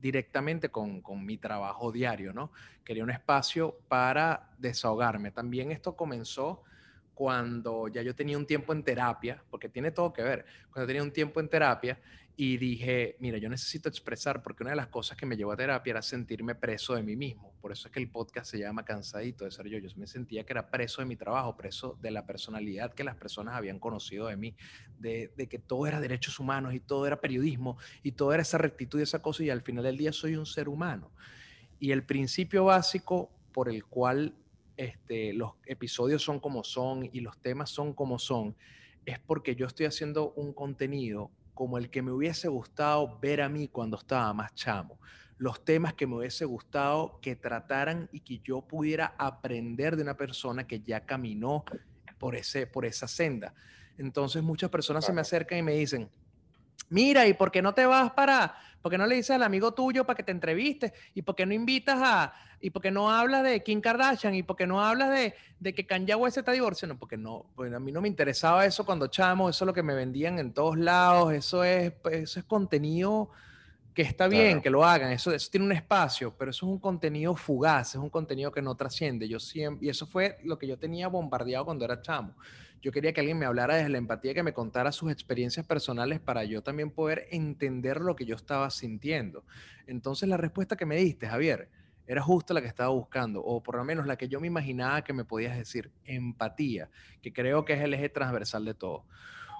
directamente 0.00 0.70
con, 0.70 1.00
con 1.00 1.24
mi 1.24 1.38
trabajo 1.38 1.92
diario, 1.92 2.32
¿no? 2.32 2.50
Quería 2.84 3.04
un 3.04 3.10
espacio 3.10 3.78
para 3.88 4.50
desahogarme. 4.58 5.30
También 5.30 5.70
esto 5.70 5.94
comenzó 5.94 6.62
cuando 7.14 7.88
ya 7.88 8.02
yo 8.02 8.14
tenía 8.14 8.38
un 8.38 8.46
tiempo 8.46 8.72
en 8.72 8.82
terapia, 8.82 9.42
porque 9.50 9.68
tiene 9.68 9.90
todo 9.90 10.12
que 10.12 10.22
ver, 10.22 10.44
cuando 10.72 10.86
tenía 10.86 11.02
un 11.02 11.12
tiempo 11.12 11.38
en 11.38 11.48
terapia 11.48 11.98
y 12.42 12.56
dije, 12.56 13.16
mira, 13.18 13.36
yo 13.36 13.50
necesito 13.50 13.90
expresar, 13.90 14.42
porque 14.42 14.62
una 14.62 14.70
de 14.70 14.76
las 14.76 14.86
cosas 14.86 15.14
que 15.14 15.26
me 15.26 15.36
llevó 15.36 15.52
a 15.52 15.58
terapia 15.58 15.90
era 15.90 16.00
sentirme 16.00 16.54
preso 16.54 16.94
de 16.94 17.02
mí 17.02 17.14
mismo. 17.14 17.52
Por 17.60 17.70
eso 17.70 17.86
es 17.86 17.92
que 17.92 18.00
el 18.00 18.08
podcast 18.08 18.50
se 18.50 18.58
llama 18.58 18.82
Cansadito 18.82 19.44
de 19.44 19.50
ser 19.50 19.68
yo. 19.68 19.76
Yo 19.76 19.90
me 19.96 20.06
sentía 20.06 20.42
que 20.46 20.54
era 20.54 20.70
preso 20.70 21.02
de 21.02 21.06
mi 21.06 21.16
trabajo, 21.16 21.54
preso 21.54 21.98
de 22.00 22.10
la 22.10 22.24
personalidad 22.24 22.94
que 22.94 23.04
las 23.04 23.16
personas 23.16 23.56
habían 23.56 23.78
conocido 23.78 24.28
de 24.28 24.38
mí, 24.38 24.56
de, 24.98 25.30
que 25.50 25.58
todo 25.58 25.86
era 25.86 26.00
derechos 26.00 26.40
humanos 26.40 26.72
y 26.72 26.80
todo 26.80 27.06
era 27.06 27.20
periodismo 27.20 27.76
y 28.02 28.12
todo 28.12 28.32
era 28.32 28.40
esa 28.40 28.56
rectitud 28.56 29.00
y 29.00 29.02
esa 29.02 29.20
cosa 29.20 29.44
y 29.44 29.50
al 29.50 29.60
final 29.60 29.84
del 29.84 29.98
día 29.98 30.10
soy 30.10 30.34
un 30.36 30.46
ser 30.46 30.70
humano. 30.70 31.10
Y 31.78 31.90
el 31.90 32.04
principio 32.04 32.64
básico 32.64 33.30
por 33.52 33.68
el 33.68 33.84
cual 33.84 34.34
este, 34.78 35.34
los 35.34 35.56
episodios 35.66 36.22
son 36.22 36.40
como 36.40 36.64
son 36.64 37.06
y 37.12 37.20
los 37.20 37.36
temas 37.36 37.68
son 37.68 37.92
como 37.92 38.18
son, 38.18 38.56
es 39.04 39.18
porque 39.18 39.54
yo 39.56 39.66
estoy 39.66 39.84
haciendo 39.84 40.32
un 40.32 40.54
contenido 40.54 41.30
como 41.60 41.76
el 41.76 41.90
que 41.90 42.00
me 42.00 42.10
hubiese 42.10 42.48
gustado 42.48 43.18
ver 43.20 43.42
a 43.42 43.48
mí 43.50 43.68
cuando 43.68 43.98
estaba 43.98 44.32
más 44.32 44.54
chamo. 44.54 44.98
Los 45.36 45.62
temas 45.62 45.92
que 45.92 46.06
me 46.06 46.16
hubiese 46.16 46.46
gustado 46.46 47.20
que 47.20 47.36
trataran 47.36 48.08
y 48.12 48.20
que 48.20 48.38
yo 48.38 48.62
pudiera 48.62 49.14
aprender 49.18 49.94
de 49.94 50.02
una 50.02 50.16
persona 50.16 50.66
que 50.66 50.80
ya 50.80 51.04
caminó 51.04 51.66
por, 52.16 52.34
ese, 52.34 52.66
por 52.66 52.86
esa 52.86 53.06
senda. 53.06 53.52
Entonces 53.98 54.42
muchas 54.42 54.70
personas 54.70 55.04
se 55.04 55.12
me 55.12 55.20
acercan 55.20 55.58
y 55.58 55.62
me 55.62 55.72
dicen, 55.72 56.08
mira, 56.88 57.26
¿y 57.26 57.34
por 57.34 57.50
qué 57.50 57.60
no 57.60 57.74
te 57.74 57.84
vas 57.84 58.10
para, 58.12 58.54
por 58.82 58.90
qué 58.90 58.98
no 58.98 59.06
le 59.06 59.16
dices 59.16 59.30
al 59.30 59.42
amigo 59.42 59.72
tuyo 59.72 60.04
para 60.04 60.16
que 60.16 60.22
te 60.22 60.32
entreviste? 60.32 60.92
¿Y 61.14 61.22
por 61.22 61.34
qué 61.34 61.46
no 61.46 61.54
invitas 61.54 61.98
a, 62.02 62.34
y 62.60 62.70
por 62.70 62.82
qué 62.82 62.90
no 62.90 63.10
hablas 63.10 63.42
de 63.42 63.62
Kim 63.62 63.80
Kardashian? 63.80 64.34
¿Y 64.34 64.42
por 64.42 64.56
qué 64.56 64.66
no 64.66 64.82
hablas 64.82 65.10
de, 65.10 65.34
de 65.58 65.74
que 65.74 65.86
Kanye 65.86 66.14
West 66.14 66.38
está 66.38 66.52
divorciando? 66.52 66.98
Porque 66.98 67.16
no, 67.16 67.46
pues 67.54 67.72
a 67.72 67.80
mí 67.80 67.92
no 67.92 68.00
me 68.00 68.08
interesaba 68.08 68.64
eso 68.64 68.84
cuando 68.84 69.06
chamo, 69.08 69.48
eso 69.48 69.64
es 69.64 69.66
lo 69.66 69.74
que 69.74 69.82
me 69.82 69.94
vendían 69.94 70.38
en 70.38 70.52
todos 70.52 70.78
lados, 70.78 71.32
eso 71.32 71.64
es, 71.64 71.92
eso 72.10 72.40
es 72.40 72.44
contenido 72.46 73.30
que 73.94 74.02
está 74.02 74.28
bien 74.28 74.60
que 74.60 74.70
lo 74.70 74.84
hagan, 74.84 75.10
eso, 75.12 75.32
eso 75.32 75.50
tiene 75.50 75.66
un 75.66 75.72
espacio, 75.72 76.32
pero 76.38 76.52
eso 76.52 76.64
es 76.66 76.72
un 76.72 76.78
contenido 76.78 77.34
fugaz, 77.34 77.90
es 77.90 77.96
un 77.96 78.08
contenido 78.08 78.52
que 78.52 78.62
no 78.62 78.74
trasciende. 78.74 79.28
Yo 79.28 79.40
siempre, 79.40 79.86
y 79.86 79.90
eso 79.90 80.06
fue 80.06 80.38
lo 80.44 80.58
que 80.58 80.66
yo 80.66 80.78
tenía 80.78 81.08
bombardeado 81.08 81.64
cuando 81.64 81.84
era 81.84 82.00
chamo. 82.00 82.34
Yo 82.82 82.92
quería 82.92 83.12
que 83.12 83.20
alguien 83.20 83.38
me 83.38 83.46
hablara 83.46 83.76
desde 83.76 83.90
la 83.90 83.98
empatía, 83.98 84.34
que 84.34 84.42
me 84.42 84.52
contara 84.52 84.92
sus 84.92 85.12
experiencias 85.12 85.66
personales 85.66 86.20
para 86.20 86.44
yo 86.44 86.62
también 86.62 86.90
poder 86.90 87.26
entender 87.30 88.00
lo 88.00 88.16
que 88.16 88.24
yo 88.24 88.36
estaba 88.36 88.70
sintiendo. 88.70 89.44
Entonces 89.86 90.28
la 90.28 90.36
respuesta 90.36 90.76
que 90.76 90.86
me 90.86 90.96
diste, 90.96 91.28
Javier, 91.28 91.68
era 92.06 92.22
justo 92.22 92.54
la 92.54 92.60
que 92.60 92.66
estaba 92.66 92.88
buscando, 92.90 93.40
o 93.40 93.62
por 93.62 93.76
lo 93.76 93.84
menos 93.84 94.06
la 94.06 94.16
que 94.16 94.28
yo 94.28 94.40
me 94.40 94.48
imaginaba 94.48 95.04
que 95.04 95.12
me 95.12 95.24
podías 95.24 95.56
decir, 95.56 95.92
empatía, 96.04 96.90
que 97.22 97.32
creo 97.32 97.64
que 97.64 97.74
es 97.74 97.80
el 97.82 97.94
eje 97.94 98.08
transversal 98.08 98.64
de 98.64 98.74
todo. 98.74 99.04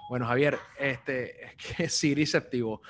Bueno, 0.09 0.27
Javier, 0.27 0.59
este, 0.77 1.45
es 1.45 1.55
que 1.55 1.89
Siri 1.89 2.27
se 2.27 2.39
activó. 2.39 2.83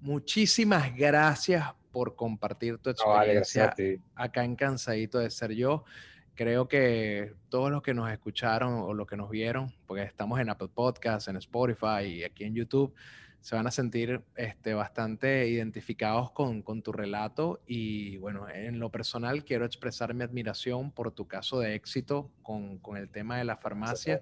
Muchísimas 0.00 0.94
gracias 0.94 1.64
por 1.90 2.14
compartir 2.14 2.76
tu 2.76 2.90
experiencia 2.90 3.74
acá 4.14 4.44
en 4.44 4.54
Cansadito 4.54 5.18
de 5.18 5.30
Ser 5.30 5.52
Yo. 5.52 5.84
Creo 6.36 6.68
que 6.68 7.32
todos 7.48 7.70
los 7.70 7.82
que 7.82 7.94
nos 7.94 8.10
escucharon 8.12 8.74
o 8.74 8.92
los 8.92 9.06
que 9.06 9.16
nos 9.16 9.30
vieron, 9.30 9.72
porque 9.86 10.02
estamos 10.02 10.38
en 10.38 10.50
Apple 10.50 10.68
Podcasts, 10.72 11.28
en 11.28 11.36
Spotify 11.36 12.04
y 12.04 12.24
aquí 12.24 12.44
en 12.44 12.54
YouTube, 12.54 12.94
se 13.40 13.56
van 13.56 13.66
a 13.66 13.70
sentir 13.70 14.22
este, 14.34 14.74
bastante 14.74 15.48
identificados 15.48 16.30
con, 16.32 16.62
con, 16.62 16.82
tu 16.82 16.92
relato 16.92 17.60
y 17.66 18.18
bueno, 18.18 18.48
en 18.50 18.78
lo 18.78 18.90
personal 18.90 19.44
quiero 19.44 19.64
expresar 19.64 20.12
mi 20.14 20.24
admiración 20.24 20.90
por 20.90 21.12
tu 21.12 21.26
caso 21.26 21.60
de 21.60 21.74
éxito 21.74 22.30
con, 22.42 22.78
con 22.78 22.96
el 22.96 23.08
tema 23.08 23.38
de 23.38 23.44
la 23.44 23.56
farmacia 23.56 24.20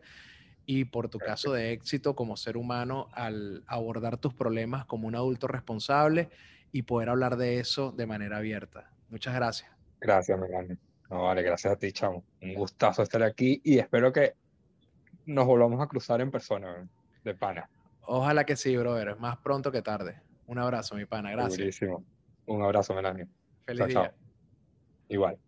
y 0.67 0.85
por 0.85 1.09
tu 1.09 1.19
caso 1.19 1.53
de 1.53 1.73
éxito 1.73 2.15
como 2.15 2.37
ser 2.37 2.57
humano 2.57 3.09
al 3.13 3.65
abordar 3.67 4.19
tus 4.19 4.35
problemas 4.35 4.85
como 4.85 5.09
un 5.09 5.15
adulto 5.15 5.49
responsable 5.49 6.29
y 6.71 6.83
poder 6.83 7.09
hablar 7.09 7.37
de 7.37 7.59
eso 7.61 7.93
de 7.93 8.07
manera 8.07 8.37
abierta. 8.37 8.91
Muchas 9.09 9.35
gracias. 9.35 9.71
Gracias, 10.01 10.39
Melanie. 10.39 10.77
No, 11.11 11.25
vale, 11.25 11.43
gracias 11.43 11.73
a 11.73 11.77
ti, 11.77 11.93
chamo. 11.93 12.25
Un 12.41 12.55
gustazo 12.55 13.03
estar 13.03 13.23
aquí 13.23 13.61
y 13.65 13.79
espero 13.79 14.13
que 14.13 14.35
nos 15.27 15.47
volvamos 15.47 15.81
a 15.81 15.87
cruzar 15.87 16.21
en 16.21 16.31
persona, 16.31 16.89
de 17.23 17.35
pana. 17.35 17.69
Ojalá 18.03 18.45
que 18.45 18.57
sí, 18.57 18.77
brother. 18.77 19.17
Más 19.17 19.39
pronto 19.39 19.73
que 19.73 19.83
tarde. 19.83 20.21
Un 20.47 20.59
abrazo, 20.59 20.95
mi 20.95 21.07
pana. 21.07 21.31
Gracias. 21.31 21.59
Buenísimo. 21.59 22.05
Un 22.47 22.63
abrazo, 22.63 22.95
Melanie. 22.95 23.27
Feliz 23.65 23.87
día. 23.87 24.15
Igual. 25.09 25.39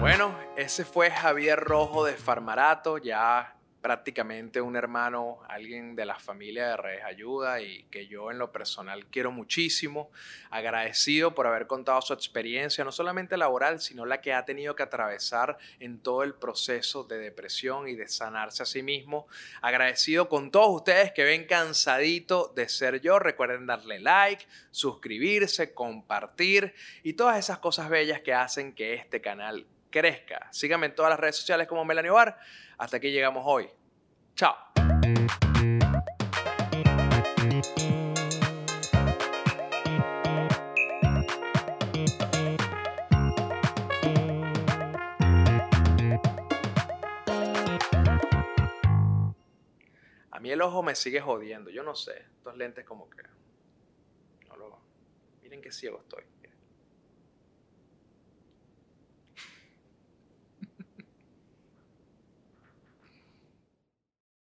Bueno, 0.00 0.36
ese 0.56 0.84
fue 0.84 1.10
Javier 1.10 1.58
Rojo 1.58 2.04
de 2.04 2.14
Farmarato, 2.14 2.98
ya 2.98 3.56
prácticamente 3.82 4.60
un 4.60 4.76
hermano, 4.76 5.40
alguien 5.48 5.96
de 5.96 6.06
la 6.06 6.18
familia 6.18 6.68
de 6.68 6.76
Redes 6.76 7.04
Ayuda 7.04 7.60
y 7.60 7.82
que 7.90 8.06
yo 8.06 8.30
en 8.30 8.38
lo 8.38 8.52
personal 8.52 9.06
quiero 9.06 9.32
muchísimo, 9.32 10.10
agradecido 10.50 11.34
por 11.34 11.48
haber 11.48 11.66
contado 11.66 12.00
su 12.00 12.12
experiencia, 12.12 12.84
no 12.84 12.92
solamente 12.92 13.36
laboral, 13.36 13.80
sino 13.80 14.06
la 14.06 14.20
que 14.20 14.32
ha 14.32 14.44
tenido 14.44 14.76
que 14.76 14.84
atravesar 14.84 15.58
en 15.80 15.98
todo 15.98 16.22
el 16.22 16.34
proceso 16.34 17.02
de 17.02 17.18
depresión 17.18 17.88
y 17.88 17.96
de 17.96 18.06
sanarse 18.06 18.62
a 18.62 18.66
sí 18.66 18.84
mismo. 18.84 19.26
Agradecido 19.60 20.28
con 20.28 20.52
todos 20.52 20.70
ustedes 20.70 21.10
que 21.10 21.24
ven 21.24 21.44
cansadito 21.46 22.52
de 22.54 22.68
ser 22.68 23.00
yo. 23.00 23.18
Recuerden 23.18 23.66
darle 23.66 23.98
like, 23.98 24.46
suscribirse, 24.70 25.74
compartir 25.74 26.72
y 27.02 27.14
todas 27.14 27.36
esas 27.36 27.58
cosas 27.58 27.90
bellas 27.90 28.20
que 28.20 28.32
hacen 28.32 28.72
que 28.72 28.94
este 28.94 29.20
canal 29.20 29.66
crezca. 29.92 30.48
Síganme 30.50 30.86
en 30.86 30.96
todas 30.96 31.10
las 31.10 31.20
redes 31.20 31.36
sociales 31.36 31.68
como 31.68 31.84
Melanie 31.84 32.10
Bar. 32.10 32.36
Hasta 32.78 32.96
aquí 32.96 33.12
llegamos 33.12 33.44
hoy. 33.46 33.70
Chao. 34.34 34.56
A 50.32 50.40
mí 50.40 50.50
el 50.50 50.60
ojo 50.62 50.82
me 50.82 50.96
sigue 50.96 51.20
jodiendo. 51.20 51.70
Yo 51.70 51.84
no 51.84 51.94
sé. 51.94 52.24
Estos 52.38 52.56
lentes 52.56 52.84
como 52.84 53.08
que... 53.08 53.22
No 54.48 54.56
lo... 54.56 54.80
Miren 55.42 55.62
qué 55.62 55.70
ciego 55.70 56.00
estoy. 56.00 56.31